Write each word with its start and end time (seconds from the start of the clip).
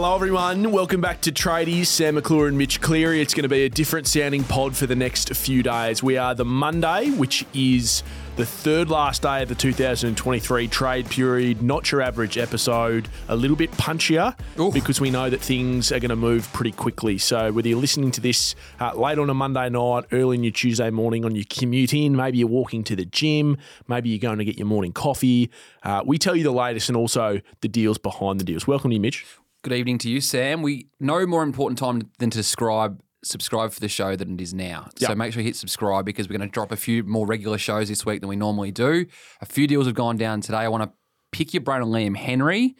Hello, 0.00 0.14
everyone. 0.14 0.70
Welcome 0.70 1.00
back 1.00 1.22
to 1.22 1.32
Tradies. 1.32 1.86
Sam 1.86 2.14
McClure 2.14 2.46
and 2.46 2.56
Mitch 2.56 2.80
Cleary. 2.80 3.20
It's 3.20 3.34
going 3.34 3.42
to 3.42 3.48
be 3.48 3.64
a 3.64 3.68
different 3.68 4.06
sounding 4.06 4.44
pod 4.44 4.76
for 4.76 4.86
the 4.86 4.94
next 4.94 5.34
few 5.34 5.60
days. 5.64 6.04
We 6.04 6.16
are 6.16 6.36
the 6.36 6.44
Monday, 6.44 7.10
which 7.10 7.44
is 7.52 8.04
the 8.36 8.46
third 8.46 8.90
last 8.90 9.22
day 9.22 9.42
of 9.42 9.48
the 9.48 9.56
2023 9.56 10.68
trade 10.68 11.10
period. 11.10 11.62
Not 11.62 11.90
your 11.90 12.00
average 12.00 12.38
episode. 12.38 13.08
A 13.26 13.34
little 13.34 13.56
bit 13.56 13.72
punchier 13.72 14.38
Oof. 14.60 14.72
because 14.72 15.00
we 15.00 15.10
know 15.10 15.30
that 15.30 15.40
things 15.40 15.90
are 15.90 15.98
going 15.98 16.10
to 16.10 16.16
move 16.16 16.48
pretty 16.52 16.70
quickly. 16.70 17.18
So 17.18 17.50
whether 17.50 17.68
you're 17.68 17.80
listening 17.80 18.12
to 18.12 18.20
this 18.20 18.54
uh, 18.78 18.94
late 18.94 19.18
on 19.18 19.28
a 19.28 19.34
Monday 19.34 19.68
night, 19.68 20.04
early 20.12 20.36
in 20.36 20.44
your 20.44 20.52
Tuesday 20.52 20.90
morning 20.90 21.24
on 21.24 21.34
your 21.34 21.46
commute 21.50 21.92
in, 21.92 22.14
maybe 22.14 22.38
you're 22.38 22.46
walking 22.46 22.84
to 22.84 22.94
the 22.94 23.04
gym, 23.04 23.58
maybe 23.88 24.10
you're 24.10 24.20
going 24.20 24.38
to 24.38 24.44
get 24.44 24.58
your 24.58 24.68
morning 24.68 24.92
coffee, 24.92 25.50
uh, 25.82 26.04
we 26.06 26.18
tell 26.18 26.36
you 26.36 26.44
the 26.44 26.52
latest 26.52 26.88
and 26.88 26.96
also 26.96 27.40
the 27.62 27.68
deals 27.68 27.98
behind 27.98 28.38
the 28.38 28.44
deals. 28.44 28.64
Welcome 28.64 28.92
to 28.92 28.94
you, 28.94 29.00
Mitch. 29.00 29.26
Good 29.62 29.72
evening 29.72 29.98
to 29.98 30.10
you, 30.10 30.20
Sam. 30.20 30.62
We 30.62 30.88
no 31.00 31.26
more 31.26 31.42
important 31.42 31.78
time 31.78 32.10
than 32.18 32.30
to 32.30 32.42
subscribe 32.42 33.02
subscribe 33.24 33.72
for 33.72 33.80
the 33.80 33.88
show 33.88 34.14
than 34.14 34.34
it 34.34 34.40
is 34.40 34.54
now. 34.54 34.88
So 34.96 35.12
make 35.14 35.32
sure 35.32 35.42
you 35.42 35.46
hit 35.48 35.56
subscribe 35.56 36.04
because 36.04 36.28
we're 36.28 36.38
going 36.38 36.48
to 36.48 36.52
drop 36.52 36.70
a 36.70 36.76
few 36.76 37.02
more 37.02 37.26
regular 37.26 37.58
shows 37.58 37.88
this 37.88 38.06
week 38.06 38.20
than 38.20 38.28
we 38.28 38.36
normally 38.36 38.70
do. 38.70 39.06
A 39.40 39.46
few 39.46 39.66
deals 39.66 39.86
have 39.86 39.96
gone 39.96 40.16
down 40.16 40.40
today. 40.40 40.58
I 40.58 40.68
want 40.68 40.84
to 40.84 40.92
pick 41.32 41.52
your 41.52 41.62
brain 41.62 41.82
on 41.82 41.88
Liam 41.88 42.16
Henry, 42.16 42.76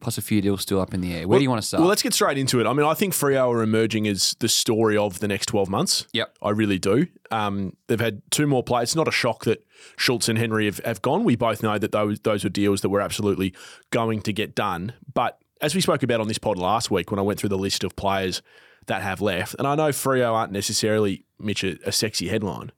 plus 0.00 0.16
a 0.16 0.22
few 0.22 0.40
deals 0.40 0.62
still 0.62 0.80
up 0.80 0.94
in 0.94 1.00
the 1.00 1.12
air. 1.14 1.26
Where 1.26 1.40
do 1.40 1.42
you 1.42 1.50
want 1.50 1.60
to 1.60 1.66
start? 1.66 1.80
Well, 1.80 1.88
let's 1.88 2.02
get 2.02 2.14
straight 2.14 2.38
into 2.38 2.60
it. 2.60 2.66
I 2.66 2.72
mean, 2.72 2.86
I 2.86 2.94
think 2.94 3.12
Freo 3.12 3.52
are 3.52 3.62
emerging 3.62 4.06
as 4.06 4.36
the 4.38 4.48
story 4.48 4.96
of 4.96 5.18
the 5.18 5.26
next 5.26 5.46
12 5.46 5.68
months. 5.68 6.06
Yep. 6.12 6.38
I 6.40 6.50
really 6.50 6.78
do. 6.78 7.08
Um, 7.32 7.76
they've 7.88 7.98
had 7.98 8.22
two 8.30 8.46
more 8.46 8.62
players. 8.62 8.90
It's 8.90 8.96
not 8.96 9.08
a 9.08 9.12
shock 9.12 9.44
that 9.44 9.66
Schultz 9.96 10.28
and 10.28 10.38
Henry 10.38 10.66
have, 10.66 10.78
have 10.84 11.02
gone. 11.02 11.24
We 11.24 11.34
both 11.34 11.62
know 11.62 11.76
that 11.78 11.90
those 11.90 12.20
those 12.20 12.44
were 12.44 12.50
deals 12.50 12.82
that 12.82 12.88
were 12.88 13.00
absolutely 13.00 13.54
going 13.90 14.22
to 14.22 14.32
get 14.32 14.54
done. 14.54 14.92
But 15.12 15.40
as 15.60 15.74
we 15.74 15.80
spoke 15.80 16.02
about 16.02 16.20
on 16.20 16.28
this 16.28 16.38
pod 16.38 16.56
last 16.56 16.90
week 16.90 17.10
when 17.10 17.18
I 17.18 17.22
went 17.22 17.38
through 17.38 17.50
the 17.50 17.58
list 17.58 17.84
of 17.84 17.96
players 17.96 18.42
that 18.86 19.02
have 19.02 19.20
left, 19.20 19.54
and 19.58 19.66
I 19.66 19.74
know 19.74 19.90
Freo 19.90 20.32
aren't 20.32 20.52
necessarily, 20.52 21.24
Mitch, 21.38 21.64
a, 21.64 21.78
a 21.86 21.92
sexy 21.92 22.28
headline. 22.28 22.72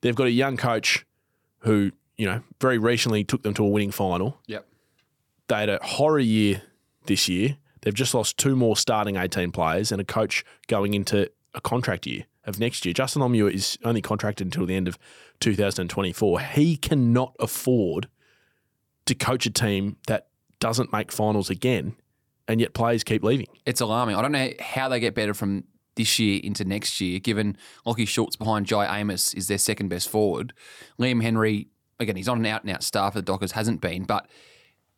They've 0.00 0.14
got 0.14 0.26
a 0.26 0.32
young 0.32 0.56
coach 0.56 1.06
who, 1.60 1.92
you 2.16 2.26
know, 2.26 2.42
very 2.60 2.78
recently 2.78 3.24
took 3.24 3.42
them 3.42 3.54
to 3.54 3.64
a 3.64 3.68
winning 3.68 3.90
final. 3.90 4.40
yep. 4.46 4.66
They 5.48 5.60
had 5.60 5.68
a 5.68 5.78
horror 5.82 6.18
year 6.18 6.62
this 7.06 7.28
year. 7.28 7.56
They've 7.82 7.94
just 7.94 8.14
lost 8.14 8.36
two 8.36 8.56
more 8.56 8.76
starting 8.76 9.16
18 9.16 9.52
players 9.52 9.92
and 9.92 10.00
a 10.00 10.04
coach 10.04 10.44
going 10.66 10.92
into 10.94 11.30
a 11.54 11.60
contract 11.60 12.06
year 12.06 12.24
of 12.44 12.58
next 12.58 12.84
year. 12.84 12.92
Justin 12.92 13.22
Longmuir 13.22 13.52
is 13.52 13.78
only 13.84 14.02
contracted 14.02 14.46
until 14.46 14.66
the 14.66 14.74
end 14.74 14.88
of 14.88 14.98
2024. 15.40 16.40
He 16.40 16.76
cannot 16.76 17.34
afford 17.38 18.08
to 19.06 19.14
coach 19.14 19.46
a 19.46 19.50
team 19.50 19.96
that 20.08 20.26
doesn't 20.58 20.92
make 20.92 21.12
finals 21.12 21.48
again, 21.48 21.94
and 22.48 22.60
yet 22.60 22.74
players 22.74 23.04
keep 23.04 23.22
leaving. 23.22 23.46
It's 23.64 23.80
alarming. 23.80 24.16
I 24.16 24.22
don't 24.22 24.32
know 24.32 24.50
how 24.60 24.88
they 24.88 25.00
get 25.00 25.14
better 25.14 25.34
from 25.34 25.64
this 25.96 26.18
year 26.18 26.40
into 26.42 26.64
next 26.64 27.00
year, 27.00 27.18
given 27.18 27.56
Lachie 27.86 28.06
Schultz 28.06 28.36
behind 28.36 28.66
Jye 28.66 28.86
Amiss 28.86 29.34
is 29.34 29.48
their 29.48 29.58
second 29.58 29.88
best 29.88 30.08
forward. 30.08 30.52
Liam 30.98 31.22
Henry, 31.22 31.68
again, 31.98 32.16
he's 32.16 32.26
not 32.26 32.36
an 32.36 32.46
out 32.46 32.62
and 32.62 32.70
out 32.70 32.82
star 32.82 33.10
for 33.10 33.18
the 33.18 33.22
Dockers, 33.22 33.52
hasn't 33.52 33.80
been, 33.80 34.04
but 34.04 34.28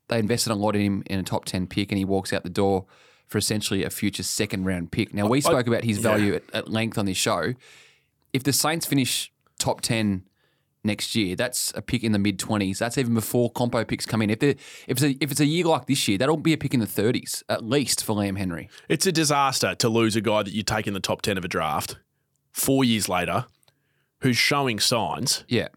they 0.09 0.19
invested 0.19 0.53
a 0.53 0.54
lot 0.54 0.75
in 0.75 0.82
him 0.82 1.03
in 1.06 1.19
a 1.19 1.22
top 1.22 1.44
10 1.44 1.66
pick 1.69 1.92
and 1.92 1.98
he 1.98 2.04
walks 2.04 2.32
out 2.32 2.42
the 2.42 2.50
door 2.50 2.86
for 3.26 3.38
essentially 3.38 3.84
a 3.84 3.91
future 3.91 4.22
second 4.22 4.65
round 4.65 4.91
pick. 4.91 5.15
Now, 5.15 5.26
we 5.26 5.41
spoke 5.41 5.66
about 5.66 5.84
his 5.84 5.98
value 5.98 6.34
at, 6.34 6.42
at 6.53 6.69
length 6.69 6.98
on 6.98 7.06
this 7.06 7.16
show. 7.16 7.54
If 8.32 8.42
the 8.42 8.53
Saints 8.53 8.86
finish 8.86 9.32
top 9.59 9.80
10 9.82 10.25
next 10.88 11.15
year, 11.15 11.37
that's 11.37 11.72
a 11.76 11.82
pick 11.82 12.03
in 12.03 12.10
the 12.10 12.19
mid 12.19 12.38
20s. 12.38 12.78
That's 12.78 12.99
even 12.99 13.15
before 13.15 13.53
compo 13.53 13.84
picks 13.84 14.04
come 14.04 14.21
in. 14.22 14.31
If, 14.31 14.43
if, 14.43 14.56
it's 14.88 15.03
a, 15.03 15.10
if 15.21 15.31
it's 15.31 15.41
a 15.41 15.47
year 15.47 15.65
like 15.65 15.87
this 15.87 16.09
year, 16.09 16.19
that'll 16.19 16.37
be 16.37 16.53
a 16.53 16.59
pick 16.59 16.75
in 16.75 16.81
the 16.81 16.87
30s, 16.87 17.44
at 17.49 17.65
least 17.65 18.03
for 18.04 18.16
Liam 18.16 18.37
Henry. 18.37 18.69
It's 18.88 19.06
a 19.06 19.12
disaster 19.12 19.77
to 19.77 19.88
lose 19.88 20.16
a 20.16 20.21
guy 20.21 20.43
that 20.43 20.53
you 20.53 20.65
take 20.65 20.88
in 20.88 20.94
the 20.94 21.00
top 21.00 21.22
10 21.22 21.38
of 21.38 21.44
a 21.44 21.48
draft 21.48 21.97
four 22.53 22.82
years 22.82 23.09
later 23.09 23.47
who's 24.22 24.37
showing 24.37 24.81
signs 24.81 25.44
Yeah. 25.47 25.69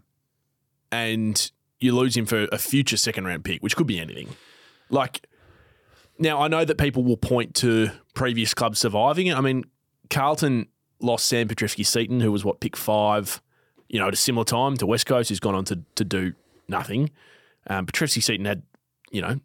and 0.92 1.52
you 1.80 1.96
lose 1.96 2.16
him 2.18 2.26
for 2.26 2.48
a 2.52 2.58
future 2.58 2.98
second 2.98 3.26
round 3.26 3.44
pick, 3.44 3.62
which 3.62 3.76
could 3.76 3.88
be 3.88 4.00
anything. 4.00 4.30
Like, 4.90 5.28
now 6.20 6.40
I 6.42 6.48
know 6.48 6.66
that 6.66 6.78
people 6.78 7.04
will 7.04 7.18
point 7.18 7.56
to 7.56 7.90
previous 8.14 8.54
clubs 8.54 8.80
surviving 8.80 9.28
it. 9.28 9.36
I 9.38 9.42
mean, 9.42 9.64
Carlton 10.10 10.68
lost 11.00 11.26
Sam 11.26 11.48
Petrevski-Seton, 11.48 12.20
who 12.20 12.32
was 12.32 12.44
what, 12.46 12.60
pick 12.60 12.76
five, 12.78 13.42
you 13.92 14.00
know, 14.00 14.08
at 14.08 14.14
a 14.14 14.18
similar 14.18 14.46
time 14.46 14.78
to 14.78 14.86
West 14.86 15.06
Coast, 15.06 15.30
who's 15.30 15.42
gone 15.42 15.54
on 15.54 15.66
to, 15.66 15.82
to 15.96 16.06
do 16.06 16.34
nothing. 16.70 17.12
Um, 17.68 17.86
Petrevski-Seton 17.86 18.46
had, 18.46 18.64
you 19.12 19.22
know, 19.22 19.42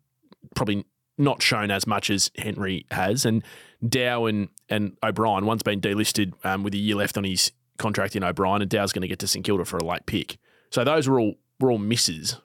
probably 0.55 0.85
not 1.19 1.43
shown 1.43 1.73
as 1.73 1.85
much 1.85 2.11
as 2.11 2.31
Henry 2.39 2.87
has. 2.93 3.25
And 3.25 3.43
Dow 3.87 4.27
and, 4.27 4.49
and 4.69 4.97
O'Brien, 5.03 5.47
one's 5.47 5.65
been 5.65 5.81
delisted 5.81 6.33
um, 6.45 6.63
with 6.63 6.75
a 6.75 6.79
year 6.79 6.95
left 6.95 7.19
on 7.19 7.25
his 7.25 7.51
contract 7.77 8.15
in 8.15 8.23
O'Brien, 8.23 8.63
and 8.63 8.71
Dow's 8.71 8.93
going 8.93 9.03
to 9.03 9.09
get 9.09 9.19
to 9.19 9.27
St 9.27 9.45
Kilda 9.45 9.65
for 9.65 9.79
a 9.79 9.85
late 9.85 10.07
pick. 10.07 10.39
So 10.71 10.85
those 10.85 11.09
were 11.09 11.19
all 11.19 11.35
were 11.59 11.73
all 11.73 11.79
misses. 11.79 12.37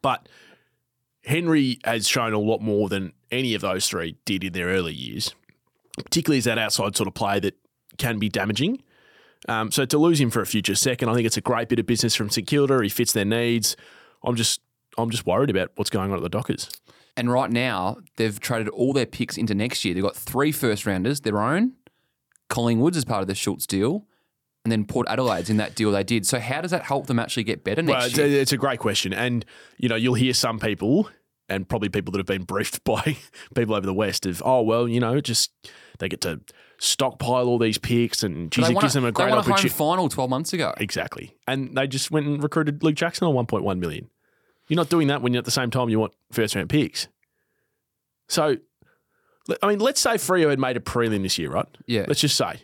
But 0.00 0.28
Henry 1.24 1.78
has 1.84 2.08
shown 2.08 2.32
a 2.32 2.38
lot 2.38 2.60
more 2.60 2.88
than 2.88 3.12
any 3.30 3.54
of 3.54 3.60
those 3.60 3.88
three 3.88 4.16
did 4.24 4.42
in 4.42 4.54
their 4.54 4.66
early 4.66 4.92
years, 4.92 5.36
particularly 5.96 6.38
as 6.38 6.44
that 6.44 6.58
outside 6.58 6.96
sort 6.96 7.06
of 7.06 7.14
play 7.14 7.38
that 7.40 7.56
can 7.96 8.18
be 8.18 8.28
damaging. 8.28 8.82
Um, 9.48 9.70
so 9.72 9.84
to 9.84 9.98
lose 9.98 10.20
him 10.20 10.30
for 10.30 10.40
a 10.40 10.46
future 10.46 10.74
second, 10.74 11.08
I 11.08 11.14
think 11.14 11.26
it's 11.26 11.36
a 11.36 11.40
great 11.42 11.68
bit 11.68 11.78
of 11.78 11.86
business 11.86 12.14
from 12.14 12.30
St 12.30 12.46
Kilda. 12.46 12.80
He 12.82 12.88
fits 12.88 13.12
their 13.12 13.24
needs. 13.24 13.76
I'm 14.24 14.36
just 14.36 14.60
I'm 14.98 15.10
just 15.10 15.26
worried 15.26 15.50
about 15.50 15.72
what's 15.76 15.90
going 15.90 16.10
on 16.10 16.16
at 16.16 16.22
the 16.22 16.28
Dockers. 16.28 16.68
And 17.16 17.30
right 17.30 17.50
now, 17.50 17.98
they've 18.16 18.38
traded 18.38 18.68
all 18.68 18.92
their 18.92 19.06
picks 19.06 19.36
into 19.36 19.54
next 19.54 19.84
year. 19.84 19.94
They've 19.94 20.02
got 20.02 20.16
three 20.16 20.52
first 20.52 20.86
rounders, 20.86 21.20
their 21.20 21.40
own, 21.40 21.72
Collingwoods 22.48 22.96
as 22.96 23.04
part 23.04 23.20
of 23.22 23.28
the 23.28 23.34
Schultz 23.34 23.66
deal, 23.66 24.06
and 24.64 24.72
then 24.72 24.84
Port 24.84 25.06
Adelaide's 25.08 25.50
in 25.50 25.56
that 25.58 25.74
deal 25.74 25.90
they 25.90 26.04
did. 26.04 26.26
So 26.26 26.38
how 26.38 26.60
does 26.60 26.70
that 26.70 26.84
help 26.84 27.06
them 27.06 27.18
actually 27.18 27.44
get 27.44 27.64
better 27.64 27.82
next 27.82 27.96
Well, 27.96 28.06
it's 28.06 28.16
year? 28.16 28.26
a, 28.26 28.30
it's 28.30 28.52
a 28.52 28.56
great 28.56 28.78
question, 28.78 29.12
and 29.12 29.44
you 29.76 29.88
know 29.88 29.96
you'll 29.96 30.14
hear 30.14 30.32
some 30.34 30.58
people, 30.58 31.10
and 31.48 31.68
probably 31.68 31.88
people 31.88 32.12
that 32.12 32.18
have 32.18 32.26
been 32.26 32.44
briefed 32.46 32.84
by 32.84 33.16
people 33.54 33.74
over 33.74 33.86
the 33.86 33.94
west 33.94 34.24
of, 34.26 34.42
oh 34.44 34.62
well, 34.62 34.88
you 34.88 35.00
know, 35.00 35.20
just 35.20 35.50
they 35.98 36.08
get 36.08 36.20
to 36.22 36.40
stockpile 36.82 37.46
all 37.46 37.58
these 37.58 37.78
picks, 37.78 38.22
and 38.22 38.50
geez, 38.50 38.66
they 38.66 38.72
it 38.72 38.80
gives 38.80 38.94
them 38.94 39.04
a 39.04 39.08
they 39.08 39.12
great 39.12 39.30
won 39.30 39.38
a 39.38 39.42
home 39.42 39.52
opportunity. 39.52 39.68
final 39.68 40.08
12 40.08 40.28
months 40.28 40.52
ago. 40.52 40.74
Exactly, 40.78 41.36
and 41.46 41.76
they 41.76 41.86
just 41.86 42.10
went 42.10 42.26
and 42.26 42.42
recruited 42.42 42.82
Luke 42.82 42.96
Jackson 42.96 43.26
on 43.26 43.34
1.1 43.46 43.78
million. 43.78 44.10
You're 44.68 44.76
not 44.76 44.88
doing 44.88 45.08
that 45.08 45.22
when 45.22 45.32
you're 45.32 45.38
at 45.40 45.44
the 45.44 45.50
same 45.50 45.70
time 45.70 45.88
you 45.88 45.98
want 46.00 46.12
first 46.30 46.54
round 46.54 46.68
picks. 46.68 47.08
So, 48.28 48.56
I 49.62 49.68
mean, 49.68 49.78
let's 49.78 50.00
say 50.00 50.12
Freo 50.12 50.48
had 50.50 50.58
made 50.58 50.76
a 50.76 50.80
prelim 50.80 51.22
this 51.22 51.38
year, 51.38 51.50
right? 51.50 51.66
Yeah. 51.86 52.04
Let's 52.08 52.20
just 52.20 52.36
say. 52.36 52.62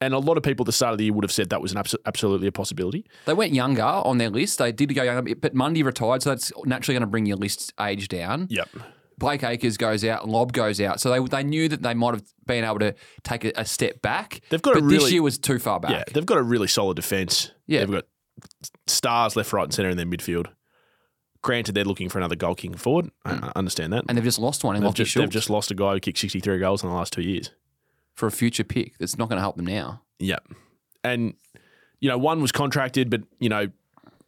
And 0.00 0.14
a 0.14 0.18
lot 0.18 0.38
of 0.38 0.42
people 0.42 0.64
at 0.64 0.66
the 0.66 0.72
start 0.72 0.92
of 0.92 0.98
the 0.98 1.04
year 1.04 1.12
would 1.12 1.24
have 1.24 1.32
said 1.32 1.50
that 1.50 1.60
was 1.60 1.72
an 1.72 1.78
abso- 1.78 1.98
absolutely 2.06 2.46
a 2.46 2.52
possibility. 2.52 3.04
They 3.26 3.34
went 3.34 3.52
younger 3.52 3.82
on 3.82 4.16
their 4.16 4.30
list. 4.30 4.58
They 4.58 4.72
did 4.72 4.94
go 4.94 5.02
younger, 5.02 5.34
but 5.34 5.54
Mundy 5.54 5.82
retired, 5.82 6.22
so 6.22 6.30
that's 6.30 6.50
naturally 6.64 6.94
going 6.94 7.02
to 7.02 7.06
bring 7.06 7.26
your 7.26 7.36
list 7.36 7.74
age 7.78 8.08
down. 8.08 8.46
Yep. 8.48 8.68
Blake 9.20 9.44
Acres 9.44 9.76
goes 9.76 10.04
out, 10.04 10.28
Lobb 10.28 10.52
goes 10.52 10.80
out. 10.80 11.00
So 11.00 11.10
they 11.10 11.20
they 11.28 11.44
knew 11.44 11.68
that 11.68 11.82
they 11.82 11.94
might 11.94 12.14
have 12.14 12.24
been 12.46 12.64
able 12.64 12.80
to 12.80 12.96
take 13.22 13.44
a, 13.44 13.52
a 13.54 13.64
step 13.64 14.02
back. 14.02 14.40
They've 14.48 14.60
got 14.60 14.76
a 14.76 14.80
but 14.80 14.88
this 14.88 15.12
year 15.12 15.22
was 15.22 15.38
too 15.38 15.60
far 15.60 15.78
back. 15.78 15.92
Yeah, 15.92 16.04
they've 16.12 16.26
got 16.26 16.38
a 16.38 16.42
really 16.42 16.66
solid 16.66 16.96
defence. 16.96 17.52
Yeah. 17.68 17.80
They've 17.80 17.92
got 17.92 18.06
stars 18.88 19.36
left, 19.36 19.52
right, 19.52 19.64
and 19.64 19.72
centre 19.72 19.90
in 19.90 19.96
their 19.96 20.06
midfield. 20.06 20.46
granted, 21.42 21.74
they're 21.74 21.84
looking 21.84 22.08
for 22.08 22.18
another 22.18 22.36
goal 22.36 22.54
kicking 22.54 22.76
forward. 22.76 23.10
I, 23.24 23.32
mm. 23.32 23.44
I 23.44 23.52
understand 23.56 23.92
that. 23.92 24.04
And 24.08 24.16
they've 24.16 24.24
just 24.24 24.38
lost 24.38 24.64
one 24.64 24.76
in 24.76 24.82
they've, 24.82 24.94
just, 24.94 25.14
they've 25.14 25.28
just 25.28 25.50
lost 25.50 25.70
a 25.70 25.74
guy 25.74 25.92
who 25.92 26.00
kicked 26.00 26.18
63 26.18 26.58
goals 26.58 26.82
in 26.82 26.88
the 26.88 26.94
last 26.94 27.12
two 27.12 27.22
years. 27.22 27.50
for 28.14 28.26
a 28.26 28.30
future 28.30 28.64
pick 28.64 28.98
that's 28.98 29.16
not 29.16 29.28
going 29.28 29.36
to 29.36 29.42
help 29.42 29.56
them 29.56 29.66
now. 29.66 30.02
Yep. 30.18 30.48
And, 31.04 31.34
you 32.00 32.08
know, 32.08 32.18
one 32.18 32.42
was 32.42 32.52
contracted, 32.52 33.10
but, 33.10 33.22
you 33.38 33.48
know, 33.48 33.68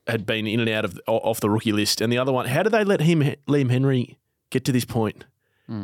had 0.07 0.27
been 0.27 0.47
in 0.47 0.61
and 0.61 0.69
out 0.69 0.85
of 0.85 1.01
off 1.07 1.41
the 1.41 1.51
rookie 1.51 1.73
list. 1.73 2.01
And 2.01 2.13
the 2.13 2.19
other 2.19 2.33
one, 2.33 2.47
how 2.47 2.63
did 2.63 2.73
they 2.73 2.85
let 2.85 3.01
him, 3.01 3.21
Liam 3.47 3.71
Henry, 3.71 4.19
get 4.53 4.65
to 4.67 4.73
this 4.73 4.85
point? 4.85 5.25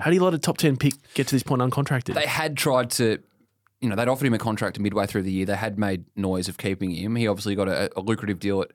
How 0.01 0.11
do 0.11 0.15
you 0.15 0.23
let 0.23 0.35
a 0.35 0.39
top 0.39 0.59
10 0.59 0.77
pick 0.77 0.93
get 1.15 1.27
to 1.29 1.35
this 1.35 1.43
point 1.43 1.63
uncontracted? 1.63 2.13
They 2.15 2.27
had 2.27 2.59
tried 2.59 2.91
to, 2.93 3.21
you 3.81 3.89
know, 3.89 3.97
they'd 3.97 4.07
offered 4.09 4.27
him 4.27 4.35
a 4.35 4.39
contract 4.39 4.79
midway 4.79 5.07
through 5.07 5.23
the 5.23 5.33
year. 5.33 5.47
They 5.47 5.57
had 5.57 5.79
made 5.79 6.05
noise 6.15 6.47
of 6.47 6.59
keeping 6.59 6.91
him. 6.91 7.17
He 7.17 7.27
obviously 7.27 7.55
got 7.55 7.69
a, 7.69 7.91
a 7.99 8.03
lucrative 8.03 8.39
deal 8.39 8.61
at, 8.61 8.71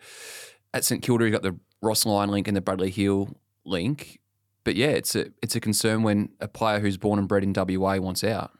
at 0.73 0.83
St 0.83 1.03
Kilda. 1.03 1.25
He 1.25 1.29
got 1.31 1.43
the 1.43 1.55
Ross 1.83 2.03
Lyon 2.05 2.29
link 2.31 2.47
and 2.47 2.57
the 2.57 2.61
Bradley 2.61 2.89
Hill 2.89 3.29
link. 3.63 4.19
But 4.63 4.75
yeah, 4.75 4.87
it's 4.87 5.15
a 5.15 5.27
it's 5.43 5.55
a 5.55 5.59
concern 5.59 6.01
when 6.01 6.29
a 6.39 6.47
player 6.47 6.79
who's 6.79 6.97
born 6.97 7.19
and 7.19 7.27
bred 7.27 7.43
in 7.43 7.53
WA 7.55 7.97
wants 7.97 8.23
out. 8.23 8.51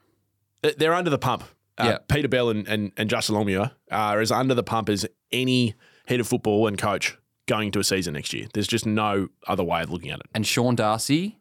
They- 0.62 0.74
They're 0.74 0.94
under 0.94 1.10
the 1.10 1.18
pump. 1.18 1.42
Uh, 1.76 1.84
Yeah. 1.86 1.98
Peter 2.06 2.28
Bell 2.28 2.50
and, 2.50 2.68
and, 2.68 2.92
and 2.96 3.10
Justin 3.10 3.34
Longmuir 3.34 3.72
are 3.90 4.20
as 4.20 4.30
under 4.30 4.54
the 4.54 4.62
pump 4.62 4.88
as 4.90 5.04
any 5.32 5.74
head 6.06 6.20
of 6.20 6.28
football 6.28 6.68
and 6.68 6.78
coach 6.78 7.18
going 7.46 7.70
to 7.72 7.78
a 7.78 7.84
season 7.84 8.14
next 8.14 8.32
year. 8.32 8.46
There's 8.54 8.66
just 8.66 8.86
no 8.86 9.28
other 9.46 9.62
way 9.64 9.82
of 9.82 9.90
looking 9.90 10.10
at 10.10 10.20
it. 10.20 10.26
And 10.34 10.46
Sean 10.46 10.74
Darcy, 10.74 11.38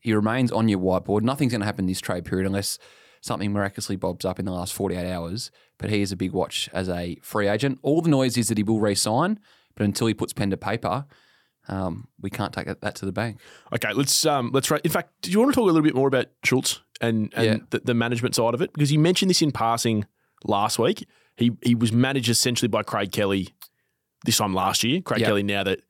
he 0.00 0.12
remains 0.14 0.52
on 0.52 0.68
your 0.68 0.78
whiteboard. 0.78 1.22
Nothing's 1.22 1.52
going 1.52 1.60
to 1.60 1.66
happen 1.66 1.86
this 1.86 2.00
trade 2.00 2.24
period 2.24 2.46
unless 2.46 2.78
something 3.22 3.52
miraculously 3.52 3.96
bobs 3.96 4.24
up 4.24 4.38
in 4.38 4.44
the 4.44 4.52
last 4.52 4.72
48 4.74 5.10
hours. 5.10 5.50
But 5.78 5.90
he 5.90 6.00
is 6.02 6.12
a 6.12 6.16
big 6.16 6.32
watch 6.32 6.68
as 6.72 6.88
a 6.88 7.16
free 7.22 7.48
agent. 7.48 7.78
All 7.82 8.00
the 8.02 8.08
noise 8.10 8.36
is 8.36 8.48
that 8.48 8.58
he 8.58 8.62
will 8.64 8.80
re-sign, 8.80 9.40
but 9.74 9.84
until 9.84 10.06
he 10.06 10.14
puts 10.14 10.32
pen 10.32 10.50
to 10.50 10.56
paper, 10.56 11.06
um, 11.68 12.06
we 12.20 12.30
can't 12.30 12.52
take 12.52 12.66
that, 12.66 12.80
that 12.82 12.94
to 12.96 13.06
the 13.06 13.12
bank. 13.12 13.40
Okay, 13.74 13.92
let's 13.92 14.24
um 14.24 14.50
let's 14.54 14.70
ra- 14.70 14.78
in 14.84 14.90
fact, 14.90 15.10
do 15.22 15.30
you 15.32 15.40
want 15.40 15.50
to 15.52 15.54
talk 15.54 15.64
a 15.64 15.66
little 15.66 15.82
bit 15.82 15.96
more 15.96 16.06
about 16.06 16.26
Schultz 16.44 16.80
and, 17.00 17.32
and 17.34 17.44
Yeah. 17.44 17.56
the, 17.70 17.80
the 17.80 17.94
management 17.94 18.36
side 18.36 18.54
of 18.54 18.62
it? 18.62 18.72
Because 18.72 18.92
you 18.92 19.00
mentioned 19.00 19.30
this 19.30 19.42
in 19.42 19.50
passing 19.50 20.06
last 20.44 20.78
week. 20.78 21.04
He 21.36 21.50
he 21.62 21.74
was 21.74 21.92
managed 21.92 22.28
essentially 22.28 22.68
by 22.68 22.84
Craig 22.84 23.10
Kelly 23.10 23.48
this 24.26 24.36
time 24.38 24.52
last 24.54 24.84
year. 24.84 25.00
Craig 25.00 25.20
Yeah. 25.20 25.28
Kelly 25.28 25.42
now 25.42 25.62
that 25.64 25.80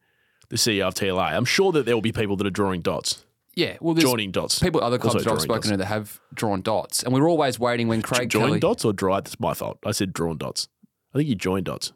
the 0.48 0.56
CEO 0.56 0.86
of 0.86 0.94
TLA. 0.94 1.32
I'm 1.36 1.44
sure 1.44 1.72
that 1.72 1.86
there 1.86 1.96
will 1.96 2.02
be 2.02 2.12
people 2.12 2.36
that 2.36 2.46
are 2.46 2.50
drawing 2.50 2.80
dots. 2.82 3.24
Yeah, 3.54 3.78
well, 3.80 3.94
there's 3.94 4.04
Joining 4.04 4.30
dots. 4.32 4.58
people, 4.58 4.82
other 4.84 4.98
clubs 4.98 5.24
that 5.24 5.32
I've 5.32 5.40
spoken 5.40 5.70
to 5.70 5.76
that 5.78 5.86
have 5.86 6.20
drawn 6.34 6.60
dots, 6.60 7.02
and 7.02 7.12
we're 7.14 7.26
always 7.28 7.58
waiting 7.58 7.88
when 7.88 8.02
Craig 8.02 8.28
Joined 8.28 8.46
Kelly. 8.48 8.60
dots 8.60 8.84
or 8.84 8.92
dry? 8.92 9.20
That's 9.20 9.40
my 9.40 9.54
fault. 9.54 9.78
I 9.84 9.92
said 9.92 10.12
drawn 10.12 10.36
dots. 10.36 10.68
I 11.14 11.18
think 11.18 11.28
you 11.30 11.34
joined 11.36 11.64
dots. 11.64 11.94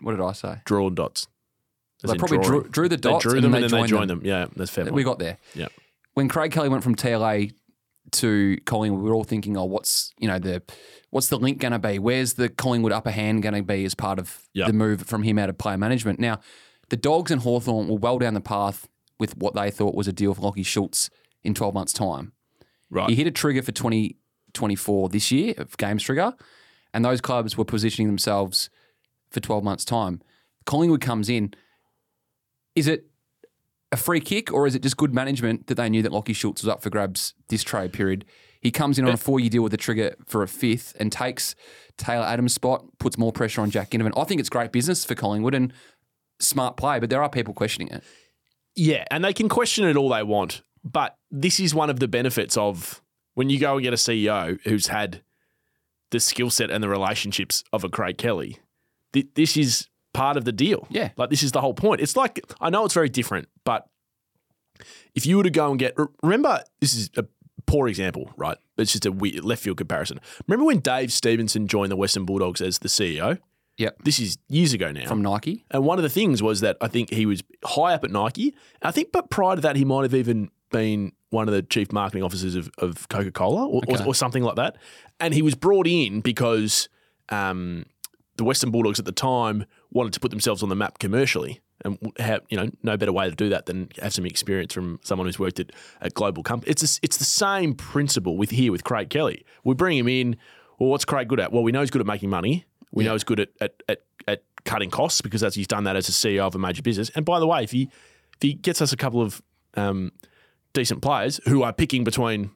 What 0.00 0.12
did 0.12 0.22
I 0.22 0.32
say? 0.32 0.56
Drawn 0.64 0.94
dots. 0.94 1.28
As 2.02 2.10
They 2.10 2.16
probably 2.16 2.38
drew, 2.38 2.62
drew 2.62 2.88
the 2.88 2.96
They 2.96 3.10
dots 3.10 3.22
drew 3.24 3.34
and 3.34 3.44
them 3.44 3.54
and 3.54 3.64
they 3.64 3.68
then 3.68 3.82
they 3.82 3.86
joined 3.88 4.08
them. 4.08 4.20
them. 4.20 4.26
Yeah, 4.26 4.46
that's 4.56 4.70
fair. 4.70 4.90
We 4.90 5.04
got 5.04 5.18
there. 5.18 5.36
Yeah. 5.54 5.68
When 6.14 6.28
Craig 6.28 6.50
Kelly 6.50 6.70
went 6.70 6.82
from 6.82 6.94
TLA 6.94 7.52
to 8.12 8.58
Collingwood, 8.64 9.02
we're 9.02 9.14
all 9.14 9.24
thinking, 9.24 9.56
"Oh, 9.56 9.64
what's 9.64 10.12
you 10.18 10.28
know 10.28 10.38
the 10.38 10.62
what's 11.10 11.28
the 11.28 11.38
link 11.38 11.58
going 11.58 11.72
to 11.72 11.78
be? 11.78 11.98
Where's 11.98 12.34
the 12.34 12.48
Collingwood 12.48 12.92
upper 12.92 13.10
hand 13.10 13.42
going 13.42 13.54
to 13.54 13.62
be 13.62 13.84
as 13.84 13.94
part 13.94 14.18
of 14.18 14.48
Yep. 14.54 14.66
the 14.68 14.72
move 14.72 15.02
from 15.02 15.22
him 15.22 15.38
out 15.38 15.48
of 15.48 15.58
player 15.58 15.76
management?" 15.78 16.18
Now, 16.18 16.40
the 16.88 16.96
Dogs 16.96 17.30
and 17.30 17.42
Hawthorn 17.42 17.88
were 17.88 17.96
well 17.96 18.18
down 18.18 18.34
the 18.34 18.40
path 18.40 18.88
with 19.18 19.36
what 19.36 19.54
they 19.54 19.70
thought 19.70 19.94
was 19.94 20.08
a 20.08 20.12
deal 20.12 20.34
for 20.34 20.42
Lachie 20.42 20.64
Schultz 20.66 21.10
in 21.44 21.54
12 21.54 21.74
months' 21.74 21.92
time. 21.92 22.32
Right. 22.90 23.08
He 23.10 23.14
hit 23.16 23.26
a 23.26 23.30
trigger 23.30 23.62
for 23.62 23.72
2024 23.72 25.08
this 25.10 25.30
year 25.30 25.54
of 25.58 25.76
games 25.76 26.02
trigger, 26.02 26.34
and 26.94 27.04
those 27.04 27.20
clubs 27.20 27.56
were 27.56 27.64
positioning 27.64 28.08
themselves 28.08 28.70
for 29.30 29.40
12 29.40 29.62
months' 29.62 29.84
time. 29.84 30.20
Collingwood 30.66 31.00
comes 31.00 31.28
in. 31.28 31.54
Is 32.74 32.86
it 32.88 33.09
a 33.92 33.96
free 33.96 34.20
kick 34.20 34.52
or 34.52 34.66
is 34.66 34.74
it 34.74 34.82
just 34.82 34.96
good 34.96 35.14
management 35.14 35.66
that 35.66 35.74
they 35.74 35.88
knew 35.88 36.02
that 36.02 36.12
Lachie 36.12 36.34
Schultz 36.34 36.62
was 36.62 36.68
up 36.68 36.82
for 36.82 36.90
grabs 36.90 37.34
this 37.48 37.62
trade 37.62 37.92
period? 37.92 38.24
He 38.60 38.70
comes 38.70 38.98
in 38.98 39.06
on 39.06 39.14
a 39.14 39.16
four 39.16 39.40
year 39.40 39.48
deal 39.50 39.62
with 39.62 39.72
a 39.72 39.78
trigger 39.78 40.14
for 40.26 40.42
a 40.42 40.48
fifth 40.48 40.94
and 41.00 41.10
takes 41.10 41.54
Taylor 41.96 42.24
Adams' 42.24 42.54
spot, 42.54 42.84
puts 42.98 43.16
more 43.16 43.32
pressure 43.32 43.62
on 43.62 43.70
Jack 43.70 43.90
Ginnivan. 43.90 44.12
I 44.16 44.24
think 44.24 44.40
it's 44.40 44.50
great 44.50 44.70
business 44.70 45.04
for 45.04 45.14
Collingwood 45.14 45.54
and 45.54 45.72
smart 46.40 46.76
play, 46.76 47.00
but 47.00 47.10
there 47.10 47.22
are 47.22 47.30
people 47.30 47.54
questioning 47.54 47.88
it. 47.88 48.04
Yeah, 48.76 49.04
and 49.10 49.24
they 49.24 49.32
can 49.32 49.48
question 49.48 49.86
it 49.86 49.96
all 49.96 50.10
they 50.10 50.22
want, 50.22 50.62
but 50.84 51.16
this 51.30 51.58
is 51.58 51.74
one 51.74 51.90
of 51.90 52.00
the 52.00 52.08
benefits 52.08 52.56
of 52.56 53.02
when 53.34 53.50
you 53.50 53.58
go 53.58 53.74
and 53.74 53.82
get 53.82 53.92
a 53.92 53.96
CEO 53.96 54.58
who's 54.64 54.88
had 54.88 55.22
the 56.10 56.20
skill 56.20 56.50
set 56.50 56.70
and 56.70 56.82
the 56.82 56.88
relationships 56.88 57.64
of 57.72 57.84
a 57.84 57.88
Craig 57.88 58.18
Kelly. 58.18 58.58
This 59.12 59.56
is 59.56 59.88
part 60.12 60.36
of 60.36 60.44
the 60.44 60.52
deal. 60.52 60.86
Yeah. 60.90 61.10
like 61.16 61.30
this 61.30 61.42
is 61.42 61.52
the 61.52 61.60
whole 61.60 61.74
point. 61.74 62.00
It's 62.00 62.16
like 62.16 62.40
I 62.60 62.70
know 62.70 62.84
it's 62.84 62.94
very 62.94 63.08
different, 63.08 63.48
but 63.64 63.88
if 65.14 65.26
you 65.26 65.36
were 65.36 65.42
to 65.42 65.50
go 65.50 65.70
and 65.70 65.78
get, 65.78 65.96
remember, 66.22 66.62
this 66.80 66.94
is 66.94 67.10
a 67.16 67.24
poor 67.66 67.88
example, 67.88 68.32
right? 68.36 68.56
It's 68.78 68.92
just 68.92 69.06
a 69.06 69.12
weird 69.12 69.44
left 69.44 69.62
field 69.62 69.76
comparison. 69.76 70.20
Remember 70.46 70.64
when 70.66 70.78
Dave 70.80 71.12
Stevenson 71.12 71.66
joined 71.66 71.92
the 71.92 71.96
Western 71.96 72.24
Bulldogs 72.24 72.60
as 72.60 72.78
the 72.78 72.88
CEO? 72.88 73.38
Yep. 73.76 74.02
This 74.04 74.18
is 74.18 74.38
years 74.48 74.72
ago 74.72 74.92
now. 74.92 75.06
From 75.06 75.22
Nike. 75.22 75.64
And 75.70 75.84
one 75.84 75.98
of 75.98 76.02
the 76.02 76.10
things 76.10 76.42
was 76.42 76.60
that 76.60 76.76
I 76.80 76.88
think 76.88 77.10
he 77.10 77.24
was 77.24 77.42
high 77.64 77.94
up 77.94 78.04
at 78.04 78.10
Nike. 78.10 78.54
I 78.82 78.90
think, 78.90 79.12
but 79.12 79.30
prior 79.30 79.56
to 79.56 79.62
that, 79.62 79.76
he 79.76 79.84
might 79.84 80.02
have 80.02 80.14
even 80.14 80.50
been 80.70 81.12
one 81.30 81.48
of 81.48 81.54
the 81.54 81.62
chief 81.62 81.92
marketing 81.92 82.22
officers 82.22 82.56
of, 82.56 82.70
of 82.78 83.08
Coca 83.08 83.30
Cola 83.30 83.66
or, 83.66 83.82
or, 83.88 84.08
or 84.08 84.14
something 84.14 84.42
like 84.42 84.56
that. 84.56 84.76
And 85.18 85.32
he 85.32 85.42
was 85.42 85.54
brought 85.54 85.86
in 85.86 86.20
because 86.20 86.88
um, 87.30 87.86
the 88.36 88.44
Western 88.44 88.70
Bulldogs 88.70 88.98
at 88.98 89.04
the 89.04 89.12
time 89.12 89.64
wanted 89.92 90.12
to 90.12 90.20
put 90.20 90.30
themselves 90.30 90.62
on 90.62 90.68
the 90.68 90.76
map 90.76 90.98
commercially. 90.98 91.60
And 91.82 91.98
have 92.18 92.42
you 92.50 92.58
know 92.58 92.68
no 92.82 92.96
better 92.98 93.12
way 93.12 93.30
to 93.30 93.34
do 93.34 93.48
that 93.48 93.64
than 93.64 93.88
have 94.02 94.12
some 94.12 94.26
experience 94.26 94.74
from 94.74 95.00
someone 95.02 95.26
who's 95.26 95.38
worked 95.38 95.58
at 95.60 95.72
a 96.02 96.10
global 96.10 96.42
company. 96.42 96.70
It's 96.70 96.82
a, 96.82 97.00
it's 97.02 97.16
the 97.16 97.24
same 97.24 97.74
principle 97.74 98.36
with 98.36 98.50
here 98.50 98.70
with 98.70 98.84
Craig 98.84 99.08
Kelly. 99.08 99.44
We 99.64 99.74
bring 99.74 99.96
him 99.96 100.06
in. 100.06 100.36
Well, 100.78 100.90
what's 100.90 101.06
Craig 101.06 101.28
good 101.28 101.40
at? 101.40 101.52
Well, 101.52 101.62
we 101.62 101.72
know 101.72 101.80
he's 101.80 101.90
good 101.90 102.02
at 102.02 102.06
making 102.06 102.28
money. 102.28 102.66
We 102.92 103.04
know 103.04 103.12
he's 103.12 103.24
good 103.24 103.40
at, 103.40 103.48
at, 103.60 103.82
at, 103.88 104.02
at 104.28 104.42
cutting 104.64 104.90
costs 104.90 105.20
because 105.22 105.40
that's 105.40 105.54
he's 105.54 105.66
done 105.68 105.84
that 105.84 105.96
as 105.96 106.08
a 106.08 106.12
CEO 106.12 106.46
of 106.46 106.54
a 106.54 106.58
major 106.58 106.82
business. 106.82 107.10
And 107.14 107.24
by 107.24 107.38
the 107.40 107.46
way, 107.46 107.62
if 107.64 107.70
he 107.72 107.84
if 107.84 108.42
he 108.42 108.52
gets 108.54 108.82
us 108.82 108.92
a 108.92 108.96
couple 108.96 109.22
of 109.22 109.40
um, 109.74 110.12
decent 110.74 111.00
players 111.00 111.40
who 111.48 111.62
are 111.62 111.72
picking 111.72 112.04
between 112.04 112.50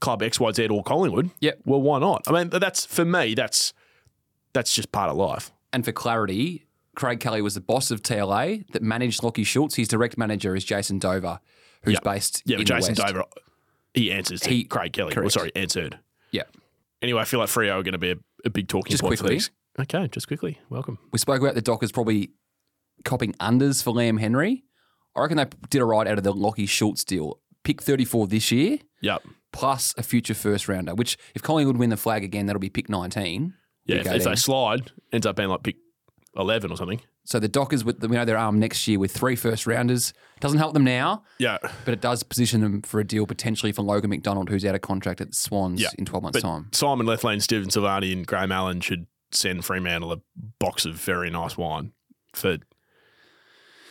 club 0.00 0.22
X, 0.22 0.38
Y, 0.40 0.52
Z 0.52 0.68
or 0.68 0.82
Collingwood, 0.82 1.30
Yep. 1.40 1.60
well, 1.64 1.80
why 1.80 1.98
not? 1.98 2.24
I 2.26 2.32
mean, 2.32 2.50
that's 2.50 2.84
for 2.84 3.04
me. 3.04 3.34
That's 3.34 3.72
that's 4.52 4.74
just 4.74 4.90
part 4.92 5.08
of 5.10 5.16
life. 5.16 5.50
And 5.72 5.84
for 5.84 5.92
clarity, 5.92 6.66
Craig 6.96 7.20
Kelly 7.20 7.42
was 7.42 7.54
the 7.54 7.60
boss 7.60 7.90
of 7.90 8.02
TLA 8.02 8.64
that 8.72 8.82
managed 8.82 9.22
Lachie 9.22 9.46
Schultz. 9.46 9.76
His 9.76 9.88
direct 9.88 10.18
manager 10.18 10.56
is 10.56 10.64
Jason 10.64 10.98
Dover, 10.98 11.40
who's 11.82 11.94
Yep. 11.94 12.04
based 12.04 12.42
Yeah, 12.44 12.54
in 12.56 12.60
but 12.60 12.66
the 12.68 12.74
Jason 12.74 12.94
West. 12.98 13.06
Dover, 13.14 13.24
he 13.94 14.10
answers 14.12 14.40
to 14.40 14.50
He- 14.50 14.64
Craig 14.64 14.92
Kelly. 14.92 15.14
Well, 15.16 15.30
sorry, 15.30 15.52
answered. 15.54 15.98
Yeah. 16.32 16.42
Anyway, 17.02 17.20
I 17.20 17.24
feel 17.24 17.40
like 17.40 17.48
Freo 17.48 17.78
are 17.78 17.82
going 17.82 17.92
to 17.92 17.98
be 17.98 18.10
a, 18.10 18.16
a 18.44 18.50
big 18.50 18.68
talking 18.68 18.90
Just 18.90 19.02
point 19.02 19.16
for 19.18 19.22
quickly. 19.24 19.36
these. 19.36 19.50
Okay, 19.78 20.08
just 20.08 20.26
quickly. 20.26 20.58
Welcome. 20.68 20.98
We 21.12 21.18
spoke 21.18 21.40
about 21.40 21.54
the 21.54 21.62
Dockers 21.62 21.92
probably 21.92 22.30
copping 23.04 23.32
unders 23.34 23.82
for 23.82 23.94
Liam 23.94 24.20
Henry. 24.20 24.64
I 25.16 25.22
reckon 25.22 25.36
they 25.38 25.46
did 25.70 25.80
a 25.80 25.84
ride 25.84 26.06
out 26.08 26.18
of 26.18 26.24
the 26.24 26.32
Lachie 26.34 26.68
Schultz 26.68 27.04
deal. 27.04 27.38
Pick 27.64 27.80
34 27.82 28.26
this 28.26 28.50
year, 28.52 28.78
Yep. 29.00 29.22
plus 29.52 29.94
a 29.96 30.02
future 30.02 30.34
first 30.34 30.68
rounder, 30.68 30.94
which 30.94 31.16
if 31.34 31.42
Collingwood 31.42 31.76
win 31.78 31.90
the 31.90 31.96
flag 31.96 32.24
again, 32.24 32.46
that'll 32.46 32.60
be 32.60 32.68
pick 32.70 32.88
19. 32.88 33.54
Yeah, 33.94 34.00
if, 34.00 34.06
if 34.18 34.24
they 34.24 34.36
slide, 34.36 34.90
ends 35.12 35.26
up 35.26 35.36
being 35.36 35.48
like 35.48 35.62
pick 35.62 35.76
11 36.36 36.70
or 36.70 36.76
something. 36.76 37.00
So 37.24 37.38
the 37.38 37.48
Dockers, 37.48 37.84
with 37.84 38.02
we 38.02 38.16
know 38.16 38.24
they're 38.24 38.38
armed 38.38 38.58
next 38.58 38.86
year 38.88 38.98
with 38.98 39.12
three 39.12 39.36
first 39.36 39.66
rounders. 39.66 40.12
Doesn't 40.40 40.58
help 40.58 40.72
them 40.74 40.84
now, 40.84 41.22
Yeah. 41.38 41.58
but 41.84 41.92
it 41.92 42.00
does 42.00 42.22
position 42.22 42.60
them 42.62 42.82
for 42.82 42.98
a 42.98 43.04
deal 43.06 43.26
potentially 43.26 43.72
for 43.72 43.82
Logan 43.82 44.10
McDonald, 44.10 44.48
who's 44.48 44.64
out 44.64 44.74
of 44.74 44.80
contract 44.80 45.20
at 45.20 45.28
the 45.28 45.34
Swans 45.34 45.80
Yeah, 45.80 45.90
in 45.98 46.06
12 46.06 46.22
months' 46.22 46.40
But 46.40 46.48
time. 46.48 46.68
Simon 46.72 47.06
Lethlean, 47.06 47.40
Stephen 47.40 47.68
Silvagni, 47.68 48.12
and 48.12 48.26
Graeme 48.26 48.50
Allan 48.52 48.80
should 48.80 49.06
send 49.32 49.64
Fremantle 49.64 50.12
a 50.12 50.20
box 50.58 50.86
of 50.86 50.94
very 50.94 51.30
nice 51.30 51.56
wine 51.58 51.92
for 52.34 52.56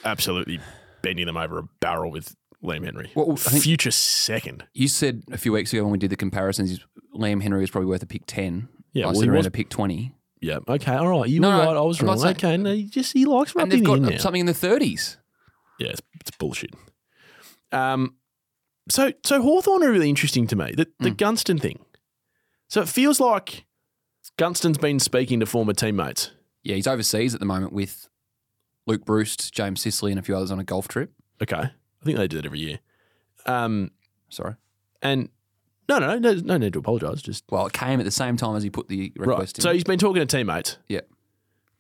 absolutely 0.04 0.60
bending 1.02 1.26
them 1.26 1.38
over 1.38 1.60
a 1.60 1.64
barrel 1.80 2.12
with 2.12 2.36
Liam 2.64 2.84
Henry. 2.84 3.12
Well, 3.16 3.36
Future 3.36 3.92
second. 3.92 4.66
You 4.74 4.88
said 4.88 5.24
a 5.32 5.38
few 5.38 5.52
weeks 5.54 5.72
ago 5.72 5.84
when 5.84 5.92
we 5.92 5.98
did 5.98 6.10
the 6.10 6.16
comparisons, 6.18 6.80
Liam 7.16 7.42
Henry 7.42 7.62
was 7.62 7.70
probably 7.70 7.88
worth 7.90 8.04
a 8.04 8.08
pick 8.08 8.24
10. 8.26 8.68
Yeah, 8.94 9.06
I 9.06 9.08
well, 9.08 9.16
said 9.16 9.24
he 9.24 9.30
around 9.30 9.38
was- 9.38 9.46
a 9.48 9.52
pick 9.52 9.70
20. 9.70 10.16
Yeah. 10.42 10.60
Okay. 10.68 10.94
All 10.96 11.08
right. 11.08 11.30
You 11.30 11.40
No, 11.42 11.50
were 11.50 11.58
no, 11.58 11.66
right. 11.66 11.78
I 11.78 11.82
was 11.82 12.00
I'm 12.00 12.06
not 12.06 12.12
wrong. 12.14 12.22
saying- 12.22 12.36
okay. 12.38 12.58
No, 12.58 12.74
he 12.74 12.84
just 12.86 13.14
he 13.14 13.26
likes 13.26 13.54
And 13.56 13.72
they've 13.72 13.84
got 13.84 13.98
in 13.98 14.04
now. 14.06 14.18
something 14.18 14.40
in 14.40 14.46
the 14.46 14.54
30s. 14.54 15.18
Yeah, 15.80 15.90
it's, 15.90 16.02
it's 16.20 16.32
bullshit. 16.32 16.74
Um, 17.72 18.16
so 18.90 19.12
so 19.26 19.42
Hawthorn 19.42 19.84
are 19.84 19.92
really 19.92 20.10
interesting 20.10 20.48
to 20.48 20.56
me. 20.56 20.74
The 20.76 20.88
Hmm. 21.00 21.04
the 21.04 21.12
Gunston 21.12 21.60
thing. 21.60 21.86
So 22.68 22.82
it 22.82 22.88
feels 22.90 23.20
like 23.20 23.66
Gunston's 24.38 24.78
been 24.78 25.00
speaking 25.00 25.40
to 25.42 25.46
former 25.46 25.74
teammates. 25.74 26.32
Yeah, 26.64 26.76
he's 26.76 26.88
overseas 26.88 27.34
at 27.34 27.40
the 27.40 27.46
moment 27.46 27.74
with 27.74 28.10
Luke 28.88 29.06
Breust, 29.06 29.54
James 29.54 29.82
Sicily, 29.82 30.12
and 30.12 30.20
a 30.20 30.24
few 30.24 30.36
others 30.36 30.52
on 30.52 30.60
a 30.60 30.64
golf 30.64 30.88
trip. 30.88 31.12
Okay, 31.42 31.56
I 31.58 31.72
think 32.06 32.18
they 32.18 32.28
do 32.28 32.38
that 32.38 32.46
every 32.46 32.60
year. 32.60 32.80
Um, 33.46 33.92
Sorry. 34.30 34.56
and 35.02 35.30
no, 35.90 36.00
no, 36.00 36.18
no, 36.20 36.34
no 36.34 36.58
need 36.58 36.74
to 36.74 36.80
apologise. 36.80 37.22
Just 37.22 37.44
Well, 37.50 37.66
it 37.68 37.74
came 37.74 38.00
at 38.00 38.06
the 38.06 38.12
same 38.12 38.38
time 38.38 38.56
as 38.56 38.64
he 38.64 38.70
put 38.70 38.88
the 38.88 39.12
right. 39.18 39.28
request 39.28 39.58
in. 39.58 39.64
So 39.64 39.74
he's 39.74 39.84
been 39.84 40.00
talking 40.00 40.26
to 40.26 40.26
teammates. 40.26 40.78
Yeah. 40.88 41.02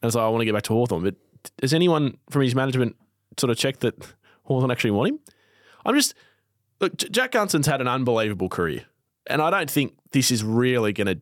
And 0.01 0.11
so 0.11 0.19
I 0.25 0.29
want 0.29 0.41
to 0.41 0.45
get 0.45 0.53
back 0.53 0.63
to 0.63 0.73
Hawthorn, 0.73 1.03
but 1.03 1.15
has 1.61 1.73
anyone 1.73 2.17
from 2.29 2.41
his 2.41 2.55
management 2.55 2.95
sort 3.37 3.51
of 3.51 3.57
checked 3.57 3.81
that 3.81 3.95
Hawthorn 4.43 4.71
actually 4.71 4.91
want 4.91 5.09
him? 5.09 5.19
I'm 5.85 5.95
just 5.95 6.13
look. 6.79 6.95
J- 6.97 7.09
Jack 7.09 7.31
Gunston's 7.31 7.67
had 7.67 7.81
an 7.81 7.87
unbelievable 7.87 8.49
career, 8.49 8.85
and 9.27 9.41
I 9.41 9.49
don't 9.49 9.69
think 9.69 9.93
this 10.11 10.31
is 10.31 10.43
really 10.43 10.93
going 10.93 11.07
to 11.07 11.21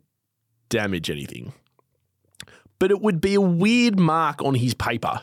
damage 0.69 1.09
anything. 1.09 1.53
But 2.79 2.91
it 2.91 3.01
would 3.01 3.19
be 3.21 3.33
a 3.33 3.41
weird 3.41 3.99
mark 3.99 4.41
on 4.43 4.53
his 4.55 4.73
paper 4.75 5.21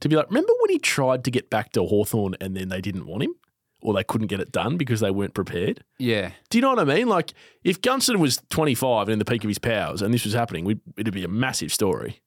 to 0.00 0.08
be 0.08 0.16
like, 0.16 0.28
remember 0.28 0.52
when 0.60 0.70
he 0.70 0.78
tried 0.78 1.24
to 1.24 1.30
get 1.30 1.50
back 1.50 1.72
to 1.72 1.82
Hawthorn 1.84 2.34
and 2.40 2.56
then 2.56 2.68
they 2.70 2.80
didn't 2.80 3.06
want 3.06 3.22
him? 3.22 3.34
Or 3.80 3.94
they 3.94 4.02
couldn't 4.02 4.26
get 4.26 4.40
it 4.40 4.50
done 4.50 4.76
because 4.76 4.98
they 4.98 5.10
weren't 5.12 5.34
prepared. 5.34 5.84
Yeah. 5.98 6.32
Do 6.50 6.58
you 6.58 6.62
know 6.62 6.70
what 6.70 6.80
I 6.80 6.84
mean? 6.84 7.06
Like, 7.06 7.32
if 7.62 7.80
Gunston 7.80 8.18
was 8.18 8.42
25 8.50 9.06
and 9.06 9.12
in 9.12 9.18
the 9.20 9.24
peak 9.24 9.44
of 9.44 9.48
his 9.48 9.60
powers 9.60 10.02
and 10.02 10.12
this 10.12 10.24
was 10.24 10.34
happening, 10.34 10.64
we'd, 10.64 10.80
it'd 10.96 11.14
be 11.14 11.22
a 11.22 11.28
massive 11.28 11.72
story. 11.72 12.20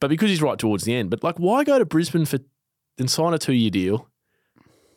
But 0.00 0.08
because 0.08 0.30
he's 0.30 0.42
right 0.42 0.58
towards 0.58 0.82
the 0.84 0.94
end, 0.94 1.10
but 1.10 1.22
like, 1.22 1.38
why 1.38 1.62
go 1.62 1.78
to 1.78 1.84
Brisbane 1.84 2.24
for 2.24 2.38
and 2.98 3.10
sign 3.10 3.34
a 3.34 3.38
two 3.38 3.52
year 3.52 3.70
deal? 3.70 4.10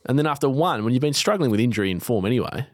And 0.06 0.18
then 0.18 0.26
after 0.26 0.50
one, 0.50 0.84
when 0.84 0.94
you've 0.94 1.02
been 1.02 1.14
struggling 1.14 1.52
with 1.52 1.60
injury 1.60 1.92
and 1.92 2.02
form 2.02 2.26
anyway, 2.26 2.68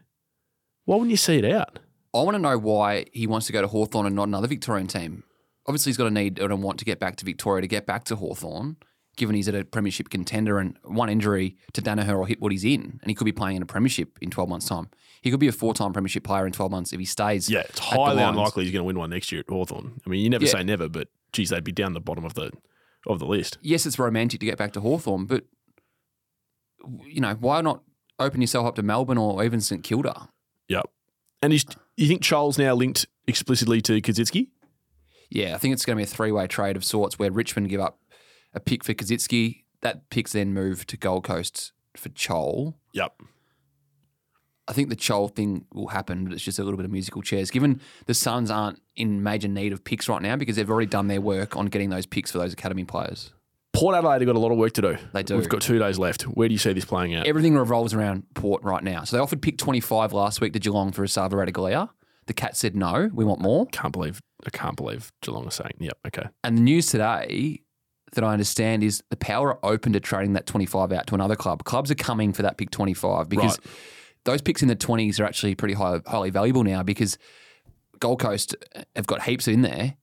why 0.84 0.96
wouldn't 0.96 1.10
you 1.10 1.16
see 1.16 1.36
it 1.38 1.44
out? 1.44 1.78
I 2.14 2.22
want 2.22 2.36
to 2.36 2.40
know 2.40 2.56
why 2.58 3.06
he 3.12 3.26
wants 3.26 3.46
to 3.48 3.52
go 3.52 3.60
to 3.60 3.66
Hawthorn 3.66 4.06
and 4.06 4.14
not 4.14 4.28
another 4.28 4.46
Victorian 4.46 4.86
team. 4.86 5.24
Obviously, 5.66 5.90
he's 5.90 5.96
got 5.96 6.06
a 6.06 6.10
need 6.10 6.38
and 6.38 6.52
a 6.52 6.56
want 6.56 6.78
to 6.78 6.84
get 6.84 7.00
back 7.00 7.16
to 7.16 7.24
Victoria 7.24 7.62
to 7.62 7.68
get 7.68 7.86
back 7.86 8.04
to 8.04 8.16
Hawthorn, 8.16 8.76
given 9.16 9.34
he's 9.36 9.48
at 9.48 9.54
a 9.54 9.64
premiership 9.64 10.08
contender 10.10 10.58
and 10.58 10.76
one 10.84 11.08
injury 11.08 11.56
to 11.72 11.82
Daniher 11.82 12.18
or 12.18 12.26
hit 12.26 12.40
what 12.40 12.52
he's 12.52 12.64
in, 12.64 12.98
and 13.00 13.10
he 13.10 13.14
could 13.14 13.24
be 13.24 13.32
playing 13.32 13.56
in 13.56 13.62
a 13.62 13.66
premiership 13.66 14.18
in 14.20 14.30
12 14.30 14.48
months' 14.48 14.68
time. 14.68 14.88
He 15.22 15.30
could 15.30 15.40
be 15.40 15.48
a 15.48 15.52
four-time 15.52 15.92
premiership 15.92 16.24
player 16.24 16.46
in 16.46 16.52
12 16.52 16.70
months 16.70 16.92
if 16.92 17.00
he 17.00 17.06
stays. 17.06 17.48
Yeah, 17.48 17.60
it's 17.60 17.78
highly 17.78 18.22
unlikely 18.22 18.64
he's 18.64 18.72
going 18.72 18.80
to 18.82 18.86
win 18.86 18.98
one 18.98 19.10
next 19.10 19.32
year 19.32 19.40
at 19.40 19.48
Hawthorn. 19.48 20.00
I 20.06 20.10
mean, 20.10 20.20
you 20.22 20.28
never 20.30 20.44
Yeah. 20.44 20.50
say 20.50 20.62
never, 20.64 20.88
but 20.88 21.08
geez, 21.32 21.50
they'd 21.50 21.64
be 21.64 21.72
down 21.72 21.92
the 21.94 22.00
bottom 22.00 22.24
of 22.24 22.34
the 22.34 22.50
of 23.06 23.18
the 23.18 23.26
list. 23.26 23.58
Yes, 23.60 23.84
it's 23.86 23.98
romantic 23.98 24.40
to 24.40 24.46
get 24.46 24.56
back 24.58 24.72
to 24.72 24.80
Hawthorn, 24.80 25.26
but 25.26 25.44
you 27.06 27.20
know 27.20 27.34
why 27.34 27.60
not 27.60 27.82
open 28.18 28.40
yourself 28.40 28.66
up 28.66 28.74
to 28.76 28.82
Melbourne 28.82 29.18
or 29.18 29.42
even 29.44 29.60
St 29.60 29.82
Kilda? 29.82 30.28
Yep. 30.68 30.86
And 31.42 31.52
is, 31.52 31.64
you 31.96 32.06
think 32.08 32.22
Charles 32.22 32.56
now 32.58 32.74
linked 32.74 33.06
explicitly 33.26 33.80
to 33.82 34.00
Koschitzke? 34.00 34.48
Yeah, 35.30 35.54
I 35.54 35.58
think 35.58 35.74
it's 35.74 35.84
going 35.84 35.96
to 35.96 36.00
be 36.00 36.04
a 36.04 36.06
three-way 36.06 36.46
trade 36.46 36.76
of 36.76 36.84
sorts 36.84 37.18
where 37.18 37.30
Richmond 37.30 37.68
give 37.68 37.80
up 37.80 37.98
a 38.54 38.60
pick 38.60 38.84
for 38.84 38.94
Koschitzke. 38.94 39.62
That 39.82 40.08
pick's 40.10 40.32
then 40.32 40.54
moved 40.54 40.88
to 40.90 40.96
Gold 40.96 41.24
Coast 41.24 41.72
for 41.96 42.08
Chol. 42.10 42.74
Yep. 42.92 43.12
I 44.66 44.72
think 44.72 44.88
the 44.88 44.96
Chol 44.96 45.34
thing 45.34 45.66
will 45.74 45.88
happen, 45.88 46.24
but 46.24 46.32
it's 46.32 46.42
just 46.42 46.58
a 46.58 46.64
little 46.64 46.78
bit 46.78 46.86
of 46.86 46.90
musical 46.90 47.20
chairs. 47.20 47.50
Given 47.50 47.80
the 48.06 48.14
Suns 48.14 48.50
aren't 48.50 48.80
in 48.96 49.22
major 49.22 49.48
need 49.48 49.72
of 49.72 49.84
picks 49.84 50.08
right 50.08 50.22
now 50.22 50.36
because 50.36 50.56
they've 50.56 50.70
already 50.70 50.86
done 50.86 51.08
their 51.08 51.20
work 51.20 51.56
on 51.56 51.66
getting 51.66 51.90
those 51.90 52.06
picks 52.06 52.30
for 52.30 52.38
those 52.38 52.54
academy 52.54 52.84
players. 52.84 53.32
Port 53.74 53.96
Adelaide 53.96 54.20
have 54.20 54.26
got 54.26 54.36
a 54.36 54.38
lot 54.38 54.52
of 54.52 54.56
work 54.56 54.72
to 54.74 54.82
do. 54.82 54.96
They 55.12 55.24
do. 55.24 55.36
We've 55.36 55.48
got 55.48 55.60
two 55.60 55.80
days 55.80 55.98
left. 55.98 56.22
Where 56.22 56.48
do 56.48 56.54
you 56.54 56.58
see 56.58 56.72
this 56.72 56.84
playing 56.84 57.14
out? 57.14 57.26
Everything 57.26 57.56
revolves 57.56 57.92
around 57.92 58.22
Port 58.34 58.62
right 58.62 58.82
now. 58.82 59.02
So 59.02 59.16
they 59.16 59.22
offered 59.22 59.42
pick 59.42 59.58
25 59.58 60.12
last 60.12 60.40
week 60.40 60.52
to 60.52 60.60
Geelong 60.60 60.92
for 60.92 61.04
Esava 61.04 61.32
Ratugolea. 61.32 61.90
The 62.26 62.32
Cats 62.32 62.60
said 62.60 62.74
no, 62.74 63.10
we 63.12 63.24
want 63.24 63.40
more. 63.40 63.66
can't 63.66 63.92
believe 63.92 64.22
I 64.46 64.50
can't 64.50 64.76
believe 64.76 65.12
Geelong 65.20 65.46
is 65.48 65.54
saying. 65.54 65.74
Yep. 65.78 65.98
Okay. 66.06 66.28
And 66.44 66.56
the 66.56 66.62
news 66.62 66.86
today 66.86 67.63
that 68.14 68.24
I 68.24 68.32
understand 68.32 68.82
is 68.82 69.02
the 69.10 69.16
power 69.16 69.54
are 69.54 69.58
open 69.62 69.92
to 69.92 70.00
trading 70.00 70.32
that 70.34 70.46
25 70.46 70.92
out 70.92 71.06
to 71.08 71.14
another 71.14 71.36
club. 71.36 71.64
Clubs 71.64 71.90
are 71.90 71.94
coming 71.96 72.32
for 72.32 72.42
that 72.42 72.56
pick 72.56 72.70
25 72.70 73.28
because 73.28 73.58
Right. 73.58 73.66
those 74.24 74.42
picks 74.42 74.62
in 74.62 74.68
the 74.68 74.76
20s 74.76 75.20
are 75.20 75.24
actually 75.24 75.54
pretty 75.54 75.74
high, 75.74 76.00
highly 76.06 76.30
valuable 76.30 76.64
now 76.64 76.82
because 76.82 77.18
Gold 78.00 78.20
Coast 78.20 78.54
have 78.96 79.06
got 79.06 79.22
heaps 79.22 79.48
in 79.48 79.62
there. 79.62 79.94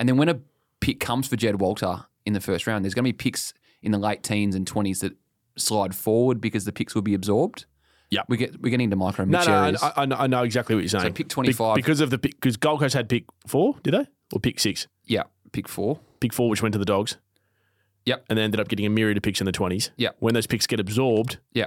And 0.00 0.08
then 0.08 0.16
when 0.16 0.28
a 0.28 0.40
pick 0.80 1.00
comes 1.00 1.26
for 1.28 1.36
Jed 1.36 1.60
Walter 1.60 2.04
in 2.26 2.32
the 2.32 2.40
first 2.40 2.66
round, 2.66 2.84
there's 2.84 2.94
going 2.94 3.04
to 3.04 3.08
be 3.08 3.16
picks 3.16 3.52
in 3.82 3.92
the 3.92 3.98
late 3.98 4.22
teens 4.22 4.54
and 4.54 4.66
20s 4.66 5.00
that 5.00 5.12
slide 5.56 5.94
forward 5.94 6.40
because 6.40 6.64
the 6.64 6.72
picks 6.72 6.94
will 6.94 7.02
be 7.02 7.14
absorbed. 7.14 7.64
Yeah, 8.10 8.22
We 8.28 8.38
get, 8.38 8.60
we're 8.62 8.70
getting 8.70 8.84
into 8.84 8.96
micro 8.96 9.26
No, 9.26 9.44
no, 9.44 9.52
I, 9.52 9.64
areas. 9.66 9.84
I, 9.96 10.06
know- 10.06 10.16
I 10.16 10.26
know 10.28 10.42
exactly 10.42 10.74
what 10.74 10.80
you're 10.82 10.88
saying. 10.88 11.02
So 11.02 11.08
pick 11.12 11.26
Be- 11.28 11.34
25. 11.34 11.74
because 11.76 12.00
of 12.00 12.08
the 12.10 12.16
pick 12.18 12.36
because 12.40 12.56
Gold 12.56 12.80
Coast 12.80 12.94
had 12.94 13.08
pick 13.08 13.24
four, 13.46 13.76
did 13.82 13.92
they? 13.92 14.06
Or 14.32 14.40
pick 14.40 14.60
six? 14.60 14.86
yeah, 15.04 15.24
pick 15.52 15.68
four. 15.68 16.00
Pick 16.20 16.32
four, 16.32 16.48
which 16.48 16.62
went 16.62 16.72
to 16.72 16.78
the 16.78 16.84
Dogs. 16.86 17.16
Yep. 18.08 18.24
And 18.28 18.38
they 18.38 18.42
ended 18.42 18.60
up 18.60 18.68
getting 18.68 18.86
a 18.86 18.90
myriad 18.90 19.16
of 19.16 19.22
picks 19.22 19.40
in 19.40 19.44
the 19.46 19.52
twenties. 19.52 19.90
Yep. 19.96 20.16
When 20.18 20.34
those 20.34 20.46
picks 20.46 20.66
get 20.66 20.80
absorbed 20.80 21.38
Yeah. 21.52 21.66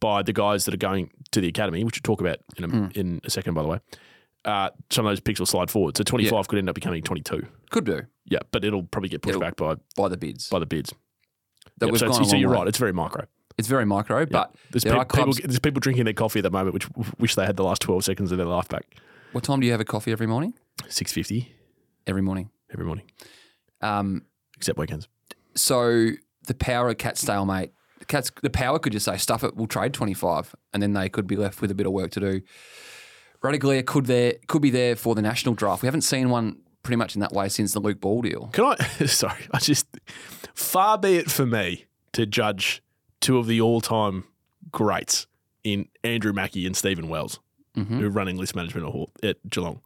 by 0.00 0.22
the 0.22 0.32
guys 0.32 0.64
that 0.64 0.74
are 0.74 0.78
going 0.78 1.10
to 1.30 1.40
the 1.40 1.48
academy, 1.48 1.84
which 1.84 1.96
we'll 2.02 2.14
talk 2.16 2.20
about 2.20 2.38
in 2.56 2.64
a, 2.64 2.68
Hmm. 2.68 2.86
in 2.94 3.20
a 3.24 3.30
second, 3.30 3.54
by 3.54 3.62
the 3.62 3.68
way. 3.68 3.78
Uh, 4.44 4.70
some 4.90 5.06
of 5.06 5.10
those 5.10 5.20
picks 5.20 5.38
will 5.40 5.46
slide 5.46 5.70
forward. 5.70 5.96
So 5.96 6.04
25 6.04 6.48
could 6.48 6.58
end 6.58 6.68
up 6.68 6.74
becoming 6.74 7.02
22. 7.02 7.46
Could 7.70 7.84
do 7.84 8.02
Yeah, 8.26 8.40
but 8.50 8.64
it'll 8.64 8.82
probably 8.82 9.08
get 9.08 9.22
pushed 9.22 9.30
It'll- 9.36 9.40
back 9.40 9.56
by 9.56 9.76
by 9.96 10.08
the 10.08 10.16
bids. 10.18 10.48
by 10.50 10.58
the 10.58 10.66
bids. 10.66 10.92
that 11.78 11.86
Yep, 11.86 11.92
we've 11.92 11.98
so 12.00 12.08
gone 12.08 12.24
so 12.26 12.36
you're 12.36 12.50
way. 12.50 12.56
right. 12.58 12.68
It's 12.68 12.78
very 12.78 12.92
micro. 12.92 13.26
It's 13.56 13.68
very 13.68 13.84
micro, 13.86 14.26
but 14.26 14.54
There's, 14.70 14.82
there 14.84 14.96
are 14.96 15.04
clubs. 15.04 15.36
people, 15.38 15.48
there's 15.48 15.58
people 15.60 15.80
drinking 15.80 16.04
their 16.04 16.12
coffee 16.14 16.40
at 16.40 16.42
the 16.42 16.50
moment, 16.50 16.74
which 16.74 16.88
wish 17.18 17.34
they 17.36 17.46
had 17.46 17.56
the 17.56 17.64
last 17.64 17.80
12 17.82 18.04
seconds 18.04 18.30
of 18.32 18.38
their 18.38 18.46
life 18.46 18.68
back. 18.68 18.96
What 19.32 19.44
time 19.44 19.60
do 19.60 19.66
you 19.66 19.72
have 19.72 19.80
a 19.80 19.84
coffee 19.84 20.12
every 20.12 20.26
morning? 20.26 20.54
650 20.88 21.52
Every 22.06 22.20
morning. 22.22 22.50
every 22.72 22.84
morning, 22.84 23.04
Um, 23.80 24.24
except 24.56 24.78
weekends. 24.78 25.08
So 25.54 26.10
the 26.46 26.54
power 26.54 26.88
of 26.90 26.98
cat 26.98 27.16
stalemate. 27.18 27.72
The 28.00 28.04
cats, 28.06 28.30
the 28.42 28.50
power 28.50 28.78
could 28.78 28.92
just 28.92 29.04
say 29.06 29.16
stuff 29.16 29.42
it. 29.44 29.56
We'll 29.56 29.66
trade 29.66 29.94
twenty 29.94 30.14
five, 30.14 30.54
and 30.72 30.82
then 30.82 30.92
they 30.92 31.08
could 31.08 31.26
be 31.26 31.36
left 31.36 31.60
with 31.60 31.70
a 31.70 31.74
bit 31.74 31.86
of 31.86 31.92
work 31.92 32.10
to 32.12 32.20
do. 32.20 32.40
Ratugolea 33.42 33.84
could 33.84 34.06
there 34.06 34.34
could 34.46 34.62
be 34.62 34.70
there 34.70 34.96
for 34.96 35.14
the 35.14 35.22
national 35.22 35.54
draft. 35.54 35.82
We 35.82 35.86
haven't 35.86 36.02
seen 36.02 36.30
one 36.30 36.58
pretty 36.82 36.96
much 36.96 37.14
in 37.14 37.20
that 37.20 37.32
way 37.32 37.48
since 37.48 37.72
the 37.72 37.80
Luke 37.80 38.00
Ball 38.00 38.22
deal. 38.22 38.50
Can 38.52 38.64
I? 38.64 38.76
Sorry, 39.06 39.46
I 39.52 39.58
just 39.58 39.86
far 40.54 40.98
be 40.98 41.16
it 41.16 41.30
for 41.30 41.46
me 41.46 41.86
to 42.12 42.26
judge 42.26 42.82
two 43.20 43.38
of 43.38 43.46
the 43.46 43.60
all-time 43.60 44.24
greats 44.70 45.26
in 45.62 45.88
Andrew 46.02 46.32
Mackie 46.32 46.66
and 46.66 46.76
Stephen 46.76 47.08
Wells, 47.08 47.40
Mm-hmm. 47.76 47.98
who 47.98 48.06
are 48.06 48.10
running 48.10 48.36
list 48.36 48.54
management 48.54 49.10
at 49.24 49.36
Geelong. 49.50 49.80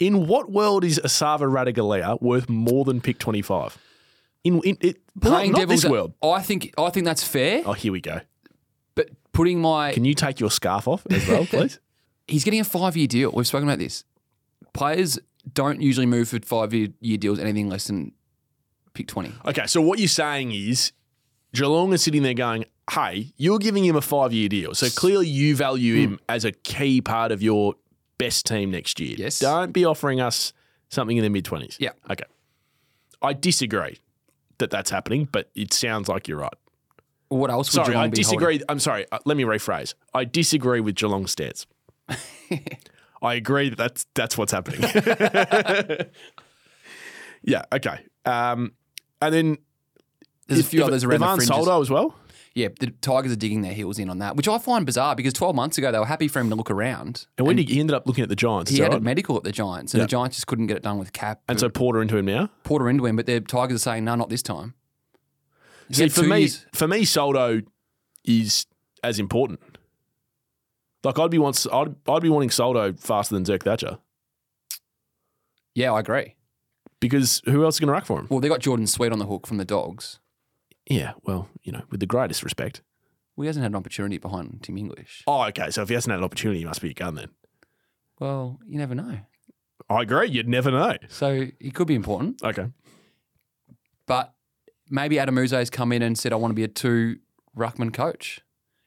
In 0.00 0.26
what 0.26 0.50
world 0.50 0.82
is 0.82 0.98
Esava 1.04 1.42
Ratugolea 1.48 2.20
worth 2.20 2.48
more 2.48 2.84
than 2.84 3.00
pick 3.00 3.18
twenty-five? 3.18 3.78
In, 4.44 4.60
in 4.60 4.76
it, 4.80 5.00
Playing 5.20 5.52
not, 5.52 5.58
not 5.58 5.60
devil's 5.60 5.82
this 5.82 5.90
world. 5.90 6.14
Oh, 6.22 6.30
I 6.30 6.42
think 6.42 6.74
I 6.76 6.90
think 6.90 7.06
that's 7.06 7.24
fair, 7.24 7.62
Oh, 7.64 7.72
here 7.72 7.92
we 7.92 8.00
go. 8.00 8.20
but 8.94 9.10
putting 9.32 9.60
my 9.60 9.92
Can 9.92 10.04
you 10.04 10.14
take 10.14 10.40
your 10.40 10.50
scarf 10.50 10.86
off 10.86 11.06
as 11.10 11.26
well, 11.26 11.46
please? 11.50 11.78
he's 12.28 12.44
getting 12.44 12.60
a 12.60 12.64
five 12.64 12.96
year 12.96 13.06
deal. 13.06 13.30
We've 13.32 13.46
spoken 13.46 13.68
about 13.68 13.78
this. 13.78 14.04
Players 14.72 15.18
don't 15.52 15.80
usually 15.80 16.06
move 16.06 16.28
for 16.28 16.38
five 16.40 16.74
year 16.74 16.88
year 17.00 17.16
deals 17.16 17.38
anything 17.38 17.68
less 17.68 17.86
than 17.86 18.12
pick 18.92 19.08
twenty. 19.08 19.32
Okay, 19.46 19.66
so 19.66 19.80
what 19.80 19.98
you're 19.98 20.08
saying 20.08 20.52
is 20.52 20.92
Geelong 21.54 21.92
is 21.92 22.02
sitting 22.02 22.22
there 22.22 22.34
going, 22.34 22.64
hey, 22.90 23.32
you're 23.36 23.58
giving 23.58 23.84
him 23.84 23.96
a 23.96 24.00
five 24.00 24.32
year 24.32 24.48
deal. 24.48 24.74
So 24.74 24.88
clearly 24.88 25.28
you 25.28 25.56
value 25.56 25.94
him 25.94 26.10
hmm. 26.10 26.16
as 26.28 26.44
a 26.44 26.52
key 26.52 27.00
part 27.00 27.32
of 27.32 27.42
your 27.42 27.74
best 28.18 28.46
team 28.46 28.70
next 28.70 29.00
year. 29.00 29.14
Yes. 29.16 29.38
Don't 29.38 29.72
be 29.72 29.84
offering 29.84 30.20
us 30.20 30.52
something 30.88 31.16
in 31.16 31.22
the 31.22 31.30
mid 31.30 31.44
20s. 31.44 31.76
Yeah. 31.78 31.90
Okay. 32.10 32.24
I 33.22 33.32
disagree 33.32 34.00
that 34.58 34.70
that's 34.70 34.90
happening, 34.90 35.28
but 35.30 35.50
it 35.54 35.72
sounds 35.72 36.08
like 36.08 36.28
you're 36.28 36.38
right. 36.38 36.54
What 37.28 37.50
else 37.50 37.68
would 37.68 37.74
Sorry, 37.74 37.88
Geelong 37.94 38.04
I 38.04 38.08
be 38.08 38.22
holding? 38.22 38.38
disagree. 38.38 38.60
I'm 38.68 38.78
sorry. 38.78 39.06
Uh, 39.10 39.18
let 39.24 39.36
me 39.36 39.44
rephrase. 39.44 39.94
I 40.12 40.24
disagree 40.24 40.80
with 40.80 40.94
Geelong's 40.94 41.32
stance. 41.32 41.66
I 43.22 43.34
agree 43.34 43.70
that 43.70 43.76
that's 43.76 44.06
that's 44.14 44.36
what's 44.36 44.52
happening. 44.52 44.82
yeah. 47.42 47.62
Okay. 47.72 47.98
Um, 48.26 48.72
and 49.22 49.34
then 49.34 49.58
There's 50.46 50.60
a 50.60 50.64
few 50.64 50.84
others 50.84 51.04
around 51.04 51.22
Ivan 51.22 51.38
the 51.38 51.46
fringes. 51.46 51.48
Soldo 51.64 51.80
as 51.80 51.90
well. 51.90 52.14
Yeah, 52.54 52.68
the 52.78 52.88
Tigers 53.00 53.32
are 53.32 53.36
digging 53.36 53.62
their 53.62 53.72
heels 53.72 53.98
in 53.98 54.08
on 54.08 54.18
that, 54.18 54.36
which 54.36 54.46
I 54.46 54.58
find 54.58 54.86
bizarre 54.86 55.16
because 55.16 55.32
12 55.32 55.56
months 55.56 55.76
ago 55.76 55.90
they 55.90 55.98
were 55.98 56.06
happy 56.06 56.28
for 56.28 56.38
him 56.38 56.50
to 56.50 56.54
look 56.54 56.70
around. 56.70 57.26
And 57.36 57.46
when 57.48 57.58
he, 57.58 57.64
he 57.64 57.80
ended 57.80 57.94
up 57.96 58.06
looking 58.06 58.22
at 58.22 58.28
the 58.28 58.36
Giants, 58.36 58.70
He 58.70 58.78
had 58.78 58.94
a 58.94 59.00
medical 59.00 59.36
at 59.36 59.42
the 59.42 59.50
Giants, 59.50 59.92
and 59.92 59.98
Yeah. 59.98 60.04
the 60.04 60.10
Giants 60.10 60.36
just 60.36 60.46
couldn't 60.46 60.68
get 60.68 60.76
it 60.76 60.82
done 60.84 60.98
with 60.98 61.12
Cap. 61.12 61.40
and 61.48 61.58
so 61.58 61.68
Porter 61.68 62.00
into 62.00 62.16
him 62.16 62.26
now. 62.26 62.50
Porter 62.62 62.88
into 62.88 63.06
him, 63.06 63.16
but 63.16 63.26
the 63.26 63.40
Tigers 63.40 63.76
are 63.76 63.78
saying, 63.80 64.04
no, 64.04 64.14
not 64.14 64.28
this 64.28 64.42
time. 64.42 64.74
He 65.88 65.94
See, 65.94 66.08
for 66.08 66.22
me, 66.22 66.38
years- 66.40 66.64
for 66.72 66.86
me, 66.86 67.04
Soldo 67.04 67.62
is 68.24 68.66
as 69.02 69.18
important. 69.18 69.60
Like 71.02 71.18
I'd 71.18 71.30
be 71.32 71.38
wants, 71.38 71.66
I'd, 71.72 71.96
I'd 72.08 72.22
be 72.22 72.28
wanting 72.30 72.50
Soldo 72.50 72.92
faster 72.94 73.34
than 73.34 73.44
Zerk 73.44 73.64
Thatcher 73.64 73.98
yeah, 75.74 75.92
I 75.92 76.00
agree. 76.00 76.36
because 77.00 77.42
who 77.46 77.64
else 77.64 77.74
is 77.76 77.80
going 77.80 77.88
to 77.88 77.92
rack 77.92 78.06
for 78.06 78.20
him? 78.20 78.28
Well, 78.30 78.38
they 78.40 78.48
got 78.48 78.60
Jordan 78.60 78.86
Sweet 78.86 79.10
on 79.12 79.18
the 79.18 79.26
hook 79.26 79.46
from 79.46 79.56
the 79.56 79.64
Dogs. 79.64 80.20
Yeah, 80.88 81.12
well, 81.22 81.48
you 81.62 81.72
know, 81.72 81.82
with 81.90 82.00
the 82.00 82.06
greatest 82.06 82.42
respect. 82.42 82.82
Well, 83.36 83.44
he 83.44 83.46
hasn't 83.48 83.62
had 83.62 83.72
an 83.72 83.76
opportunity 83.76 84.18
behind 84.18 84.60
Tim 84.62 84.76
English. 84.78 85.22
Oh, 85.26 85.42
okay. 85.44 85.70
So 85.70 85.82
if 85.82 85.88
he 85.88 85.94
hasn't 85.94 86.10
had 86.12 86.18
an 86.18 86.24
opportunity, 86.24 86.60
he 86.60 86.64
must 86.66 86.80
be 86.82 86.90
a 86.90 86.94
gun 86.94 87.14
then. 87.14 87.30
Well, 88.20 88.60
you 88.66 88.78
never 88.78 88.94
know. 88.94 89.18
I 89.90 90.02
agree. 90.02 90.28
You'd 90.28 90.48
never 90.48 90.70
know. 90.70 90.96
So 91.08 91.46
he 91.58 91.70
could 91.70 91.86
be 91.88 91.94
important, 91.94 92.42
Okay. 92.42 92.68
but 94.06 94.34
maybe 94.88 95.18
Adam 95.18 95.36
Yze's 95.38 95.70
come 95.70 95.92
in 95.92 96.02
and 96.02 96.16
said, 96.18 96.32
I 96.32 96.36
want 96.36 96.50
to 96.52 96.54
be 96.54 96.64
a 96.64 96.68
two 96.68 97.16
ruckman 97.56 97.92
coach. 97.92 98.40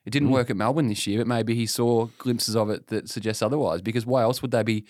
It 0.05 0.09
Mm. 0.09 0.13
didn't 0.13 0.29
work 0.31 0.49
at 0.49 0.55
Melbourne 0.55 0.87
this 0.87 1.05
year, 1.07 1.19
but 1.19 1.27
maybe 1.27 1.55
he 1.55 1.65
saw 1.65 2.07
glimpses 2.17 2.55
of 2.55 2.69
it 2.69 2.87
that 2.87 3.09
suggest 3.09 3.43
otherwise. 3.43 3.81
Because 3.81 4.05
why 4.05 4.21
else 4.21 4.41
would 4.41 4.51
they 4.51 4.63
be 4.63 4.85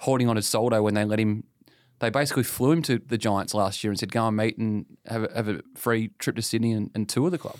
holding 0.00 0.28
on 0.28 0.36
to 0.36 0.42
Soldo 0.42 0.82
when 0.82 0.94
they 0.94 1.04
let 1.04 1.18
him? 1.18 1.44
They 2.00 2.10
basically 2.10 2.42
flew 2.44 2.72
him 2.72 2.82
to 2.82 2.98
the 2.98 3.18
Giants 3.18 3.54
last 3.54 3.84
year 3.84 3.90
and 3.90 3.98
said, 3.98 4.10
"Go 4.12 4.26
and 4.26 4.36
meet 4.36 4.58
and 4.58 4.86
have 5.06 5.24
a, 5.24 5.32
have 5.34 5.48
a 5.48 5.60
free 5.76 6.08
trip 6.18 6.36
to 6.36 6.42
Sydney 6.42 6.72
and, 6.72 6.90
and 6.94 7.08
tour 7.08 7.30
the 7.30 7.38
club." 7.38 7.56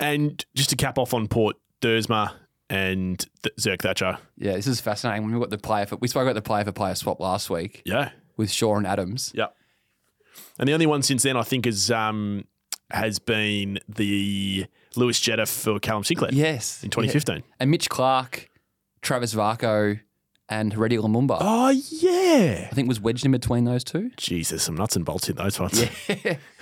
And 0.00 0.44
just 0.54 0.70
to 0.70 0.76
cap 0.76 0.98
off 0.98 1.14
on 1.14 1.26
Port, 1.28 1.56
Dersma 1.80 2.32
and 2.70 3.18
Th- 3.42 3.54
Zerk 3.58 3.80
Thatcher. 3.82 4.18
Yeah, 4.36 4.52
this 4.54 4.66
is 4.66 4.80
fascinating. 4.80 5.22
When 5.24 5.32
we 5.34 5.40
got 5.40 5.50
the 5.50 5.58
player 5.58 5.86
for, 5.86 5.96
we 5.96 6.08
spoke 6.08 6.22
about 6.22 6.34
the 6.34 6.42
player 6.42 6.64
for 6.64 6.72
player 6.72 6.94
swap 6.94 7.18
last 7.20 7.48
week 7.50 7.82
Yeah. 7.86 8.10
with 8.36 8.50
Shaw 8.50 8.76
and 8.76 8.86
Adams. 8.86 9.32
Yep. 9.34 9.54
And 10.58 10.68
the 10.68 10.72
only 10.74 10.86
one 10.86 11.02
since 11.02 11.22
then, 11.22 11.36
I 11.36 11.42
think, 11.42 11.66
is 11.66 11.90
um, 11.90 12.44
has 12.90 13.18
been 13.18 13.78
the 13.88 14.66
Lewis 14.96 15.18
Jetta 15.20 15.46
for 15.46 15.78
Callum 15.80 16.04
Sinclair 16.04 16.30
Yes, 16.32 16.82
in 16.84 16.90
2015. 16.90 17.42
and 17.58 17.70
Mitch 17.70 17.88
Clark, 17.88 18.48
Travis 19.02 19.34
Varcoe, 19.34 20.00
and 20.48 20.72
Heritier 20.74 21.00
Lumumba. 21.00 21.36
Oh, 21.40 21.68
yeah. 21.70 22.68
I 22.70 22.74
think 22.74 22.88
was 22.88 23.00
wedged 23.00 23.24
in 23.26 23.32
between 23.32 23.64
those 23.64 23.84
two. 23.84 24.10
Jesus, 24.16 24.62
some 24.62 24.76
nuts 24.76 24.96
and 24.96 25.04
bolts 25.04 25.28
in 25.28 25.36
those 25.36 25.60
ones. 25.60 25.84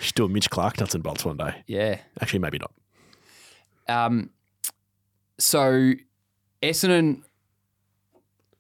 Should 0.00 0.14
do 0.14 0.24
a 0.24 0.28
Mitch 0.28 0.50
Clark 0.50 0.80
nuts 0.80 0.94
and 0.94 1.04
bolts 1.04 1.24
one 1.24 1.36
day. 1.36 1.62
Yeah. 1.66 1.98
Actually, 2.20 2.40
maybe 2.40 2.58
not. 2.58 2.72
Um, 3.88 4.30
so 5.38 5.92
Essendon 6.62 7.22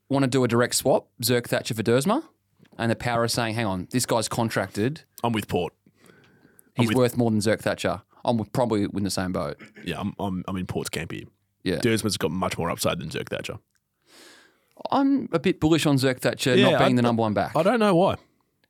want 0.08 0.22
to 0.22 0.28
do 0.28 0.44
a 0.44 0.48
direct 0.48 0.74
swap, 0.74 1.08
Zerk 1.22 1.48
Thatcher 1.48 1.74
for 1.74 1.82
Dersma, 1.82 2.22
and 2.78 2.90
the 2.90 2.96
power 2.96 3.24
is 3.24 3.32
saying, 3.32 3.54
hang 3.56 3.66
on, 3.66 3.88
this 3.90 4.06
guy's 4.06 4.28
contracted. 4.28 5.02
I'm 5.24 5.32
with 5.32 5.48
Port. 5.48 5.72
He's 6.74 6.88
with- 6.88 6.96
worth 6.96 7.16
more 7.16 7.30
than 7.30 7.40
Zerk 7.40 7.60
Thatcher. 7.60 8.02
I'm 8.24 8.44
probably 8.46 8.82
in 8.84 9.04
the 9.04 9.10
same 9.10 9.32
boat. 9.32 9.56
Yeah, 9.84 10.00
I'm, 10.00 10.12
I'm, 10.18 10.44
I'm 10.48 10.56
in 10.56 10.66
Port's 10.66 10.88
camp 10.90 11.12
here. 11.12 11.24
Yeah. 11.62 11.76
Dersman's 11.76 12.16
got 12.16 12.32
much 12.32 12.58
more 12.58 12.70
upside 12.70 12.98
than 12.98 13.08
Zerk 13.08 13.28
Thatcher. 13.28 13.58
I'm 14.90 15.28
a 15.32 15.38
bit 15.38 15.60
bullish 15.60 15.86
on 15.86 15.96
Zerk 15.96 16.20
Thatcher 16.20 16.54
Yeah, 16.54 16.70
not 16.70 16.78
being 16.80 16.92
I- 16.92 16.96
the 16.96 17.02
number 17.02 17.20
one 17.22 17.34
back. 17.34 17.56
I 17.56 17.62
don't 17.62 17.80
know 17.80 17.94
why. 17.94 18.16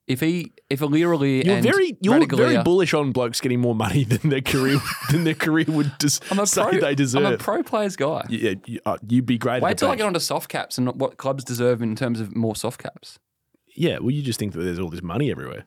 If 0.07 0.21
he, 0.21 0.53
if 0.71 0.79
Alira 0.81 1.45
You're 1.45 1.55
and 1.57 1.65
very 1.65 1.97
you're 2.01 2.15
Ratugolea- 2.21 2.37
very 2.37 2.63
bullish 2.63 2.95
on 2.95 3.11
blokes 3.11 3.41
getting 3.41 3.61
more 3.61 3.75
money 3.75 4.05
than 4.13 4.31
their 4.31 4.41
career 4.41 4.79
than 5.11 5.25
their 5.25 5.35
career 5.35 5.65
would 5.67 5.91
I'm 6.31 6.39
a 6.39 6.47
say 6.47 6.63
pro, 6.63 6.79
they 6.81 6.95
deserve. 6.95 7.25
I'm 7.27 7.33
a 7.35 7.39
pro 7.39 7.65
players 7.65 7.97
guy. 7.97 8.25
yeah, 8.29 8.55
you, 8.67 8.79
uh, 8.87 8.99
you'd 9.09 9.27
be 9.27 9.37
great. 9.37 9.57
at 9.57 9.63
Wait 9.63 9.79
till 9.79 9.91
I 9.91 9.97
get 9.97 10.07
onto 10.07 10.21
soft 10.21 10.49
caps 10.49 10.79
and 10.79 10.89
what 11.01 11.17
clubs 11.17 11.43
deserve 11.43 11.83
in 11.83 11.97
terms 11.97 12.21
of 12.21 12.37
more 12.37 12.55
soft 12.55 12.81
caps. 12.81 13.19
Yeah, 13.75 13.99
well, 13.99 14.11
you 14.13 14.23
just 14.23 14.39
think 14.39 14.53
that 14.53 14.61
there's 14.63 14.79
all 14.79 14.91
this 14.91 15.03
money 15.03 15.29
everywhere. 15.31 15.65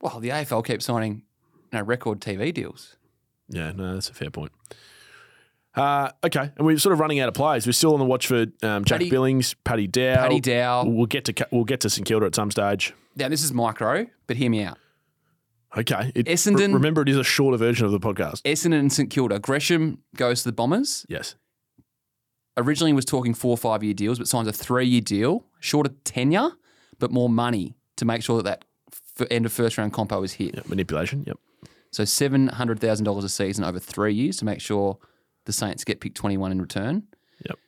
Well, 0.00 0.18
the 0.18 0.30
AFL 0.30 0.64
keeps 0.64 0.86
signing 0.86 1.22
you 1.70 1.78
know, 1.78 1.84
record 1.84 2.20
TV 2.20 2.54
deals. 2.54 2.96
Yeah, 3.50 3.72
no, 3.72 3.92
that's 3.92 4.08
a 4.08 4.14
fair 4.14 4.30
point. 4.30 4.52
Uh, 5.76 6.10
okay, 6.24 6.50
and 6.56 6.66
we're 6.66 6.78
sort 6.78 6.92
of 6.92 7.00
running 7.00 7.18
out 7.20 7.28
of 7.28 7.34
players. 7.34 7.66
We're 7.66 7.72
still 7.72 7.94
on 7.94 7.98
the 7.98 8.04
watch 8.04 8.26
for 8.28 8.42
um, 8.62 8.84
Jack 8.84 8.98
Paddy- 9.00 9.10
Billings, 9.10 9.54
Paddy 9.64 9.86
Dow. 9.88 10.16
Paddy 10.16 10.40
Dow. 10.40 10.84
We'll 10.84 11.06
get 11.06 11.24
to 11.24 11.48
we'll 11.50 11.64
get 11.64 11.80
to 11.80 11.90
St 11.90 12.06
Kilda 12.06 12.26
at 12.26 12.34
some 12.34 12.50
stage. 12.50 12.94
Now, 13.16 13.28
this 13.28 13.42
is 13.42 13.52
micro, 13.52 14.06
but 14.26 14.36
hear 14.36 14.50
me 14.50 14.62
out. 14.62 14.78
Okay, 15.76 16.12
it, 16.14 16.26
Essendon- 16.26 16.68
re- 16.68 16.74
remember, 16.74 17.02
it 17.02 17.08
is 17.08 17.16
a 17.16 17.24
shorter 17.24 17.56
version 17.56 17.84
of 17.86 17.90
the 17.92 17.98
podcast. 17.98 18.42
Essendon 18.42 18.78
and 18.78 18.92
St 18.92 19.10
Kilda. 19.10 19.40
Gresham 19.40 19.98
goes 20.16 20.42
to 20.44 20.48
the 20.48 20.52
Bombers. 20.52 21.04
Yes. 21.08 21.34
Originally 22.56 22.92
was 22.92 23.04
talking 23.04 23.34
four 23.34 23.50
or 23.50 23.56
five 23.56 23.82
year 23.82 23.94
deals, 23.94 24.18
but 24.18 24.28
signs 24.28 24.46
a 24.46 24.52
three 24.52 24.86
year 24.86 25.00
deal, 25.00 25.44
shorter 25.58 25.90
tenure, 26.04 26.50
but 27.00 27.10
more 27.10 27.28
money 27.28 27.74
to 27.96 28.04
make 28.04 28.22
sure 28.22 28.40
that 28.40 28.44
that 28.44 28.64
f- 29.20 29.26
end 29.32 29.44
of 29.44 29.52
first 29.52 29.76
round 29.76 29.92
compo 29.92 30.22
is 30.22 30.34
hit. 30.34 30.54
Yep, 30.54 30.68
manipulation. 30.68 31.24
Yep. 31.26 31.36
So 31.90 32.04
seven 32.04 32.46
hundred 32.46 32.78
thousand 32.78 33.04
dollars 33.06 33.24
a 33.24 33.28
season 33.28 33.64
over 33.64 33.80
three 33.80 34.14
years 34.14 34.36
to 34.36 34.44
make 34.44 34.60
sure 34.60 34.98
the 35.46 35.52
Saints 35.52 35.84
get 35.84 36.00
pick 36.00 36.14
twenty 36.14 36.36
one 36.36 36.52
in 36.52 36.60
return. 36.60 37.04
Yep. 37.46 37.58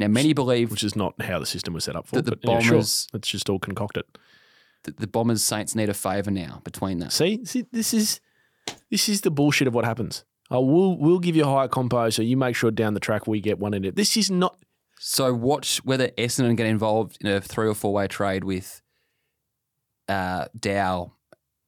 Now 0.00 0.08
many 0.08 0.32
believe 0.32 0.70
Which 0.70 0.84
is 0.84 0.96
not 0.96 1.20
how 1.22 1.38
the 1.38 1.46
system 1.46 1.74
was 1.74 1.84
set 1.84 1.96
up 1.96 2.06
for. 2.06 2.16
That 2.16 2.24
the 2.26 2.36
but 2.36 2.44
yeah, 2.44 2.60
sure. 2.60 2.70
Bombers- 2.72 3.08
Let's 3.12 3.28
just 3.28 3.48
all 3.48 3.58
concocted. 3.58 4.04
that 4.84 4.98
the 4.98 5.06
Bombers 5.06 5.42
Saints 5.42 5.74
need 5.74 5.88
a 5.88 5.94
favour 5.94 6.30
now 6.30 6.60
between 6.64 6.98
them. 6.98 7.10
See, 7.10 7.44
see, 7.44 7.64
this 7.72 7.92
is 7.94 8.20
this 8.90 9.08
is 9.08 9.22
the 9.22 9.30
bullshit 9.30 9.66
of 9.68 9.74
what 9.74 9.84
happens. 9.84 10.24
Oh, 10.50 10.60
we'll 10.60 10.96
we'll 10.96 11.18
give 11.18 11.34
you 11.34 11.42
a 11.44 11.48
higher 11.48 11.68
compo, 11.68 12.08
so 12.10 12.22
you 12.22 12.36
make 12.36 12.54
sure 12.54 12.70
down 12.70 12.94
the 12.94 13.00
track 13.00 13.26
we 13.26 13.40
get 13.40 13.58
one 13.58 13.74
in 13.74 13.84
it. 13.84 13.96
This 13.96 14.16
is 14.16 14.30
not. 14.30 14.56
So 14.98 15.34
watch 15.34 15.78
whether 15.84 16.08
Essendon 16.10 16.56
get 16.56 16.66
involved 16.66 17.18
in 17.20 17.26
a 17.26 17.40
three 17.40 17.68
or 17.68 17.74
four 17.74 17.92
way 17.92 18.06
trade 18.06 18.44
with 18.44 18.80
uh, 20.08 20.46
Dow 20.58 21.12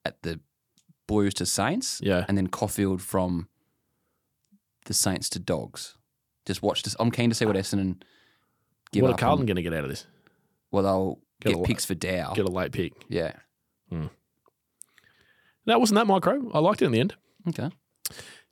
at 0.04 0.22
the 0.22 0.40
Blues 1.06 1.34
to 1.34 1.46
Saints, 1.46 2.00
Yeah. 2.02 2.24
and 2.28 2.36
then 2.38 2.46
Caulfield 2.48 3.02
from 3.02 3.48
the 4.88 4.94
Saints 4.94 5.28
to 5.30 5.38
Dogs. 5.38 5.96
Just 6.44 6.62
watch 6.62 6.82
this. 6.82 6.96
I'm 6.98 7.10
keen 7.12 7.28
to 7.30 7.36
see 7.36 7.44
what 7.44 7.54
Essendon 7.56 8.02
give 8.90 9.02
what 9.02 9.12
are. 9.12 9.16
Carlton 9.16 9.46
going 9.46 9.56
to 9.56 9.62
get 9.62 9.72
out 9.72 9.84
of 9.84 9.90
this? 9.90 10.06
well, 10.72 10.82
they'll 10.82 11.20
Get 11.40 11.54
get, 11.54 11.64
picks 11.64 11.84
for 11.84 11.94
Dow. 11.94 12.32
Get 12.34 12.44
a 12.44 12.50
late 12.50 12.72
pick. 12.72 12.92
yeah. 13.08 13.32
That 15.66 15.80
wasn't 15.80 15.96
that 15.96 16.06
micro. 16.06 16.50
I 16.52 16.58
liked 16.60 16.80
it 16.82 16.86
in 16.86 16.92
the 16.92 17.00
end. 17.00 17.14
Okay. 17.48 17.70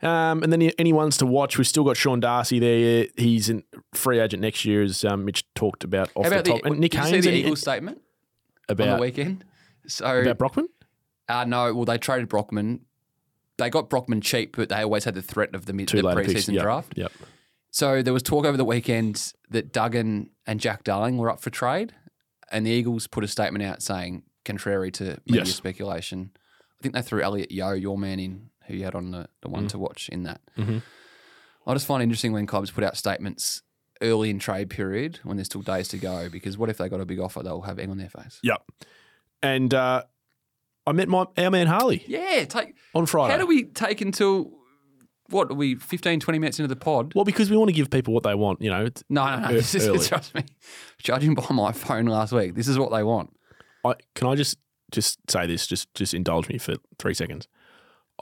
Um, 0.03 0.43
and 0.43 0.53
then 0.53 0.63
any 0.79 0.93
ones 0.93 1.17
to 1.19 1.27
watch. 1.27 1.57
We've 1.57 1.67
still 1.67 1.85
got 1.85 1.97
Sean 1.97 2.21
Darcy 2.21 2.59
there. 2.59 3.07
He's 3.17 3.49
a 3.49 3.63
free 3.95 4.21
agent 4.21 4.43
next 4.43 4.67
year, 4.67 4.83
as 4.83 5.03
um, 5.05 5.25
Mitch 5.25 5.45
talked 5.55 5.83
about 5.85 6.11
off 6.15 6.25
How 6.25 6.31
about 6.31 6.45
the 6.45 6.51
top. 6.53 6.63
the, 6.63 6.69
and 6.69 6.79
Nick 6.79 6.93
did 6.93 6.99
you 6.99 7.07
Haynes 7.07 7.25
see 7.25 7.31
the 7.31 7.37
Eagles 7.39 7.61
statement 7.61 8.03
on 8.69 8.75
about 8.75 8.97
the 8.97 9.01
weekend? 9.03 9.45
So 9.87 10.21
about 10.21 10.37
Brockman. 10.37 10.69
Uh, 11.29 11.45
no, 11.47 11.73
well, 11.75 11.87
they 11.87 11.97
traded 11.97 12.29
Brockman. 12.29 12.85
They 13.59 13.71
got 13.71 13.89
Brockman 13.89 14.21
cheap, 14.21 14.57
but 14.57 14.69
they 14.69 14.83
always 14.83 15.05
had 15.05 15.15
the 15.15 15.23
threat 15.23 15.55
of 15.55 15.67
the, 15.67 15.73
mid, 15.73 15.89
the 15.89 16.03
preseason 16.03 16.55
Yep, 16.55 16.63
draft. 16.63 16.93
Yep. 16.97 17.13
So 17.71 18.03
there 18.03 18.13
was 18.13 18.23
talk 18.23 18.45
over 18.45 18.57
the 18.57 18.65
weekend 18.65 19.33
that 19.51 19.73
Duggan 19.73 20.31
and 20.47 20.61
Jack 20.61 20.85
Darling 20.85 21.17
were 21.19 21.31
up 21.31 21.41
for 21.41 21.51
trade, 21.51 21.95
and 22.51 22.67
the 22.67 22.71
Eagles 22.71 23.07
put 23.07 23.25
a 23.25 23.29
statement 23.29 23.65
out 23.65 23.83
saying, 23.83 24.25
contrary 24.45 24.91
to 24.93 25.05
media 25.27 25.43
Yes. 25.45 25.55
speculation, 25.55 26.31
I 26.79 26.83
think 26.83 26.95
they 26.95 27.03
threw 27.03 27.23
Elliot 27.23 27.51
Yeo, 27.51 27.73
your 27.73 27.97
man, 27.99 28.21
in 28.21 28.51
who 28.67 28.75
you 28.75 28.85
had 28.85 28.95
on 28.95 29.11
the, 29.11 29.29
the 29.43 29.49
Mm. 29.49 29.53
one 29.53 29.69
to 29.69 29.79
watch 29.79 30.09
in 30.11 30.25
that. 30.25 30.41
Mhm. 30.59 30.83
I 31.67 31.73
just 31.75 31.87
find 31.87 32.01
it 32.03 32.05
interesting 32.05 32.33
when 32.33 32.47
clubs 32.47 32.71
put 32.71 32.85
out 32.85 32.97
statements 32.97 33.63
early 34.03 34.29
in 34.31 34.39
trade 34.39 34.69
period 34.71 35.19
when 35.25 35.37
there's 35.37 35.47
still 35.47 35.63
days 35.63 35.89
to 35.89 35.99
go, 35.99 36.29
because 36.29 36.57
what 36.59 36.69
if 36.71 36.77
they 36.79 36.89
got 36.89 37.01
a 37.01 37.07
big 37.07 37.19
offer? 37.19 37.43
They'll 37.43 37.63
have 37.63 37.79
egg 37.79 37.89
on 37.91 37.97
their 37.99 38.11
face. 38.11 38.39
Yep. 38.43 38.63
And 39.43 39.73
uh, 39.75 40.05
I 40.87 40.93
met 40.93 41.09
my 41.09 41.27
our 41.37 41.51
man 41.51 41.67
Harley 41.67 42.05
Yeah, 42.07 42.45
take. 42.45 42.75
on 42.95 43.07
Friday. 43.07 43.33
How 43.33 43.39
do 43.39 43.47
we 43.47 43.65
take 43.65 44.01
until 44.01 44.53
what 45.31 45.51
are 45.51 45.55
we 45.55 45.75
15, 45.75 46.21
20 46.21 46.39
minutes 46.39 46.61
into 46.61 46.69
the 46.69 46.77
pod? 46.77 47.13
well, 47.15 47.25
because 47.25 47.51
we 47.51 47.57
want 47.57 47.69
to 47.69 47.73
give 47.75 47.91
people 47.91 48.15
what 48.15 48.23
they 48.23 48.35
want. 48.35 48.61
You 48.63 48.71
know, 48.71 48.89
No, 49.09 49.27
no, 49.27 49.39
no. 49.41 49.49
This 49.53 49.75
is, 49.75 49.89
early. 49.89 49.99
trust 50.07 50.35
me. 50.35 50.45
Judging 50.99 51.35
by 51.35 51.47
my 51.51 51.73
phone 51.73 52.07
last 52.07 52.33
week, 52.33 52.55
this 52.55 52.69
is 52.69 52.79
what 52.79 52.93
they 52.93 53.03
want. 53.03 53.31
I, 53.85 53.95
can 54.15 54.29
I 54.29 54.35
just 54.37 54.57
just 54.93 55.19
say 55.29 55.47
this? 55.47 55.67
Just 55.67 55.93
just 55.95 56.15
indulge 56.15 56.49
me 56.49 56.59
for 56.59 56.75
three 56.99 57.15
seconds. 57.15 57.49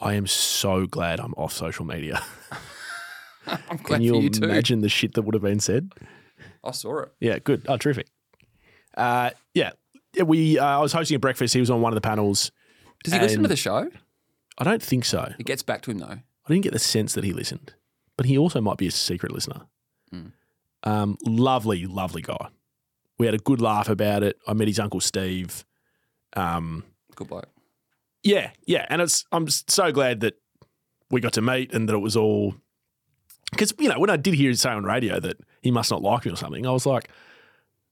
I 0.01 0.15
am 0.15 0.27
so 0.27 0.87
glad 0.87 1.21
I'm 1.21 1.35
off 1.35 1.53
social 1.53 1.85
media. 1.85 2.23
I'm 3.47 3.77
glad 3.77 3.97
Can 3.99 4.03
you, 4.03 4.21
you 4.21 4.31
too. 4.31 4.45
imagine 4.45 4.81
the 4.81 4.89
shit 4.89 5.13
that 5.15 5.23
would 5.23 5.35
have 5.35 5.43
been 5.43 5.61
said? 5.61 5.93
I 6.65 6.71
saw 6.71 7.01
it. 7.03 7.13
Yeah, 7.21 7.39
good. 7.39 7.67
Oh, 7.69 7.77
terrific. 7.77 8.09
Uh, 8.97 9.31
Yeah, 9.53 9.73
we. 10.23 10.59
Uh, 10.59 10.65
I 10.65 10.79
was 10.79 10.93
hosting 10.93 11.17
a 11.17 11.19
breakfast. 11.19 11.55
He 11.55 11.61
was 11.61 11.71
on 11.71 11.81
one 11.81 11.93
of 11.93 11.95
the 11.95 12.01
panels. 12.01 12.53
Does 13.03 13.13
he 13.13 13.19
listen 13.21 13.43
to 13.43 13.49
the 13.49 13.57
show? 13.57 13.91
I 14.59 14.65
don't 14.65 14.83
think 14.83 15.05
so. 15.05 15.33
It 15.39 15.47
gets 15.47 15.63
back 15.63 15.83
to 15.83 15.91
him 15.91 15.99
though. 15.99 16.07
I 16.07 16.49
didn't 16.49 16.63
get 16.63 16.73
the 16.73 16.79
sense 16.79 17.15
that 17.15 17.25
he 17.25 17.33
listened, 17.33 17.75
but 18.17 18.27
he 18.27 18.39
also 18.39 18.61
might 18.61 18.77
be 18.77 18.87
a 18.87 18.91
secret 18.91 19.33
listener. 19.33 19.63
Mm. 20.13 20.33
Um, 20.85 21.19
lovely, 21.27 21.87
lovely 21.87 22.23
guy. 22.23 22.49
We 23.19 23.27
had 23.27 23.35
a 23.35 23.39
good 23.39 23.61
laugh 23.61 23.89
about 23.89 24.23
it. 24.23 24.39
I 24.47 24.53
met 24.53 24.69
his 24.69 24.79
uncle 24.79 25.01
Steve. 25.01 25.65
Um, 26.37 26.85
Good 27.15 27.29
bloke. 27.29 27.49
yeah, 28.23 28.51
yeah, 28.67 28.87
and 28.91 29.01
it's 29.01 29.25
I'm 29.33 29.49
so 29.49 29.93
glad 29.93 30.21
that 30.21 30.35
we 31.11 31.21
got 31.21 31.33
to 31.35 31.43
meet 31.43 31.73
and 31.73 31.89
that 31.89 31.95
it 31.95 31.99
was 31.99 32.17
all 32.17 32.55
because 33.51 33.73
you 33.79 33.89
know 33.89 33.99
when 33.99 34.11
I 34.11 34.17
did 34.17 34.35
hear 34.35 34.51
him 34.51 34.57
say 34.57 34.71
on 34.71 34.85
radio 34.85 35.21
that 35.21 35.37
he 35.63 35.71
must 35.71 35.91
not 35.91 36.03
like 36.03 36.25
me 36.27 36.33
or 36.33 36.37
something, 36.37 36.67
I 36.67 36.71
was 36.71 36.87
like, 36.87 37.09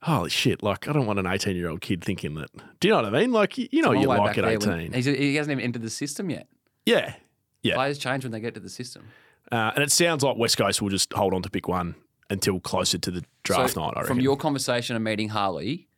holy 0.02 0.30
shit! 0.30 0.62
Like 0.62 0.88
I 0.88 0.92
don't 0.92 1.06
want 1.06 1.18
an 1.18 1.26
18 1.26 1.56
year 1.56 1.68
old 1.70 1.80
kid 1.80 2.02
thinking 2.04 2.34
that. 2.34 2.50
Do 2.80 2.88
you 2.88 2.94
know 2.94 3.02
what 3.02 3.14
I 3.14 3.20
mean? 3.20 3.32
Like 3.32 3.56
you, 3.58 3.68
you 3.70 3.82
know 3.82 3.88
what 3.90 4.00
you 4.00 4.06
like 4.08 4.24
back 4.24 4.38
at 4.38 4.44
18. 4.44 4.92
he's, 4.92 5.04
he 5.06 5.34
hasn't 5.36 5.52
even 5.52 5.64
entered 5.64 5.82
the 5.82 5.90
system 5.90 6.30
yet. 6.30 6.46
yeah, 6.86 7.14
Yeah. 7.62 7.74
Players 7.74 7.98
change 7.98 8.24
when 8.24 8.32
they 8.32 8.40
get 8.40 8.54
to 8.54 8.60
the 8.60 8.68
system. 8.68 9.04
uh, 9.50 9.72
and 9.74 9.82
it 9.82 9.90
sounds 9.92 10.22
like 10.22 10.36
West 10.36 10.56
Coast 10.58 10.80
will 10.82 10.88
just 10.90 11.12
hold 11.12 11.34
on 11.34 11.42
to 11.42 11.50
pick 11.50 11.68
one 11.68 11.94
until 12.30 12.58
closer 12.60 12.98
to 12.98 13.10
the 13.10 13.24
draft 13.42 13.74
So, 13.74 13.80
night. 13.80 13.92
I 13.96 14.00
reckon. 14.00 14.06
From 14.16 14.20
your 14.20 14.36
conversation 14.36 14.96
and 14.96 15.04
meeting 15.04 15.28
Harley, 15.28 15.88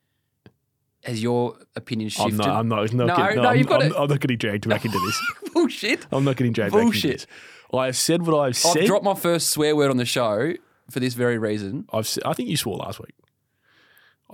has 1.04 1.22
your 1.22 1.56
opinion 1.76 2.08
shifted? 2.08 2.40
I'm 2.40 2.68
not. 2.68 2.90
I'm 2.90 2.96
not 2.96 3.06
No, 3.06 3.16
getting, 3.16 3.42
no, 3.42 3.48
I'm, 3.50 3.58
you've 3.58 3.66
got 3.66 3.82
I'm, 3.82 3.90
to- 3.90 3.98
I'm 4.00 4.08
not 4.08 4.20
getting 4.20 4.38
dragged 4.38 4.68
back 4.68 4.84
into 4.84 4.98
this. 4.98 5.22
Bullshit. 5.54 6.06
I'm 6.12 6.24
not 6.24 6.36
getting 6.36 6.52
dragged 6.52 6.72
back 6.72 6.82
Bullshit. 6.82 7.04
into 7.04 7.16
this. 7.18 7.26
I 7.72 7.86
have 7.86 7.96
said 7.96 8.22
what 8.22 8.38
I've 8.38 8.56
said. 8.56 8.78
I've 8.82 8.86
dropped 8.86 9.04
my 9.04 9.14
first 9.14 9.50
swear 9.50 9.74
word 9.76 9.90
on 9.90 9.96
the 9.96 10.04
show 10.04 10.52
for 10.90 11.00
this 11.00 11.14
very 11.14 11.38
reason. 11.38 11.86
I've. 11.92 12.08
I 12.24 12.32
think 12.32 12.48
you 12.48 12.56
swore 12.56 12.76
last 12.78 13.00
week. 13.00 13.14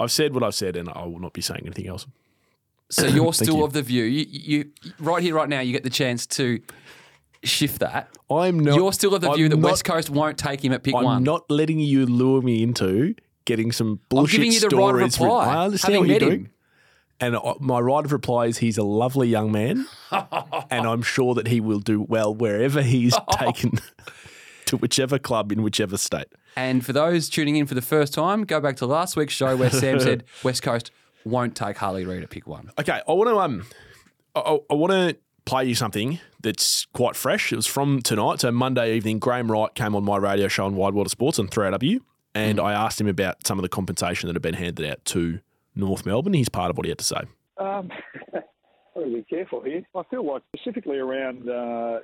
I've 0.01 0.11
said 0.11 0.35
what 0.35 0.43
I've 0.43 0.55
said, 0.55 0.77
and 0.77 0.89
I 0.89 1.05
will 1.05 1.21
not 1.21 1.33
be 1.35 1.43
saying 1.43 1.63
anything 1.65 1.87
else. 1.87 2.07
So 2.91 3.07
you're 3.07 3.33
still 3.35 3.59
you. 3.59 3.65
of 3.65 3.73
the 3.73 3.83
view. 3.83 4.05
You, 4.05 4.27
you 4.29 4.71
right 4.99 5.23
here, 5.23 5.35
right 5.35 5.49
now, 5.49 5.61
you 5.61 5.73
get 5.73 5.85
the 5.85 5.91
chance 5.91 6.27
to 6.29 6.61
shift 7.45 7.81
that. 7.81 8.09
I'm 8.31 8.59
not. 8.59 8.77
you're 8.77 8.93
still 8.93 9.15
of 9.15 9.21
the 9.21 9.33
view 9.33 9.45
I'm 9.47 9.51
that 9.51 9.57
not- 9.59 9.71
West 9.71 9.85
Coast 9.85 10.11
won't 10.11 10.39
take 10.39 10.65
him 10.65 10.73
at 10.73 10.83
pick 10.83 10.95
one. 10.95 11.07
I'm 11.07 11.23
not 11.23 11.51
letting 11.51 11.79
you 11.79 12.07
lure 12.07 12.43
me 12.43 12.63
into 12.63 13.15
getting 13.45 13.73
some 13.73 14.01
bullshit 14.09 14.41
I'm 14.41 14.45
giving 14.45 14.53
you 14.53 14.61
the 14.69 14.77
right 14.77 15.03
of 15.03 15.13
stories. 15.13 15.17
from- 15.17 15.27
reply. 15.27 15.55
I 15.55 15.65
understand 15.65 15.99
what 15.99 16.09
you're 16.09 16.19
doing. 16.19 16.51
And 17.23 17.37
my 17.61 17.79
right 17.79 18.03
of 18.03 18.13
reply 18.13 18.47
is 18.47 18.57
he's 18.57 18.79
a 18.79 18.83
lovely 18.83 19.29
young 19.29 19.53
man, 19.53 19.87
and 20.11 20.87
I'm 20.87 21.03
sure 21.03 21.35
that 21.35 21.49
he 21.49 21.61
will 21.61 21.81
do 21.81 22.01
well 22.01 22.35
wherever 22.35 22.81
he's 22.81 23.15
taken 23.33 23.73
to 24.67 24.79
whichever 24.79 25.19
club 25.19 25.53
in 25.53 25.63
whichever 25.63 25.99
state. 25.99 26.29
And 26.57 26.85
for 26.85 26.93
those 26.93 27.29
tuning 27.29 27.57
in 27.57 27.67
for 27.67 27.75
the 27.75 27.83
first 27.83 28.13
time, 28.13 28.45
go 28.45 28.61
back 28.61 28.77
to 28.77 28.87
last 28.87 29.17
week's 29.17 29.35
show 29.35 29.57
where 29.57 29.71
Sam 29.71 30.01
said 30.01 30.25
West 30.43 30.63
Coast 30.63 30.91
won't 31.25 31.55
take 31.57 31.77
Harley 31.77 32.05
Reid 32.05 32.23
at 32.23 32.31
pick 32.31 32.47
one. 32.47 32.71
Okay, 32.79 33.01
I 33.07 33.13
want 33.13 33.29
to 33.29 33.39
um, 33.39 33.67
I, 34.35 34.59
I 34.71 34.75
want 34.75 34.93
to 34.93 35.17
play 35.45 35.65
you 35.65 35.75
something 35.75 36.21
that's 36.43 36.87
quite 36.87 37.17
fresh. 37.17 37.53
It 37.53 37.57
was 37.57 37.67
from 37.67 38.03
tonight, 38.03 38.41
so 38.41 38.53
Monday 38.53 38.95
evening. 38.95 39.19
Graham 39.19 39.51
Wright 39.51 39.75
came 39.75 39.95
on 39.95 40.05
my 40.05 40.17
radio 40.17 40.49
show 40.49 40.67
on 40.67 40.77
Wide 40.77 40.95
World 40.95 41.07
of 41.07 41.11
Sports 41.11 41.39
on 41.39 41.49
3AW, 41.49 41.99
and 42.35 42.61
I 42.61 42.73
asked 42.73 43.01
him 43.01 43.09
about 43.09 43.47
some 43.47 43.59
of 43.59 43.63
the 43.63 43.69
compensation 43.69 44.29
that 44.29 44.35
had 44.35 44.43
been 44.43 44.55
handed 44.55 44.89
out 44.91 45.05
to 45.07 45.41
North 45.75 46.07
Melbourne. 46.07 46.35
He's 46.35 46.49
part 46.49 46.71
of 46.71 46.77
what 46.77 46.87
he 46.87 46.91
had 46.91 46.99
to 46.99 47.05
say. 47.05 47.23
Um, 47.59 47.91
I've 48.35 48.43
got 48.95 49.05
to 49.05 49.15
be 49.15 49.23
careful 49.29 49.63
here. 49.63 49.83
I 49.95 50.03
feel 50.11 50.27
like 50.27 50.43
specifically 50.55 50.99
around 50.99 51.49
uh, 51.49 52.01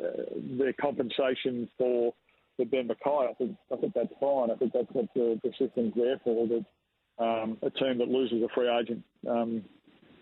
their 0.58 0.72
compensation 0.72 1.68
for 1.78 2.14
for 2.56 2.64
Ben 2.66 2.88
McKay, 2.88 3.30
I 3.30 3.34
think 3.34 3.56
I 3.72 3.76
think 3.76 3.94
that's 3.94 4.12
fine. 4.20 4.50
I 4.50 4.54
think 4.54 4.72
that's 4.72 4.88
what 4.92 5.06
the, 5.14 5.40
the 5.42 5.50
system's 5.58 5.92
there 5.96 6.20
for. 6.24 6.46
That 6.46 6.64
um, 7.22 7.58
a 7.62 7.70
team 7.70 7.98
that 7.98 8.08
loses 8.08 8.42
a 8.42 8.48
free 8.54 8.68
agent, 8.68 9.02
um, 9.28 9.64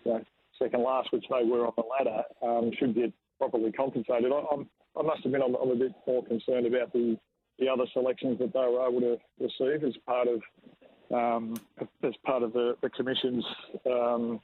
you 0.05 0.13
know, 0.13 0.25
second 0.59 0.83
last, 0.83 1.13
which 1.13 1.25
they 1.31 1.45
were 1.45 1.67
on 1.67 1.73
the 1.77 1.83
ladder, 1.83 2.23
um, 2.43 2.71
should 2.79 2.95
get 2.95 3.13
properly 3.39 3.73
compensated. 3.73 4.31
I, 4.31 4.43
I'm, 4.53 4.69
I 4.99 5.03
must 5.03 5.25
admit, 5.25 5.43
I'm, 5.45 5.55
I'm 5.57 5.71
a 5.71 5.77
bit 5.77 5.93
more 6.07 6.25
concerned 6.25 6.67
about 6.67 6.93
the 6.93 7.17
the 7.59 7.69
other 7.69 7.85
selections 7.93 8.39
that 8.41 8.53
they 8.53 8.59
were 8.59 8.87
able 8.87 9.01
to 9.01 9.19
receive 9.39 9.85
as 9.85 9.95
part 10.07 10.29
of 10.29 10.43
um, 11.15 11.55
as 12.03 12.15
part 12.25 12.43
of 12.43 12.53
the, 12.53 12.77
the 12.83 12.91
commission's 12.91 13.45
um, 13.87 14.41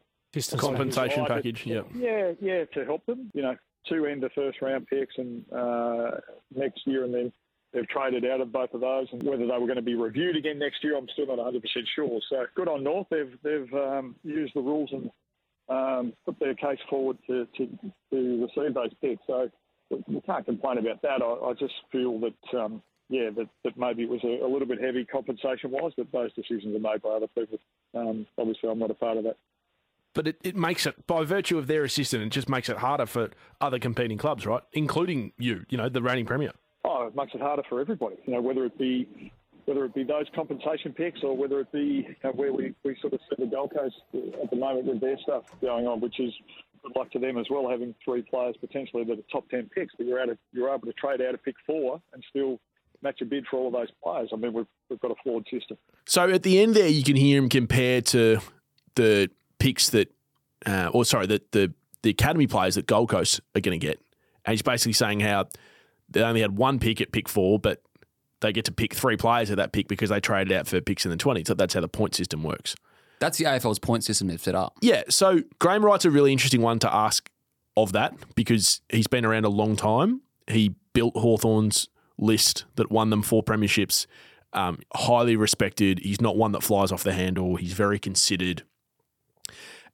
Compensation 0.56 1.26
package, 1.26 1.66
yeah. 1.66 1.80
yeah, 1.92 2.30
yeah, 2.40 2.64
to 2.66 2.84
help 2.84 3.04
them. 3.06 3.32
You 3.34 3.42
know, 3.42 3.56
two 3.88 4.06
end 4.06 4.22
of 4.22 4.30
first 4.32 4.62
round 4.62 4.86
picks 4.86 5.14
and 5.18 5.44
uh, 5.52 6.12
next 6.54 6.86
year, 6.86 7.04
and 7.04 7.12
then 7.12 7.32
they've 7.72 7.88
traded 7.88 8.24
out 8.24 8.40
of 8.40 8.52
both 8.52 8.74
of 8.74 8.80
those. 8.80 9.08
And 9.12 9.22
whether 9.22 9.46
they 9.46 9.58
were 9.58 9.66
going 9.66 9.76
to 9.76 9.82
be 9.82 9.94
reviewed 9.94 10.36
again 10.36 10.58
next 10.58 10.82
year, 10.82 10.96
I'm 10.96 11.08
still 11.12 11.26
not 11.26 11.38
100 11.38 11.62
percent 11.62 11.86
sure. 11.94 12.20
So 12.28 12.46
good 12.54 12.68
on 12.68 12.84
North. 12.84 13.06
They've 13.10 13.36
they've 13.42 13.72
um, 13.74 14.16
used 14.24 14.54
the 14.54 14.60
rules 14.60 14.90
and 14.92 15.10
um, 15.68 16.12
put 16.24 16.38
their 16.38 16.54
case 16.54 16.78
forward 16.88 17.18
to, 17.26 17.46
to 17.56 17.66
to 18.12 18.48
receive 18.48 18.74
those 18.74 18.92
picks. 19.00 19.22
So 19.26 19.50
we 20.06 20.20
can't 20.22 20.44
complain 20.44 20.78
about 20.78 21.02
that. 21.02 21.22
I, 21.22 21.50
I 21.50 21.52
just 21.54 21.74
feel 21.92 22.18
that. 22.20 22.58
Um, 22.58 22.82
yeah, 23.12 23.28
that, 23.36 23.48
that 23.64 23.76
maybe 23.76 24.04
it 24.04 24.08
was 24.08 24.20
a, 24.22 24.46
a 24.46 24.46
little 24.46 24.68
bit 24.68 24.80
heavy 24.80 25.04
compensation 25.04 25.72
wise, 25.72 25.90
but 25.96 26.12
those 26.12 26.32
decisions 26.34 26.76
are 26.76 26.78
made 26.78 27.02
by 27.02 27.08
other 27.08 27.26
people. 27.26 27.58
Um, 27.92 28.24
obviously, 28.38 28.70
I'm 28.70 28.78
not 28.78 28.92
a 28.92 28.94
part 28.94 29.16
of 29.16 29.24
that. 29.24 29.36
But 30.14 30.28
it, 30.28 30.36
it 30.42 30.56
makes 30.56 30.86
it, 30.86 31.06
by 31.06 31.24
virtue 31.24 31.58
of 31.58 31.66
their 31.66 31.84
assistant, 31.84 32.22
it 32.22 32.28
just 32.30 32.48
makes 32.48 32.68
it 32.68 32.78
harder 32.78 33.06
for 33.06 33.30
other 33.60 33.80
competing 33.80 34.16
clubs, 34.16 34.46
right? 34.46 34.62
Including 34.72 35.32
you, 35.38 35.64
you 35.68 35.76
know, 35.76 35.88
the 35.88 36.02
reigning 36.02 36.24
premier. 36.26 36.52
Oh, 36.92 37.06
it 37.06 37.14
makes 37.14 37.32
it 37.34 37.40
harder 37.40 37.62
for 37.68 37.80
everybody. 37.80 38.16
You 38.26 38.34
know, 38.34 38.40
whether 38.40 38.64
it 38.64 38.76
be 38.76 39.32
whether 39.66 39.84
it 39.84 39.94
be 39.94 40.02
those 40.02 40.26
compensation 40.34 40.92
picks 40.92 41.20
or 41.22 41.36
whether 41.36 41.60
it 41.60 41.70
be 41.70 42.06
you 42.08 42.16
know, 42.24 42.30
where 42.32 42.52
we, 42.52 42.74
we 42.82 42.96
sort 43.00 43.12
of 43.12 43.20
see 43.28 43.44
the 43.44 43.48
Gold 43.48 43.72
Coast 43.72 43.94
at 44.42 44.50
the 44.50 44.56
moment 44.56 44.86
with 44.86 45.00
their 45.00 45.16
stuff 45.18 45.44
going 45.60 45.86
on, 45.86 46.00
which 46.00 46.18
is 46.18 46.32
good 46.82 46.92
luck 46.96 47.10
to 47.12 47.20
them 47.20 47.38
as 47.38 47.46
well, 47.48 47.68
having 47.70 47.94
three 48.04 48.22
players 48.22 48.56
potentially 48.60 49.04
that 49.04 49.18
are 49.18 49.22
top 49.30 49.48
ten 49.48 49.70
picks, 49.72 49.94
but 49.96 50.06
you're 50.06 50.18
out 50.18 50.30
of, 50.30 50.38
you're 50.52 50.68
able 50.68 50.86
to 50.86 50.92
trade 50.94 51.20
out 51.20 51.34
a 51.34 51.38
pick 51.38 51.54
four 51.64 52.00
and 52.12 52.24
still 52.28 52.58
match 53.02 53.20
a 53.20 53.24
bid 53.24 53.44
for 53.48 53.58
all 53.58 53.68
of 53.68 53.72
those 53.74 53.90
players. 54.02 54.30
I 54.32 54.36
mean, 54.36 54.52
we've 54.52 54.66
we've 54.88 55.00
got 55.00 55.12
a 55.12 55.16
flawed 55.22 55.46
system. 55.52 55.76
So 56.06 56.28
at 56.28 56.42
the 56.42 56.60
end 56.60 56.74
there, 56.74 56.88
you 56.88 57.04
can 57.04 57.16
hear 57.16 57.38
him 57.40 57.48
compare 57.48 58.00
to 58.00 58.38
the 58.96 59.30
picks 59.60 59.90
that, 59.90 60.12
uh, 60.66 60.90
or 60.92 61.04
sorry, 61.04 61.26
the, 61.26 61.40
the 61.52 61.72
the 62.02 62.10
academy 62.10 62.48
players 62.48 62.74
that 62.74 62.86
Gold 62.86 63.10
Coast 63.10 63.40
are 63.54 63.60
going 63.60 63.78
to 63.78 63.86
get, 63.86 64.00
and 64.44 64.52
he's 64.52 64.62
basically 64.62 64.94
saying 64.94 65.20
how 65.20 65.46
they 66.10 66.22
only 66.22 66.40
had 66.40 66.56
one 66.56 66.78
pick 66.78 67.00
at 67.00 67.12
pick 67.12 67.28
four, 67.28 67.58
but 67.58 67.82
they 68.40 68.52
get 68.52 68.64
to 68.66 68.72
pick 68.72 68.94
three 68.94 69.16
players 69.16 69.50
at 69.50 69.56
that 69.58 69.72
pick 69.72 69.86
because 69.88 70.10
they 70.10 70.20
traded 70.20 70.52
out 70.52 70.66
for 70.66 70.80
picks 70.80 71.04
in 71.04 71.10
the 71.10 71.16
twenties. 71.16 71.46
So 71.48 71.54
that's 71.54 71.74
how 71.74 71.80
the 71.80 71.88
point 71.88 72.14
system 72.14 72.42
works. 72.42 72.74
That's 73.20 73.36
the 73.36 73.44
AFL's 73.44 73.78
point 73.78 74.02
system 74.02 74.28
they've 74.28 74.40
set 74.40 74.54
up. 74.54 74.76
Yeah. 74.80 75.02
So 75.10 75.40
Graham 75.58 75.84
Wright's 75.84 76.06
a 76.06 76.10
really 76.10 76.32
interesting 76.32 76.62
one 76.62 76.78
to 76.78 76.92
ask 76.94 77.30
of 77.76 77.92
that 77.92 78.14
because 78.34 78.80
he's 78.88 79.06
been 79.08 79.24
around 79.26 79.44
a 79.44 79.50
long 79.50 79.76
time. 79.76 80.22
He 80.48 80.74
built 80.94 81.14
Hawthorn's 81.16 81.88
list 82.18 82.64
that 82.76 82.90
won 82.90 83.10
them 83.10 83.20
four 83.22 83.42
premierships. 83.42 84.06
Um, 84.54 84.78
highly 84.94 85.36
respected. 85.36 85.98
He's 86.00 86.20
not 86.20 86.36
one 86.36 86.52
that 86.52 86.62
flies 86.62 86.90
off 86.90 87.04
the 87.04 87.12
handle. 87.12 87.56
He's 87.56 87.74
very 87.74 87.98
considered. 87.98 88.62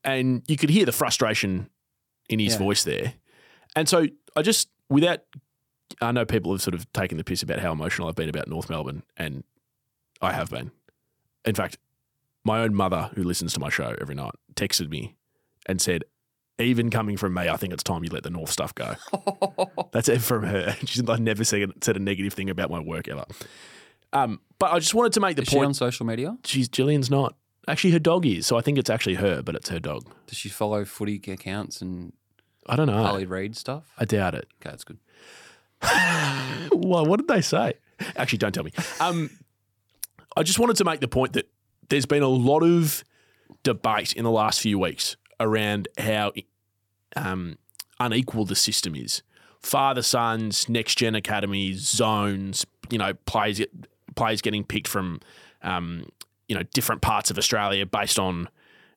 And 0.04 0.42
you 0.46 0.56
could 0.56 0.70
hear 0.70 0.86
the 0.86 0.92
frustration 0.92 1.68
in 2.28 2.38
his 2.38 2.54
Yeah. 2.54 2.58
voice 2.60 2.84
there. 2.84 3.14
And 3.74 3.88
so 3.88 4.06
I 4.36 4.42
just, 4.42 4.68
without, 4.88 5.20
I 6.00 6.12
know 6.12 6.24
people 6.24 6.52
have 6.52 6.62
sort 6.62 6.74
of 6.74 6.90
taken 6.92 7.18
the 7.18 7.24
piss 7.24 7.42
about 7.42 7.60
how 7.60 7.72
emotional 7.72 8.08
I've 8.08 8.14
been 8.14 8.28
about 8.28 8.48
North 8.48 8.68
Melbourne, 8.68 9.02
and 9.16 9.44
I 10.20 10.32
have 10.32 10.50
been. 10.50 10.70
In 11.44 11.54
fact, 11.54 11.78
my 12.44 12.60
own 12.60 12.74
mother, 12.74 13.10
who 13.14 13.22
listens 13.22 13.52
to 13.54 13.60
my 13.60 13.68
show 13.70 13.94
every 14.00 14.14
night, 14.14 14.34
texted 14.54 14.88
me 14.88 15.16
and 15.66 15.80
said, 15.80 16.04
even 16.58 16.90
coming 16.90 17.16
from 17.16 17.34
me, 17.34 17.48
I 17.48 17.56
think 17.56 17.72
it's 17.72 17.82
time 17.82 18.02
you 18.04 18.10
let 18.10 18.22
the 18.22 18.30
North 18.30 18.50
stuff 18.50 18.74
go. 18.74 18.94
That's 19.92 20.08
it 20.08 20.22
from 20.22 20.44
her. 20.44 20.74
She's 20.86 21.06
I 21.08 21.16
never 21.16 21.44
said, 21.44 21.70
said 21.82 21.96
a 21.96 22.00
negative 22.00 22.32
thing 22.32 22.48
about 22.48 22.70
my 22.70 22.80
work 22.80 23.08
ever. 23.08 23.24
Um, 24.12 24.40
but 24.58 24.72
I 24.72 24.78
just 24.78 24.94
wanted 24.94 25.12
to 25.14 25.20
make 25.20 25.36
the 25.36 25.42
Is 25.42 25.48
she 25.48 25.56
point. 25.56 25.66
on 25.66 25.74
social 25.74 26.06
media? 26.06 26.36
She's 26.44 26.68
Gillian's 26.68 27.10
not. 27.10 27.34
Actually, 27.68 27.90
her 27.90 27.98
dog 27.98 28.24
is. 28.24 28.46
So 28.46 28.56
I 28.56 28.60
think 28.62 28.78
it's 28.78 28.88
actually 28.88 29.16
her, 29.16 29.42
but 29.42 29.54
it's 29.54 29.68
her 29.68 29.80
dog. 29.80 30.06
Does 30.28 30.38
she 30.38 30.48
follow 30.48 30.84
footy 30.84 31.20
accounts 31.30 31.82
and 31.82 32.12
I 32.66 32.76
don't 32.76 32.86
know. 32.86 33.02
Harley 33.02 33.26
Reid 33.26 33.56
stuff? 33.56 33.92
I 33.98 34.04
doubt 34.04 34.34
it. 34.34 34.46
Okay, 34.60 34.70
that's 34.70 34.84
good. 34.84 34.98
well, 36.72 37.06
what 37.06 37.18
did 37.18 37.28
they 37.28 37.40
say? 37.40 37.74
Actually, 38.16 38.38
don't 38.38 38.52
tell 38.52 38.64
me. 38.64 38.72
Um, 39.00 39.30
I 40.36 40.42
just 40.42 40.58
wanted 40.58 40.76
to 40.76 40.84
make 40.84 41.00
the 41.00 41.08
point 41.08 41.32
that 41.34 41.48
there's 41.88 42.06
been 42.06 42.22
a 42.22 42.28
lot 42.28 42.62
of 42.62 43.04
debate 43.62 44.12
in 44.12 44.24
the 44.24 44.30
last 44.30 44.60
few 44.60 44.78
weeks 44.78 45.16
around 45.40 45.88
how 45.98 46.32
um, 47.14 47.58
unequal 47.98 48.44
the 48.44 48.56
system 48.56 48.94
is. 48.94 49.22
Father 49.60 50.02
sons, 50.02 50.68
next 50.68 50.96
gen 50.96 51.14
academies, 51.14 51.80
zones. 51.80 52.66
You 52.90 52.98
know, 52.98 53.14
players 53.26 53.60
players 54.14 54.40
getting 54.40 54.64
picked 54.64 54.88
from 54.88 55.20
um, 55.62 56.08
you 56.48 56.54
know 56.54 56.62
different 56.74 57.02
parts 57.02 57.30
of 57.30 57.38
Australia 57.38 57.86
based 57.86 58.18
on 58.18 58.48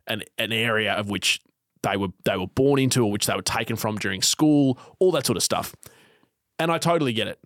an 0.07 0.23
an 0.37 0.51
area 0.51 0.93
of 0.93 1.09
which 1.09 1.41
they 1.81 1.97
were 1.97 2.09
they 2.25 2.37
were 2.37 2.47
born 2.47 2.79
into 2.79 3.03
or 3.03 3.11
which 3.11 3.25
they 3.25 3.35
were 3.35 3.41
taken 3.41 3.75
from 3.75 3.97
during 3.97 4.21
school, 4.21 4.77
all 4.99 5.11
that 5.11 5.25
sort 5.25 5.37
of 5.37 5.43
stuff. 5.43 5.75
And 6.59 6.71
I 6.71 6.77
totally 6.77 7.13
get 7.13 7.27
it. 7.27 7.39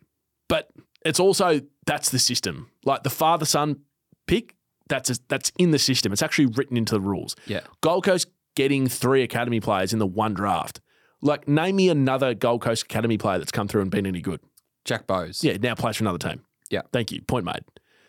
But 0.50 0.70
it's 1.06 1.20
also 1.20 1.62
that's 1.86 2.10
the 2.10 2.20
system. 2.20 2.70
Like 2.84 3.04
the 3.04 3.10
father 3.10 3.46
son 3.46 3.82
pick, 4.28 4.56
that's 4.88 5.10
a, 5.10 5.16
that's 5.28 5.52
in 5.58 5.72
the 5.72 5.80
system. 5.80 6.12
It's 6.12 6.22
actually 6.22 6.48
written 6.48 6.78
into 6.78 6.96
the 6.96 7.02
rules. 7.02 7.36
Yeah. 7.46 7.62
Gold 7.82 8.06
Coast 8.06 8.28
getting 8.56 8.88
three 8.88 9.24
academy 9.24 9.60
players 9.60 9.94
in 9.94 10.00
the 10.00 10.08
one 10.08 10.34
draft. 10.34 10.82
Like 11.22 11.48
name 11.48 11.78
me 11.78 11.90
another 11.90 12.34
Gold 12.34 12.62
Coast 12.62 12.84
academy 12.84 13.18
player 13.18 13.38
that's 13.38 13.52
come 13.52 13.68
through 13.68 13.82
and 13.82 13.92
been 13.92 14.06
any 14.06 14.22
good. 14.22 14.42
Jack 14.86 15.08
Bowes. 15.08 15.44
Yeah, 15.44 15.58
now 15.58 15.76
plays 15.76 15.98
for 15.98 16.04
another 16.04 16.18
team. 16.18 16.42
Yeah. 16.70 16.82
Thank 16.92 17.12
you. 17.12 17.22
Point 17.22 17.46
made. 17.46 17.64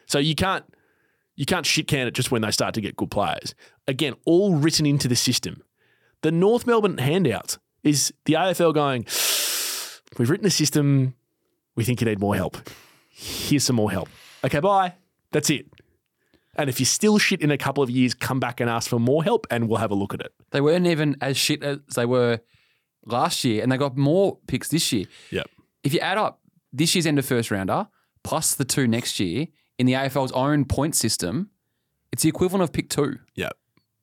So 0.07 0.19
you 0.19 0.35
can't 0.35 0.65
you 1.37 1.47
can't 1.47 1.67
shit 1.67 1.89
can 1.89 2.07
it 2.07 2.15
just 2.15 2.31
when 2.31 2.43
they 2.43 2.51
start 2.51 2.75
to 2.75 2.81
get 2.81 2.97
good 2.97 3.11
players. 3.11 3.55
Again, 3.87 4.15
all 4.25 4.55
written 4.55 4.87
into 4.87 5.09
the 5.09 5.17
system. 5.17 5.63
The 6.23 6.33
North 6.33 6.67
Melbourne 6.67 6.99
handout 6.99 7.59
is 7.83 8.13
the 8.25 8.35
AFL 8.35 8.73
going, 8.73 9.05
We've 10.19 10.31
written 10.31 10.47
a 10.47 10.51
system, 10.51 11.15
we 11.77 11.85
think 11.85 12.01
you 12.01 12.07
need 12.07 12.21
more 12.21 12.37
help. 12.37 12.57
Here's 13.09 13.65
some 13.65 13.77
more 13.77 13.91
help. 13.91 14.09
Okay, 14.45 14.61
bye. 14.61 14.95
That's 15.33 15.51
it. 15.51 15.67
And 16.57 16.71
if 16.71 16.79
you're 16.79 16.87
still 16.87 17.19
shit 17.19 17.41
in 17.41 17.51
a 17.51 17.59
couple 17.59 17.83
of 17.83 17.91
years, 17.91 18.15
come 18.15 18.39
back 18.39 18.61
and 18.61 18.71
ask 18.71 18.89
for 18.89 19.01
more 19.01 19.25
help 19.25 19.47
and 19.51 19.69
we'll 19.69 19.79
have 19.79 19.91
a 19.91 19.95
look 19.95 20.15
at 20.15 20.21
it. 20.21 20.33
They 20.53 20.61
weren't 20.61 20.87
even 20.87 21.17
as 21.21 21.37
shit 21.37 21.63
as 21.65 21.79
they 21.97 22.07
were 22.07 22.41
last 23.07 23.45
year, 23.45 23.63
and 23.63 23.73
they 23.73 23.77
got 23.77 23.97
more 23.97 24.39
picks 24.47 24.69
this 24.69 24.93
year. 24.93 25.07
Yep. 25.31 25.49
If 25.83 25.93
you 25.93 26.01
add 26.01 26.17
up 26.17 26.41
this 26.73 26.95
year's 26.95 27.07
end 27.07 27.19
of 27.19 27.27
first 27.27 27.51
rounder 27.51 27.89
plus 28.23 28.55
the 28.55 28.65
two 28.65 28.87
next 28.87 29.19
year 29.21 29.49
in 29.79 29.87
the 29.87 29.95
AFL's 29.95 30.33
own 30.33 30.65
point 30.65 30.95
system, 30.95 31.51
it's 32.13 32.23
the 32.23 32.29
equivalent 32.29 32.63
of 32.63 32.73
pick 32.73 32.89
two. 32.89 33.19
Yeah. 33.35 33.51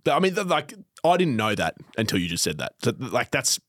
I 0.05 0.19
mean, 0.19 0.35
like, 0.35 0.73
I 1.03 1.17
didn't 1.17 1.35
know 1.37 1.55
that 1.55 1.75
until 1.97 2.19
you 2.19 2.27
just 2.27 2.43
said 2.43 2.57
that. 2.57 2.73
So, 2.83 2.93
like, 2.97 3.31
that's. 3.31 3.59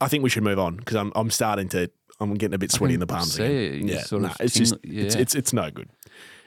I 0.00 0.08
think 0.08 0.22
we 0.24 0.30
should 0.30 0.42
move 0.42 0.58
on 0.58 0.76
because 0.76 0.96
I'm, 0.96 1.12
I'm 1.14 1.30
starting 1.30 1.68
to. 1.70 1.90
I'm 2.20 2.34
getting 2.34 2.54
a 2.54 2.58
bit 2.58 2.70
sweaty 2.70 2.94
in 2.94 3.00
the 3.00 3.06
palms 3.06 3.36
again. 3.38 3.88
Yeah, 3.88 4.02
sort 4.02 4.22
nah, 4.22 4.28
of 4.28 4.36
it's 4.40 4.54
just 4.54 4.80
tingle- 4.82 5.04
it's, 5.04 5.14
it's 5.16 5.34
it's 5.34 5.52
no 5.52 5.70
good. 5.70 5.88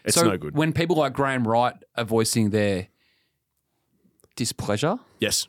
It's 0.05 0.15
so 0.15 0.23
no 0.23 0.37
good. 0.37 0.55
when 0.55 0.71
people 0.71 0.95
like 0.95 1.11
Graham 1.13 1.45
Wright 1.45 1.73
are 1.97 2.05
voicing 2.05 2.51
their 2.51 2.87
displeasure, 4.37 4.97
yes, 5.19 5.47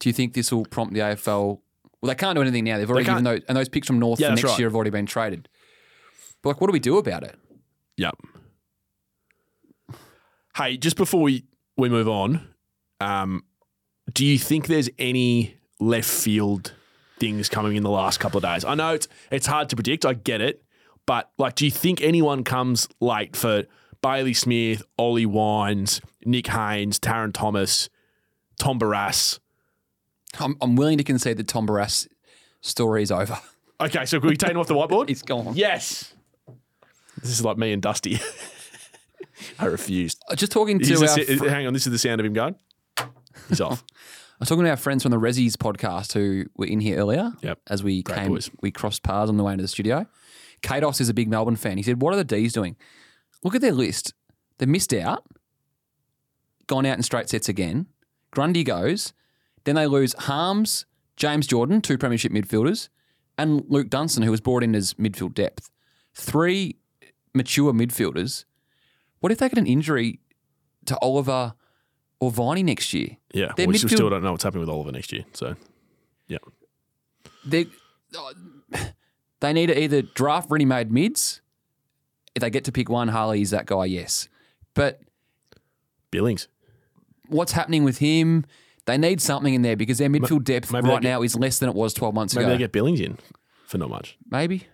do 0.00 0.08
you 0.08 0.12
think 0.12 0.34
this 0.34 0.52
will 0.52 0.66
prompt 0.66 0.92
the 0.92 1.00
AFL? 1.00 1.60
Well, 2.00 2.08
they 2.08 2.14
can't 2.14 2.34
do 2.36 2.42
anything 2.42 2.64
now. 2.64 2.76
They've 2.78 2.90
already 2.90 3.06
can't- 3.06 3.24
given 3.24 3.24
those, 3.24 3.40
and 3.48 3.56
those 3.56 3.68
picks 3.68 3.86
from 3.86 3.98
North 3.98 4.20
Yeah, 4.20 4.28
for 4.28 4.34
next 4.34 4.44
right. 4.44 4.58
year 4.58 4.68
have 4.68 4.74
already 4.74 4.90
been 4.90 5.06
traded. 5.06 5.48
But 6.42 6.50
like, 6.50 6.60
what 6.60 6.66
do 6.66 6.72
we 6.72 6.80
do 6.80 6.98
about 6.98 7.22
it? 7.22 7.36
Yep. 7.96 8.16
Hey, 10.56 10.76
just 10.76 10.96
before 10.96 11.22
we, 11.22 11.44
we 11.76 11.88
move 11.88 12.08
on, 12.08 12.46
um, 13.00 13.44
do 14.12 14.26
you 14.26 14.38
think 14.38 14.66
there's 14.66 14.90
any 14.98 15.56
left 15.80 16.08
field 16.10 16.74
things 17.22 17.48
coming 17.48 17.76
in 17.76 17.82
the 17.84 17.90
last 17.90 18.18
couple 18.18 18.38
of 18.38 18.42
days? 18.42 18.64
I 18.64 18.74
know 18.74 18.94
it's 18.94 19.06
it's 19.30 19.46
hard 19.46 19.68
to 19.70 19.76
predict. 19.76 20.04
I 20.04 20.14
get 20.14 20.40
it, 20.40 20.62
But 21.06 21.30
like, 21.38 21.54
do 21.54 21.64
you 21.64 21.70
think 21.70 22.00
anyone 22.02 22.42
comes 22.44 22.88
late 23.00 23.36
for 23.36 23.64
Bailey 24.02 24.34
Smith, 24.34 24.82
Ollie 24.98 25.26
Wines, 25.26 26.00
Nick 26.24 26.48
Haynes, 26.48 26.98
Tarryn 26.98 27.32
Thomas, 27.32 27.88
Tom 28.58 28.78
Barrass? 28.80 29.38
I'm, 30.40 30.56
I'm 30.60 30.74
willing 30.76 30.98
to 30.98 31.04
concede 31.04 31.36
that 31.36 31.46
Tom 31.46 31.66
Barrass' 31.68 32.08
story 32.60 33.02
is 33.02 33.10
over. 33.12 33.38
Okay, 33.80 34.04
so 34.06 34.20
can 34.20 34.28
we 34.28 34.36
take 34.36 34.52
him 34.52 34.58
off 34.58 34.68
the 34.68 34.74
whiteboard? 34.74 35.08
He's 35.08 35.22
gone. 35.22 35.54
yes. 35.56 36.14
This 37.20 37.30
is 37.32 37.44
like 37.44 37.56
me 37.56 37.72
and 37.72 37.82
Dusty. 37.82 38.20
I 39.58 39.64
refused. 39.64 40.22
Uh, 40.28 40.36
Just 40.36 40.52
talking 40.52 40.78
to 40.78 40.84
the 40.86 41.00
our, 41.08 41.36
fr- 41.38 41.48
hang 41.48 41.66
on, 41.66 41.72
this 41.72 41.84
is 41.84 41.90
the 41.90 41.98
sound 41.98 42.20
of 42.20 42.26
him 42.26 42.32
going. 42.32 42.54
He's 43.48 43.60
off. 43.60 43.82
I 44.42 44.44
was 44.44 44.48
talking 44.48 44.64
to 44.64 44.70
our 44.70 44.76
friends 44.76 45.04
from 45.04 45.12
the 45.12 45.20
Resi's 45.20 45.56
podcast 45.56 46.14
who 46.14 46.46
were 46.56 46.66
in 46.66 46.80
here 46.80 46.98
earlier. 46.98 47.32
Yep. 47.42 47.60
As 47.68 47.84
we 47.84 48.02
Great 48.02 48.18
came, 48.18 48.28
boys. 48.32 48.50
we 48.60 48.72
crossed 48.72 49.04
paths 49.04 49.28
on 49.28 49.36
the 49.36 49.44
way 49.44 49.52
into 49.52 49.62
the 49.62 49.68
studio. 49.68 50.04
Kados 50.62 51.00
is 51.00 51.08
a 51.08 51.14
big 51.14 51.28
Melbourne 51.28 51.54
fan. 51.54 51.76
He 51.76 51.84
said, 51.84 52.02
"What 52.02 52.12
are 52.12 52.16
the 52.16 52.24
D's 52.24 52.52
doing? 52.52 52.74
Look 53.44 53.54
at 53.54 53.60
their 53.60 53.70
list. 53.70 54.14
They 54.58 54.66
missed 54.66 54.92
out, 54.94 55.24
gone 56.66 56.84
out 56.86 56.96
in 56.96 57.04
straight 57.04 57.28
sets 57.28 57.48
again. 57.48 57.86
Grundy 58.32 58.64
goes, 58.64 59.12
then 59.62 59.76
they 59.76 59.86
lose 59.86 60.12
Harms, 60.14 60.86
James 61.14 61.46
Jordan, 61.46 61.80
two 61.80 61.96
premiership 61.96 62.32
midfielders, 62.32 62.88
and 63.38 63.62
Luke 63.68 63.90
Dunstan, 63.90 64.24
who 64.24 64.32
was 64.32 64.40
brought 64.40 64.64
in 64.64 64.74
as 64.74 64.94
midfield 64.94 65.34
depth. 65.34 65.70
Three 66.16 66.78
mature 67.32 67.72
midfielders. 67.72 68.44
What 69.20 69.30
if 69.30 69.38
they 69.38 69.48
get 69.48 69.58
an 69.58 69.68
injury 69.68 70.18
to 70.86 70.98
Oliver 70.98 71.54
or 72.22 72.30
Viney 72.30 72.62
next 72.62 72.94
year? 72.94 73.16
Yeah, 73.34 73.52
Their 73.56 73.66
we 73.66 73.74
midfield- 73.74 73.90
still 73.94 74.08
don't 74.08 74.22
know 74.22 74.30
what's 74.30 74.44
happening 74.44 74.60
with 74.60 74.68
Oliver 74.68 74.92
next 74.92 75.12
year. 75.12 75.24
So, 75.32 75.56
yeah. 76.28 76.38
they 77.44 77.66
oh, 78.16 78.32
they 79.40 79.52
need 79.52 79.66
to 79.66 79.82
either 79.82 80.02
draft 80.02 80.48
ready-made 80.50 80.92
mids. 80.92 81.40
If 82.36 82.40
they 82.42 82.48
get 82.50 82.64
to 82.64 82.72
pick 82.72 82.88
one, 82.88 83.08
Harley 83.08 83.42
is 83.42 83.50
that 83.50 83.66
guy, 83.66 83.86
yes. 83.86 84.28
But 84.74 85.00
Billings. 86.12 86.46
what's 87.28 87.52
happening 87.52 87.82
with 87.82 87.98
him? 87.98 88.44
They 88.86 88.96
need 88.98 89.20
something 89.20 89.52
in 89.52 89.62
there 89.62 89.76
because 89.76 89.98
their 89.98 90.08
midfield 90.08 90.44
depth 90.44 90.72
maybe 90.72 90.88
right 90.88 91.02
get- 91.02 91.08
now 91.08 91.22
is 91.22 91.34
less 91.36 91.58
than 91.58 91.68
it 91.68 91.74
was 91.74 91.92
12 91.92 92.14
months 92.14 92.34
Maybe 92.34 92.44
ago. 92.44 92.48
Maybe 92.50 92.58
they 92.58 92.64
get 92.64 92.72
Billings 92.72 93.00
in 93.00 93.18
for 93.66 93.78
not 93.78 93.90
much. 93.90 94.16
Maybe. 94.30 94.66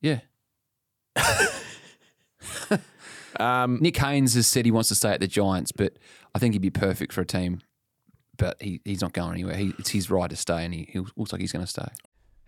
Yeah. 0.00 0.20
Um, 3.40 3.78
Nick 3.80 3.96
Haynes 3.96 4.34
has 4.34 4.46
said 4.46 4.64
he 4.64 4.70
wants 4.70 4.88
to 4.90 4.94
stay 4.94 5.10
at 5.10 5.20
the 5.20 5.26
Giants, 5.26 5.72
but 5.72 5.98
I 6.34 6.38
think 6.38 6.54
he'd 6.54 6.62
be 6.62 6.70
perfect 6.70 7.12
for 7.12 7.22
a 7.22 7.26
team. 7.26 7.60
But 8.36 8.60
he, 8.62 8.80
he's 8.84 9.00
not 9.00 9.12
going 9.12 9.32
anywhere. 9.32 9.56
He, 9.56 9.74
it's 9.78 9.90
his 9.90 10.10
right 10.10 10.30
to 10.30 10.36
stay, 10.36 10.64
and 10.64 10.72
he, 10.72 10.88
he 10.90 11.00
looks 11.16 11.32
like 11.32 11.40
he's 11.40 11.52
going 11.52 11.64
to 11.64 11.70
stay. 11.70 11.88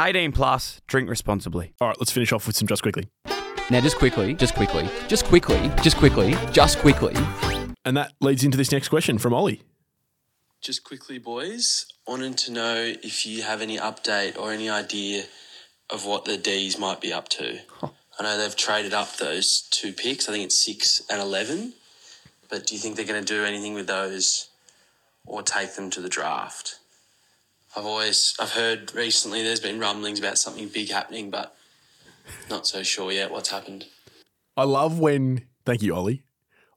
18 0.00 0.32
plus, 0.32 0.80
drink 0.86 1.08
responsibly. 1.08 1.72
all 1.80 1.88
right, 1.88 1.96
let's 2.00 2.12
finish 2.12 2.32
off 2.32 2.46
with 2.46 2.56
some 2.56 2.68
just 2.68 2.82
quickly. 2.82 3.08
Now, 3.70 3.80
just 3.80 3.96
quickly, 3.96 4.34
just 4.34 4.54
quickly, 4.54 4.88
just 5.08 5.24
quickly, 5.24 5.70
just 5.82 5.96
quickly, 5.96 6.36
just 6.52 6.78
quickly. 6.78 7.14
And 7.84 7.96
that 7.96 8.12
leads 8.20 8.44
into 8.44 8.56
this 8.56 8.72
next 8.72 8.88
question 8.88 9.18
from 9.18 9.34
Ollie. 9.34 9.62
Just 10.60 10.84
quickly, 10.84 11.18
boys, 11.18 11.86
wanted 12.06 12.38
to 12.38 12.52
know 12.52 12.94
if 13.02 13.26
you 13.26 13.42
have 13.42 13.60
any 13.60 13.76
update 13.76 14.38
or 14.38 14.52
any 14.52 14.70
idea 14.70 15.24
of 15.90 16.06
what 16.06 16.24
the 16.24 16.38
D's 16.38 16.78
might 16.78 17.00
be 17.00 17.12
up 17.12 17.28
to. 17.28 17.58
I 17.82 18.22
know 18.22 18.38
they've 18.38 18.56
traded 18.56 18.94
up 18.94 19.16
those 19.16 19.68
two 19.70 19.92
picks. 19.92 20.28
I 20.28 20.32
think 20.32 20.44
it's 20.44 20.64
six 20.64 21.02
and 21.10 21.20
eleven. 21.20 21.74
But 22.48 22.66
do 22.66 22.74
you 22.74 22.80
think 22.80 22.96
they're 22.96 23.04
going 23.04 23.22
to 23.22 23.34
do 23.34 23.44
anything 23.44 23.74
with 23.74 23.86
those, 23.86 24.48
or 25.26 25.42
take 25.42 25.74
them 25.74 25.90
to 25.90 26.00
the 26.00 26.08
draft? 26.08 26.78
I've 27.76 27.84
always 27.84 28.34
I've 28.40 28.52
heard 28.52 28.94
recently 28.94 29.42
there's 29.42 29.60
been 29.60 29.80
rumblings 29.80 30.20
about 30.20 30.38
something 30.38 30.68
big 30.68 30.90
happening, 30.90 31.30
but 31.30 31.56
not 32.48 32.66
so 32.66 32.82
sure 32.82 33.10
yet 33.10 33.30
what's 33.30 33.50
happened. 33.50 33.86
I 34.56 34.64
love 34.64 34.98
when. 34.98 35.46
Thank 35.66 35.82
you, 35.82 35.94
Ollie. 35.94 36.22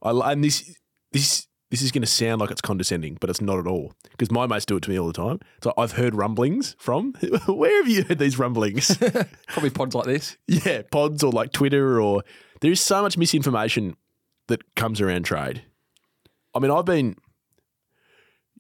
I 0.02 0.32
and 0.32 0.44
this 0.44 0.76
this 1.12 1.48
this 1.70 1.82
is 1.82 1.92
going 1.92 2.02
to 2.02 2.08
sound 2.08 2.40
like 2.40 2.50
it's 2.50 2.62
condescending, 2.62 3.18
but 3.20 3.30
it's 3.30 3.42
not 3.42 3.60
at 3.60 3.68
all 3.68 3.94
because 4.12 4.32
my 4.32 4.48
mates 4.48 4.66
do 4.66 4.78
it 4.78 4.84
to 4.84 4.90
me 4.90 4.98
all 4.98 5.08
the 5.08 5.14
time. 5.14 5.40
So 5.62 5.74
I've 5.78 5.94
heard 5.94 6.16
rumblings 6.16 6.78
from. 6.80 7.14
Where 7.48 7.84
have 7.84 7.90
you 7.90 8.04
heard 8.04 8.20
these 8.20 8.40
rumblings? 8.40 8.96
Probably 9.48 9.70
pods 9.70 9.94
like 9.94 10.06
this. 10.06 10.38
yeah, 10.48 10.84
pods 10.90 11.24
or 11.24 11.32
like 11.32 11.52
Twitter 11.52 12.02
or 12.02 12.24
there 12.62 12.72
is 12.72 12.80
so 12.80 13.02
much 13.02 13.18
misinformation 13.18 13.98
that 14.48 14.76
comes 14.76 15.02
around 15.02 15.24
trade. 15.24 15.64
I 16.56 16.60
mean, 16.60 16.72
I've 16.72 16.86
been 16.86 17.18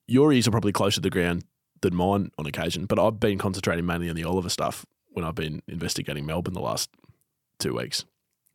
your 0.06 0.32
ears 0.34 0.48
are 0.48 0.52
probably 0.52 0.72
closer 0.72 0.96
to 0.96 1.02
the 1.02 1.10
ground 1.10 1.44
than 1.82 1.96
mine 1.96 2.32
on 2.38 2.46
occasion, 2.46 2.86
but 2.86 3.00
I've 3.00 3.20
been 3.20 3.38
concentrating 3.38 3.86
mainly 3.86 4.10
on 4.10 4.16
the 4.16 4.24
Oliver 4.24 4.50
stuff 4.50 4.86
when 5.12 5.24
I've 5.26 5.36
been 5.36 5.62
investigating 5.68 6.26
Melbourne 6.26 6.54
the 6.54 6.62
last 6.62 6.90
two 7.60 7.76
weeks. 7.76 8.06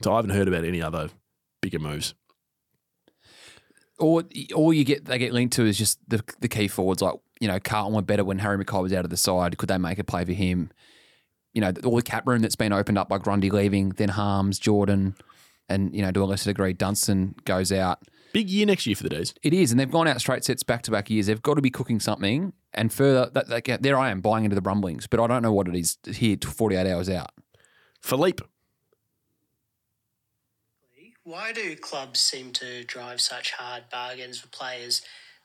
So 0.02 0.12
I 0.12 0.16
haven't 0.16 0.30
heard 0.30 0.48
about 0.48 0.64
any 0.64 0.82
other 0.82 1.10
bigger 1.60 1.78
moves. 1.78 2.14
Or, 4.02 4.24
or 4.54 4.74
you 4.74 4.84
get 4.84 5.04
they 5.04 5.18
get 5.18 5.32
linked 5.32 5.54
to 5.54 5.64
is 5.64 5.78
just 5.78 5.98
the 6.08 6.22
the 6.40 6.48
key 6.48 6.68
forwards. 6.68 7.02
Like 7.02 7.14
you 7.40 7.48
know, 7.48 7.58
Carlton 7.60 7.94
were 7.94 8.02
better 8.02 8.24
when 8.24 8.38
Harry 8.40 8.62
McKay 8.62 8.82
was 8.82 8.92
out 8.92 9.04
of 9.04 9.10
the 9.10 9.16
side. 9.16 9.56
Could 9.58 9.68
they 9.68 9.78
make 9.78 9.98
a 9.98 10.04
play 10.04 10.24
for 10.24 10.32
him? 10.32 10.70
You 11.54 11.60
know, 11.60 11.72
all 11.84 11.96
the 11.96 12.02
cap 12.02 12.26
room 12.26 12.40
that's 12.40 12.56
been 12.56 12.72
opened 12.72 12.98
up 12.98 13.08
by 13.08 13.18
Grundy 13.18 13.50
leaving, 13.50 13.90
then 13.90 14.08
Harms, 14.08 14.58
Jordan, 14.58 15.14
and 15.68 15.94
you 15.94 16.02
know, 16.02 16.10
to 16.10 16.22
a 16.22 16.24
lesser 16.24 16.50
degree, 16.50 16.72
Dunstan 16.72 17.34
goes 17.44 17.70
out. 17.70 18.00
Big 18.32 18.48
year 18.48 18.64
next 18.64 18.86
year 18.86 18.96
for 18.96 19.02
the 19.02 19.10
D's. 19.10 19.34
It 19.42 19.52
is, 19.52 19.70
and 19.70 19.78
they've 19.78 19.90
gone 19.90 20.08
out 20.08 20.18
straight 20.18 20.44
sets 20.44 20.62
back 20.62 20.82
to 20.82 20.90
back 20.90 21.10
years. 21.10 21.26
They've 21.26 21.42
got 21.42 21.54
to 21.54 21.62
be 21.62 21.70
cooking 21.70 22.00
something. 22.00 22.54
And 22.72 22.90
further, 22.90 23.30
that, 23.34 23.48
that, 23.48 23.82
there 23.82 23.98
I 23.98 24.10
am 24.10 24.22
buying 24.22 24.44
into 24.44 24.54
the 24.54 24.62
rumblings, 24.62 25.06
but 25.06 25.20
I 25.20 25.26
don't 25.26 25.42
know 25.42 25.52
what 25.52 25.68
it 25.68 25.76
is 25.76 25.98
here. 26.06 26.36
Forty 26.42 26.76
eight 26.76 26.90
hours 26.90 27.10
out. 27.10 27.30
Philippe, 28.00 28.42
Why 31.24 31.52
do 31.52 31.76
clubs 31.76 32.20
seem 32.20 32.52
to 32.52 32.84
drive 32.84 33.20
such 33.20 33.52
hard 33.52 33.84
bargains 33.90 34.40
for 34.40 34.48
players 34.48 35.02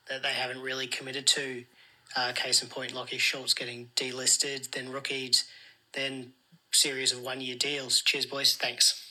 that 0.09 0.23
they 0.23 0.29
haven't 0.33 0.61
really 0.61 0.87
committed 0.87 1.27
to? 1.27 1.65
Uh, 2.15 2.31
case 2.33 2.63
in 2.63 2.69
point, 2.69 2.93
Lachie 2.93 3.19
Schultz 3.19 3.53
getting 3.53 3.89
delisted, 3.95 4.71
then 4.71 4.91
rookied, 4.91 5.37
then 5.93 6.31
series 6.71 7.11
of 7.11 7.21
one 7.21 7.41
year 7.41 7.55
deals. 7.55 8.01
Cheers, 8.01 8.25
boys. 8.25 8.55
Thanks. 8.55 9.03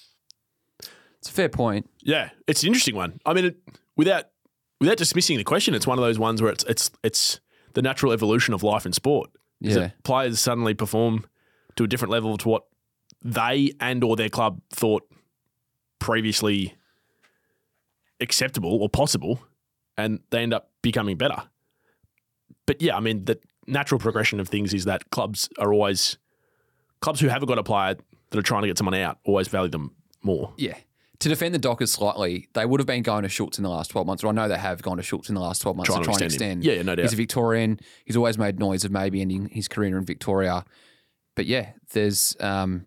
It's 1.18 1.28
a 1.28 1.32
fair 1.32 1.48
point. 1.48 1.88
yeah, 2.02 2.30
it's 2.46 2.62
an 2.62 2.68
interesting 2.68 2.94
one. 2.96 3.20
I 3.26 3.34
mean, 3.34 3.44
it, 3.46 3.56
without 3.96 4.26
without 4.80 4.96
dismissing 4.96 5.36
the 5.38 5.44
question, 5.44 5.74
it's 5.74 5.86
one 5.86 5.98
of 5.98 6.04
those 6.04 6.18
ones 6.18 6.40
where 6.40 6.50
it's 6.52 6.64
it's 6.64 6.90
it's 7.02 7.40
the 7.74 7.82
natural 7.82 8.12
evolution 8.12 8.54
of 8.54 8.62
life 8.62 8.86
in 8.86 8.92
sport. 8.92 9.30
Is 9.60 9.74
Yeah. 9.74 9.82
that 9.82 10.02
players 10.04 10.38
suddenly 10.40 10.74
perform 10.74 11.26
to 11.76 11.84
a 11.84 11.86
different 11.86 12.12
level 12.12 12.36
to 12.38 12.48
what 12.48 12.64
they 13.22 13.72
and 13.80 14.02
or 14.04 14.14
their 14.16 14.28
club 14.28 14.60
thought 14.70 15.02
previously 15.98 16.74
acceptable 18.20 18.82
or 18.82 18.88
possible, 18.88 19.40
and 19.96 20.20
they 20.30 20.42
end 20.42 20.54
up 20.54 20.70
becoming 20.82 21.16
better. 21.16 21.42
But 22.66 22.82
yeah, 22.82 22.96
I 22.96 23.00
mean, 23.00 23.24
the 23.24 23.38
natural 23.66 23.98
progression 23.98 24.40
of 24.40 24.48
things 24.48 24.74
is 24.74 24.84
that 24.84 25.10
clubs 25.10 25.48
are 25.58 25.72
always 25.72 26.18
clubs 27.00 27.20
who 27.20 27.28
haven't 27.28 27.48
got 27.48 27.58
a 27.58 27.62
player 27.62 27.96
that 28.30 28.38
are 28.38 28.42
trying 28.42 28.62
to 28.62 28.68
get 28.68 28.78
someone 28.78 28.94
out 28.94 29.18
always 29.24 29.48
value 29.48 29.70
them 29.70 29.94
more. 30.22 30.52
Yeah. 30.56 30.74
To 31.20 31.30
defend 31.30 31.54
the 31.54 31.58
Dockers 31.58 31.90
slightly, 31.92 32.48
they 32.52 32.66
would 32.66 32.78
have 32.78 32.86
been 32.86 33.02
going 33.02 33.22
to 33.22 33.28
Schultz 33.28 33.58
in 33.58 33.64
the 33.64 33.70
last 33.70 33.90
12 33.90 34.06
months, 34.06 34.22
or 34.22 34.28
I 34.28 34.32
know 34.32 34.48
they 34.48 34.58
have 34.58 34.82
gone 34.82 34.98
to 34.98 35.02
Schultz 35.02 35.30
in 35.30 35.34
the 35.34 35.40
last 35.40 35.62
12 35.62 35.76
months 35.76 35.88
Trying 35.88 36.00
to 36.00 36.04
try 36.04 36.14
and 36.14 36.22
extend. 36.22 36.64
Yeah, 36.64 36.74
yeah, 36.74 36.82
no 36.82 36.94
doubt. 36.94 37.04
He's 37.04 37.14
a 37.14 37.16
Victorian. 37.16 37.80
He's 38.04 38.16
always 38.16 38.36
made 38.36 38.58
noise 38.58 38.84
of 38.84 38.90
maybe 38.90 39.22
ending 39.22 39.48
his 39.48 39.66
career 39.66 39.96
in 39.96 40.04
Victoria. 40.04 40.64
But 41.34 41.46
yeah, 41.46 41.70
there's, 41.92 42.36
um, 42.40 42.84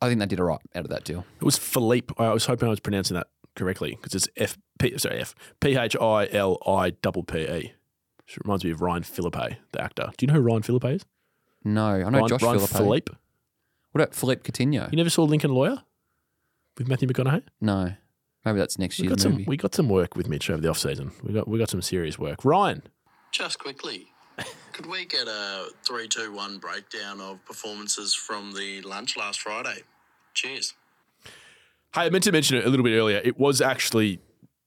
I 0.00 0.08
think 0.08 0.20
they 0.20 0.26
did 0.26 0.40
all 0.40 0.46
right 0.46 0.60
out 0.74 0.84
of 0.84 0.90
that 0.90 1.04
deal. 1.04 1.24
It 1.40 1.44
was 1.44 1.56
Philippe. 1.58 2.14
I 2.18 2.32
was 2.32 2.46
hoping 2.46 2.66
I 2.66 2.70
was 2.70 2.80
pronouncing 2.80 3.14
that 3.14 3.28
correctly 3.54 3.96
because 4.00 4.14
it's 4.14 4.28
F 4.36 4.58
P 4.78 4.96
sorry 4.98 5.20
F 5.20 5.34
P 5.60 5.76
H 5.76 5.96
I 5.96 6.28
L 6.32 6.58
I 6.66 6.90
double 6.90 7.22
P 7.22 7.38
E. 7.40 7.72
Which 8.26 8.38
reminds 8.44 8.64
me 8.64 8.72
of 8.72 8.80
Ryan 8.82 9.04
Phillippe, 9.04 9.56
the 9.72 9.80
actor. 9.82 10.10
Do 10.16 10.26
you 10.26 10.32
know 10.32 10.34
who 10.34 10.40
Ryan 10.40 10.62
Phillippe 10.62 10.84
is? 10.86 11.02
No, 11.64 11.86
I 11.86 12.10
know 12.10 12.18
Ryan, 12.18 12.28
Josh 12.28 12.42
Ryan 12.42 12.58
Philippe. 12.58 12.76
Philippe. 12.76 13.12
What 13.92 14.00
about 14.02 14.14
Philippe 14.14 14.42
Coutinho? 14.50 14.90
You 14.90 14.96
never 14.96 15.10
saw 15.10 15.22
Lincoln 15.24 15.52
Lawyer? 15.52 15.82
with 16.76 16.88
Matthew 16.88 17.08
McConaughey? 17.08 17.42
No, 17.60 17.92
maybe 18.44 18.58
that's 18.58 18.78
next 18.78 18.98
We 18.98 19.04
year's 19.06 19.16
got 19.16 19.20
some. 19.22 19.32
movie. 19.32 19.44
We 19.46 19.56
got 19.56 19.74
some 19.74 19.88
work 19.88 20.14
with 20.16 20.28
Mitch 20.28 20.50
over 20.50 20.60
the 20.60 20.68
off 20.68 20.78
season. 20.78 21.12
We 21.22 21.32
got 21.32 21.48
we 21.48 21.58
got 21.58 21.70
some 21.70 21.80
serious 21.82 22.18
work. 22.18 22.44
Ryan, 22.44 22.82
Just 23.32 23.58
quickly, 23.58 24.08
could 24.76 24.84
we 24.84 25.06
get 25.06 25.26
a 25.26 25.68
3 25.86 26.06
2 26.06 26.32
1 26.34 26.58
breakdown 26.58 27.18
of 27.18 27.42
performances 27.46 28.14
from 28.14 28.52
the 28.52 28.82
lunch 28.82 29.16
last 29.16 29.40
Friday? 29.40 29.84
Cheers. 30.34 30.74
hey, 31.94 32.02
I 32.02 32.10
meant 32.10 32.24
to 32.24 32.32
mention 32.32 32.58
it 32.58 32.66
a 32.66 32.68
little 32.68 32.84
bit 32.84 32.94
earlier. 32.94 33.22
It 33.24 33.38
was 33.38 33.62
actually 33.62 34.20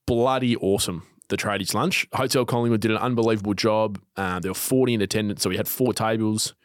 bloody 0.08 0.56
awesome. 0.56 1.04
The 1.28 1.38
tradies 1.38 1.76
lunch. 1.76 2.08
Hotel 2.14 2.44
Collingwood 2.44 2.82
did 2.82 2.90
an 2.90 2.98
unbelievable 2.98 3.54
job. 3.54 4.02
Uh, 4.18 4.40
there 4.40 4.50
were 4.50 4.56
forty 4.56 4.96
in 4.96 5.02
attendance, 5.04 5.44
so 5.44 5.50
we 5.52 5.58
had 5.58 5.68
four 5.68 5.94
tables. 5.94 6.56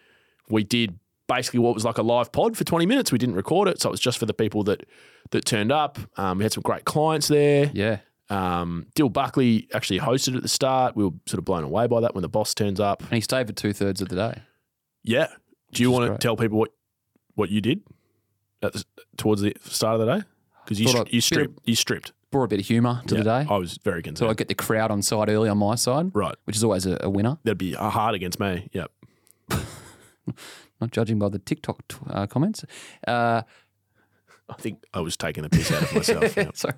We 0.49 0.65
did 0.65 0.99
basically 1.29 1.61
what 1.61 1.75
was 1.75 1.85
like 1.85 1.99
a 1.99 2.03
live 2.03 2.33
pod 2.33 2.57
for 2.57 2.65
twenty 2.65 2.87
minutes. 2.87 3.13
We 3.13 3.19
didn't 3.19 3.35
record 3.35 3.69
it, 3.69 3.79
so 3.79 3.91
it 3.91 3.93
was 3.93 4.01
just 4.01 4.17
for 4.17 4.25
the 4.25 4.33
people 4.33 4.65
that 4.65 4.87
that 5.33 5.45
turned 5.45 5.71
up. 5.71 5.99
Um, 6.17 6.39
we 6.39 6.45
had 6.45 6.53
some 6.55 6.63
great 6.63 6.87
clients 6.87 7.29
there. 7.29 7.71
yeah, 7.75 7.99
Um, 8.31 8.87
Dill 8.95 9.09
Buckley 9.11 9.69
actually 9.75 10.01
hosted 10.01 10.37
at 10.37 10.43
the 10.43 10.49
start. 10.49 10.97
We 10.97 11.05
were 11.05 11.11
sort 11.27 11.39
of 11.39 11.45
blown 11.45 11.63
away 11.65 11.87
by 11.87 12.01
that 12.01 12.15
when 12.15 12.23
the 12.23 12.29
boss 12.29 12.55
turns 12.55 12.81
up. 12.81 13.01
and 13.03 13.13
he 13.13 13.21
stayed 13.21 13.47
for 13.47 13.53
two 13.53 13.73
thirds 13.73 14.01
of 14.01 14.09
the 14.09 14.17
day. 14.17 14.43
Yeah. 15.03 15.29
Do 15.73 15.83
you 15.83 15.91
want 15.91 16.11
to 16.13 16.19
tell 16.19 16.37
people 16.37 16.59
what 16.59 16.71
what 17.35 17.51
you 17.51 17.61
did 17.61 17.83
at 18.63 18.73
the, 18.73 18.85
towards 19.17 19.43
the 19.43 19.55
start 19.63 20.01
of 20.01 20.07
the 20.07 20.17
day? 20.19 20.25
Because 20.65 20.81
you, 20.81 20.87
stri- 20.89 21.13
you 21.13 21.21
stripped 21.21 21.61
you 21.65 21.75
stripped 21.75 22.13
Brought 22.31 22.45
a 22.45 22.49
bit 22.49 22.61
of 22.61 22.67
humour 22.67 23.01
to 23.07 23.15
the 23.15 23.23
day. 23.23 23.47
I 23.49 23.57
was 23.59 23.79
very 23.85 24.01
So 24.01 24.03
concerned. 24.03 24.31
I 24.31 24.35
get 24.35 24.49
the 24.49 24.55
crowd 24.57 24.91
on 24.91 25.03
side 25.03 25.29
early 25.29 25.49
on 25.49 25.59
my 25.59 25.75
side, 25.77 26.11
right, 26.15 26.35
which 26.45 26.57
is 26.57 26.65
always 26.65 26.85
a, 26.87 26.97
a 27.03 27.09
winner. 27.11 27.39
that'd 27.45 27.59
be 27.59 27.75
hard 27.75 28.15
against 28.17 28.41
me. 28.41 28.69
Yep. 28.73 28.91
Not 30.81 30.91
judging 30.91 31.19
by 31.19 31.29
the 31.29 31.39
TikTok 31.39 31.87
t- 31.87 31.97
uh, 32.11 32.27
comments. 32.27 32.65
Uh, 33.07 33.43
I 34.49 34.55
think 34.59 34.83
I 34.93 35.01
was 35.01 35.17
taking 35.17 35.43
the 35.45 35.49
piss 35.51 35.71
out 35.71 35.83
of 35.85 35.95
myself. 35.95 36.37
Yep. 36.37 36.57
sorry. 36.57 36.75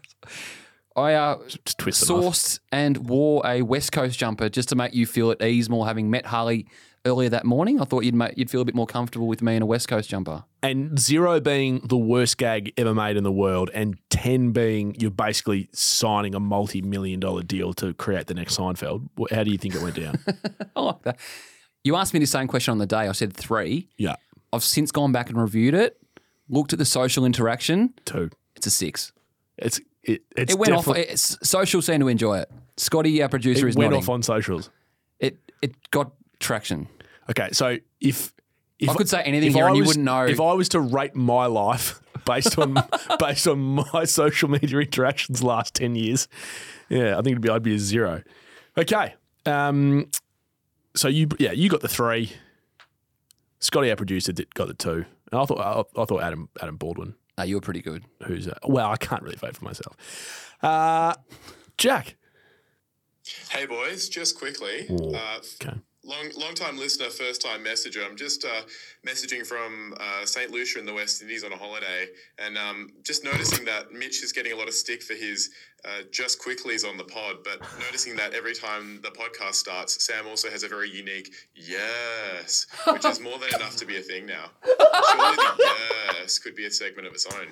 I 0.96 1.12
uh, 1.14 1.36
sourced 1.38 2.58
and 2.72 3.08
wore 3.08 3.42
a 3.46 3.62
West 3.62 3.92
Coast 3.92 4.18
jumper 4.18 4.48
just 4.48 4.70
to 4.70 4.76
make 4.76 4.94
you 4.94 5.06
feel 5.06 5.30
at 5.30 5.42
ease 5.42 5.68
more. 5.68 5.86
Having 5.86 6.10
met 6.10 6.26
Harley 6.26 6.66
earlier 7.04 7.28
that 7.28 7.44
morning, 7.44 7.80
I 7.80 7.84
thought 7.84 8.04
you'd 8.04 8.14
make, 8.14 8.36
you'd 8.38 8.50
feel 8.50 8.62
a 8.62 8.64
bit 8.64 8.74
more 8.74 8.86
comfortable 8.86 9.26
with 9.26 9.42
me 9.42 9.56
in 9.56 9.62
a 9.62 9.66
West 9.66 9.88
Coast 9.88 10.08
jumper. 10.08 10.44
And 10.62 10.98
zero 10.98 11.38
being 11.38 11.80
the 11.84 11.98
worst 11.98 12.38
gag 12.38 12.72
ever 12.78 12.94
made 12.94 13.16
in 13.18 13.24
the 13.24 13.32
world, 13.32 13.70
and 13.74 13.98
ten 14.08 14.52
being 14.52 14.96
you're 14.98 15.10
basically 15.10 15.68
signing 15.72 16.34
a 16.34 16.40
multi-million 16.40 17.20
dollar 17.20 17.42
deal 17.42 17.74
to 17.74 17.92
create 17.94 18.26
the 18.26 18.34
next 18.34 18.56
Seinfeld. 18.56 19.08
How 19.30 19.44
do 19.44 19.50
you 19.50 19.58
think 19.58 19.74
it 19.74 19.82
went 19.82 19.96
down? 19.96 20.18
I 20.76 20.80
like 20.80 21.02
that. 21.02 21.18
You 21.84 21.94
asked 21.94 22.14
me 22.14 22.20
the 22.20 22.26
same 22.26 22.48
question 22.48 22.72
on 22.72 22.78
the 22.78 22.86
day. 22.86 23.06
I 23.06 23.12
said 23.12 23.34
three. 23.34 23.88
yeah, 23.98 24.16
I've 24.52 24.64
since 24.64 24.90
gone 24.90 25.12
back 25.12 25.28
and 25.28 25.38
reviewed 25.38 25.74
it, 25.74 25.98
looked 26.48 26.72
at 26.72 26.78
the 26.78 26.86
social 26.86 27.26
interaction. 27.26 27.92
two. 28.06 28.30
It's 28.56 28.66
a 28.66 28.70
six. 28.70 29.12
It's 29.58 29.80
it. 30.06 30.22
It's 30.36 30.52
it 30.54 30.58
went 30.58 30.72
off. 30.72 30.86
definitely- 30.86 31.12
It's, 31.12 31.36
social 31.48 31.82
seemed 31.82 32.00
to 32.00 32.08
enjoy 32.08 32.38
it. 32.38 32.50
Scotty, 32.76 33.22
our 33.22 33.28
producer, 33.28 33.66
It 33.66 33.70
is 33.70 33.76
went 33.76 33.90
nodding. 33.90 34.02
off 34.02 34.08
on 34.08 34.22
socials. 34.22 34.70
it 35.20 35.38
it 35.62 35.74
got 35.90 36.12
traction. 36.40 36.88
Okay, 37.30 37.48
so 37.52 37.76
if 38.00 38.32
if 38.78 38.90
I 38.90 38.94
could 38.94 39.08
say 39.08 39.22
anything 39.22 39.52
here 39.52 39.64
I 39.64 39.68
and 39.68 39.76
you 39.76 39.82
was- 39.82 39.88
wouldn't 39.88 40.04
know. 40.04 40.24
If 40.26 40.40
I 40.40 40.52
was 40.52 40.68
to 40.70 40.80
rate 40.80 41.14
my 41.14 41.46
life 41.46 42.00
based 42.24 42.58
on 42.58 42.74
based 43.18 43.46
on 43.48 43.58
my 43.92 44.04
social 44.04 44.48
media 44.50 44.78
interactions 44.78 45.42
last 45.42 45.74
ten 45.74 45.94
years, 45.94 46.28
yeah, 46.88 47.12
I 47.14 47.22
think 47.22 47.32
it'd 47.32 47.40
be 47.42 47.48
I'd 47.50 47.62
be 47.62 47.74
a 47.74 47.78
zero. 47.78 48.22
Okay, 48.78 49.14
um, 49.46 50.10
so 50.94 51.08
you 51.08 51.28
yeah 51.38 51.52
you 51.52 51.68
got 51.70 51.80
the 51.80 51.88
three. 51.88 52.32
Scotty, 53.58 53.88
our 53.90 53.96
producer, 53.96 54.32
did, 54.32 54.54
got 54.54 54.68
the 54.68 54.74
two. 54.74 55.06
And 55.32 55.40
I 55.40 55.44
thought 55.46 55.58
I, 55.58 56.00
I 56.02 56.04
thought 56.04 56.22
Adam 56.22 56.48
Adam 56.60 56.76
Baldwin, 56.76 57.14
No, 57.38 57.44
you 57.44 57.56
were 57.56 57.60
pretty 57.60 57.82
good. 57.82 58.04
who's 58.24 58.48
uh, 58.48 58.58
well, 58.66 58.90
I 58.90 58.96
can't 58.96 59.22
really 59.22 59.36
vote 59.36 59.56
for 59.56 59.64
myself. 59.64 60.56
Uh, 60.62 61.14
Jack, 61.76 62.16
Hey 63.50 63.66
boys, 63.66 64.08
just 64.08 64.38
quickly, 64.38 64.86
Ooh, 64.90 65.14
uh, 65.14 65.40
okay. 65.60 65.78
Long 66.06 66.30
long 66.36 66.54
time 66.54 66.78
listener, 66.78 67.10
first 67.10 67.42
time 67.42 67.62
messenger. 67.62 68.02
I'm 68.04 68.16
just 68.16 68.44
uh, 68.44 68.62
messaging 69.06 69.46
from 69.46 69.94
uh, 70.00 70.24
St 70.24 70.50
Lucia 70.50 70.78
in 70.78 70.86
the 70.86 70.94
West 70.94 71.20
Indies 71.20 71.44
on 71.44 71.52
a 71.52 71.56
holiday, 71.56 72.08
and 72.38 72.56
um, 72.56 72.90
just 73.02 73.24
noticing 73.24 73.64
that 73.66 73.92
Mitch 73.92 74.22
is 74.22 74.32
getting 74.32 74.52
a 74.52 74.56
lot 74.56 74.68
of 74.68 74.74
stick 74.74 75.02
for 75.02 75.14
his 75.14 75.50
uh, 75.84 76.02
just 76.10 76.40
quickly's 76.40 76.84
on 76.84 76.96
the 76.96 77.04
pod, 77.04 77.36
but 77.44 77.60
noticing 77.78 78.16
that 78.16 78.34
every 78.34 78.54
time 78.54 79.00
the 79.02 79.10
podcast 79.10 79.54
starts, 79.54 80.04
Sam 80.04 80.26
also 80.26 80.48
has 80.50 80.62
a 80.62 80.68
very 80.68 80.90
unique 80.90 81.32
yes, 81.54 82.66
which 82.88 83.04
is 83.04 83.20
more 83.20 83.38
than 83.38 83.54
enough 83.54 83.76
to 83.76 83.86
be 83.86 83.96
a 83.96 84.02
thing 84.02 84.26
now. 84.26 84.50
Surely 84.64 85.36
the 85.36 85.54
yes 86.14 86.38
could 86.38 86.54
be 86.54 86.66
a 86.66 86.70
segment 86.70 87.06
of 87.06 87.14
its 87.14 87.26
own. 87.26 87.48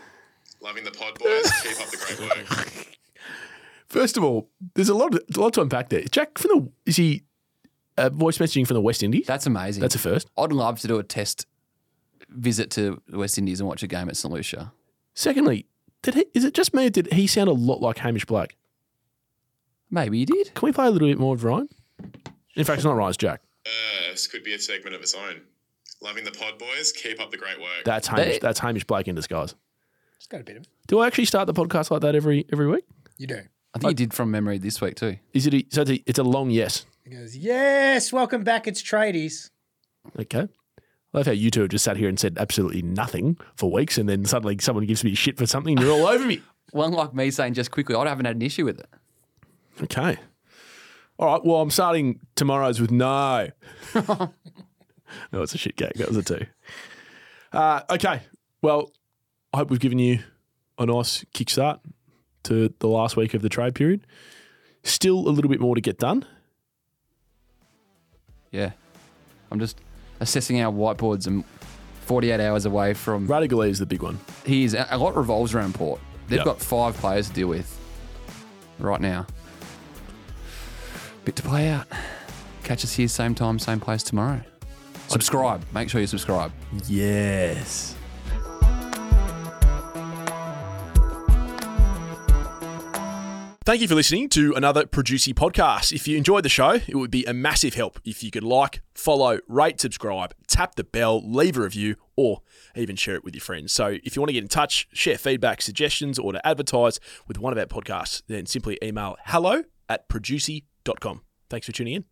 Loving 0.61 0.85
the 0.85 0.91
pod, 0.91 1.19
boys. 1.19 1.51
Keep 1.63 1.81
up 1.81 1.91
the 1.91 1.97
great 1.97 2.21
work. 2.21 2.87
First 3.87 4.17
of 4.17 4.25
all, 4.25 4.49
there's 4.75 4.89
a 4.89 4.95
lot 4.95 5.15
of, 5.15 5.23
a 5.37 5.41
lot 5.41 5.53
to 5.55 5.61
unpack 5.61 5.91
there. 5.91 6.03
Jack 6.11 6.39
from 6.39 6.51
the 6.85 6.91
is 6.91 6.97
he 6.97 7.23
uh, 7.97 8.09
voice 8.11 8.39
messaging 8.39 8.67
from 8.67 8.75
the 8.75 8.81
West 8.81 9.03
Indies? 9.03 9.27
That's 9.27 9.47
amazing. 9.47 9.81
That's 9.81 9.95
a 9.95 9.99
first. 9.99 10.29
I'd 10.37 10.53
love 10.53 10.81
to 10.81 10.89
do 10.89 10.99
a 10.99 11.03
test 11.03 11.47
visit 12.29 12.71
to 12.73 13.01
the 13.09 13.19
West 13.19 13.39
Indies 13.39 13.61
and 13.61 13.69
watch 13.69 13.83
a 13.83 13.87
game 13.87 14.09
at 14.09 14.17
St 14.17 14.33
Lucia. 14.33 14.73
Secondly, 15.15 15.67
did 16.03 16.15
he, 16.15 16.27
is 16.35 16.45
it 16.45 16.55
just 16.55 16.75
me 16.75 16.87
or 16.87 16.91
did 16.91 17.13
he 17.13 17.27
sound 17.27 17.49
a 17.49 17.53
lot 17.53 17.81
like 17.81 17.99
Hamish 17.99 18.25
Blake? 18.25 18.57
Maybe 19.91 20.19
he 20.19 20.25
did. 20.25 20.55
Can 20.55 20.67
we 20.67 20.73
play 20.73 20.87
a 20.87 20.91
little 20.91 21.09
bit 21.09 21.19
more 21.19 21.35
of 21.35 21.45
Ryan? 21.45 21.69
In 22.57 22.65
fact, 22.65 22.79
it's 22.79 22.85
not 22.85 22.97
Ryan, 22.97 23.09
it's 23.11 23.17
Jack. 23.19 23.41
Yes 24.09 24.27
could 24.27 24.45
be 24.45 24.55
a 24.55 24.59
segment 24.59 24.95
of 24.95 25.03
its 25.03 25.15
own. 25.15 25.41
Loving 26.01 26.25
the 26.25 26.31
pod, 26.31 26.59
boys. 26.59 26.93
Keep 26.93 27.21
up 27.21 27.31
the 27.31 27.37
great 27.37 27.59
work. 27.59 27.85
That's 27.85 28.07
Hamish. 28.07 28.35
They- 28.35 28.39
that's 28.39 28.59
Hamish 28.61 28.85
Blake 28.85 29.09
in 29.09 29.15
disguise. 29.15 29.55
It's 30.17 30.27
got 30.27 30.41
a 30.41 30.45
bit 30.45 30.57
of 30.57 30.63
it. 30.63 30.69
Do 30.87 31.01
I 31.01 31.07
actually 31.07 31.25
start 31.27 31.47
the 31.47 31.53
podcast 31.55 31.91
like 31.91 32.01
that 32.03 32.15
every 32.15 32.47
every 32.53 32.67
week? 32.67 32.85
You 33.19 33.27
do. 33.27 33.41
I 33.75 33.79
think 33.79 33.91
you 33.91 34.07
did 34.07 34.15
from 34.15 34.31
memory 34.31 34.59
this 34.59 34.81
week 34.81 34.95
too. 34.95 35.17
Is 35.33 35.47
it? 35.47 35.55
A, 35.55 35.65
so 35.71 35.83
it's 35.83 35.91
a, 35.91 36.03
it's 36.07 36.19
a 36.19 36.23
long 36.23 36.51
yes. 36.51 36.87
He 37.05 37.11
goes, 37.11 37.37
yes, 37.37 38.13
welcome 38.13 38.45
back. 38.45 38.67
It's 38.67 38.83
tradies. 38.83 39.51
Okay. 40.19 40.49
I 40.49 41.19
love 41.19 41.27
how 41.27 41.33
you 41.33 41.51
two 41.51 41.61
have 41.63 41.71
just 41.71 41.85
sat 41.85 41.97
here 41.97 42.09
and 42.09 42.19
said 42.19 42.39
absolutely 42.39 42.83
nothing 42.83 43.37
for 43.57 43.71
weeks, 43.71 43.99
and 43.99 44.09
then 44.09 44.25
suddenly 44.25 44.57
someone 44.61 44.87
gives 44.87 45.05
me 45.05 45.15
shit 45.15 45.37
for 45.37 45.47
something, 45.47 45.77
and 45.77 45.85
you're 45.87 45.95
all 45.95 46.07
over 46.07 46.25
me. 46.25 46.41
Well, 46.73 46.89
unlike 46.89 47.15
me 47.15 47.31
saying 47.31 47.55
just 47.55 47.71
quickly, 47.71 47.95
I 47.95 48.05
haven't 48.09 48.25
had 48.25 48.35
an 48.35 48.43
issue 48.43 48.65
with 48.65 48.81
it. 48.81 48.89
Okay. 49.81 50.17
All 51.21 51.27
right. 51.33 51.45
Well, 51.45 51.61
I'm 51.61 51.71
starting 51.71 52.19
tomorrow's 52.35 52.81
with 52.81 52.91
no. 52.91 53.51
no, 53.95 54.33
it's 55.35 55.55
a 55.55 55.59
shit 55.59 55.77
gag. 55.77 55.93
That 55.95 56.09
was 56.09 56.17
a 56.17 56.23
two. 56.25 56.47
Uh, 57.53 57.83
okay. 57.91 58.23
Well, 58.61 58.91
I 59.53 59.59
hope 59.59 59.71
we've 59.71 59.79
given 59.79 60.01
you 60.01 60.19
a 60.77 60.87
nice 60.87 61.25
kickstart 61.33 61.79
to 62.45 62.73
the 62.79 62.89
last 62.89 63.17
week 63.17 63.35
of 63.35 63.43
the 63.43 63.49
trade 63.49 63.75
period. 63.75 64.07
Still 64.83 65.19
a 65.19 65.31
little 65.31 65.51
bit 65.51 65.61
more 65.61 65.75
to 65.75 65.81
get 65.81 65.99
done. 65.99 66.25
Yeah. 68.51 68.73
I'm 69.51 69.59
just 69.59 69.81
assessing 70.21 70.61
our 70.61 70.73
whiteboards 70.73 71.27
and 71.27 71.45
48 72.03 72.41
hours 72.41 72.67
away 72.67 72.95
from. 72.95 73.27
Radical 73.27 73.63
is 73.63 73.79
the 73.79 73.87
big 73.87 74.03
one. 74.03 74.19
He 74.45 74.65
is. 74.65 74.75
A 74.75 74.97
lot 74.99 75.17
revolves 75.17 75.55
around 75.55 75.75
Port. 75.75 76.01
They've 76.29 76.39
Yep. 76.39 76.45
got 76.47 76.61
five 76.61 76.95
players 76.97 77.29
to 77.29 77.35
deal 77.35 77.49
with 77.49 77.79
right 78.79 79.01
now. 79.01 79.27
Bit 81.25 81.37
to 81.37 81.43
play 81.43 81.69
out. 81.69 81.87
Catch 82.63 82.85
us 82.85 82.93
here, 82.95 83.09
same 83.09 83.35
time, 83.35 83.59
same 83.59 83.81
place 83.81 84.03
tomorrow. 84.03 84.41
Subscribe. 85.09 85.63
Make 85.73 85.89
sure 85.91 86.01
you 86.01 86.07
subscribe. 86.07 86.53
Yes. 86.87 87.95
Thank 93.67 93.81
you 93.81 93.89
for 93.89 93.95
listening 93.95 94.29
to 94.29 94.53
another 94.53 94.85
Producy 94.85 95.33
podcast. 95.33 95.91
If 95.91 96.07
you 96.07 96.19
enjoyed 96.19 96.45
the 96.45 96.51
show, 96.51 96.73
it 96.87 96.97
would 96.97 97.11
be 97.11 97.25
a 97.25 97.33
massive 97.33 97.73
help 97.73 97.99
if 98.05 98.23
you 98.23 98.31
could 98.31 98.43
like, 98.43 98.83
follow, 98.95 99.39
rate, 99.49 99.81
subscribe, 99.81 100.35
tap 100.47 100.75
the 100.75 100.85
bell, 100.85 101.23
leave 101.27 101.57
a 101.57 101.63
review, 101.63 101.97
or 102.15 102.43
even 102.77 102.95
share 102.95 103.15
it 103.15 103.25
with 103.25 103.35
your 103.35 103.41
friends. 103.41 103.73
So 103.73 103.97
if 104.05 104.17
you 104.17 104.21
want 104.21 104.29
to 104.29 104.35
get 104.35 104.43
in 104.43 104.49
touch, 104.49 104.87
share 104.93 105.17
feedback, 105.17 105.63
suggestions, 105.63 106.19
or 106.19 106.35
to 106.35 106.47
advertise 106.47 107.01
with 107.27 107.39
one 107.39 107.55
of 107.55 107.59
our 107.59 107.65
podcasts, 107.65 108.23
then 108.27 108.45
simply 108.45 108.79
email 108.83 109.17
hello 109.25 109.63
at 109.89 110.11
producy.com. 110.11 111.23
Thanks 111.49 111.65
for 111.65 111.73
tuning 111.73 111.95
in. 111.95 112.05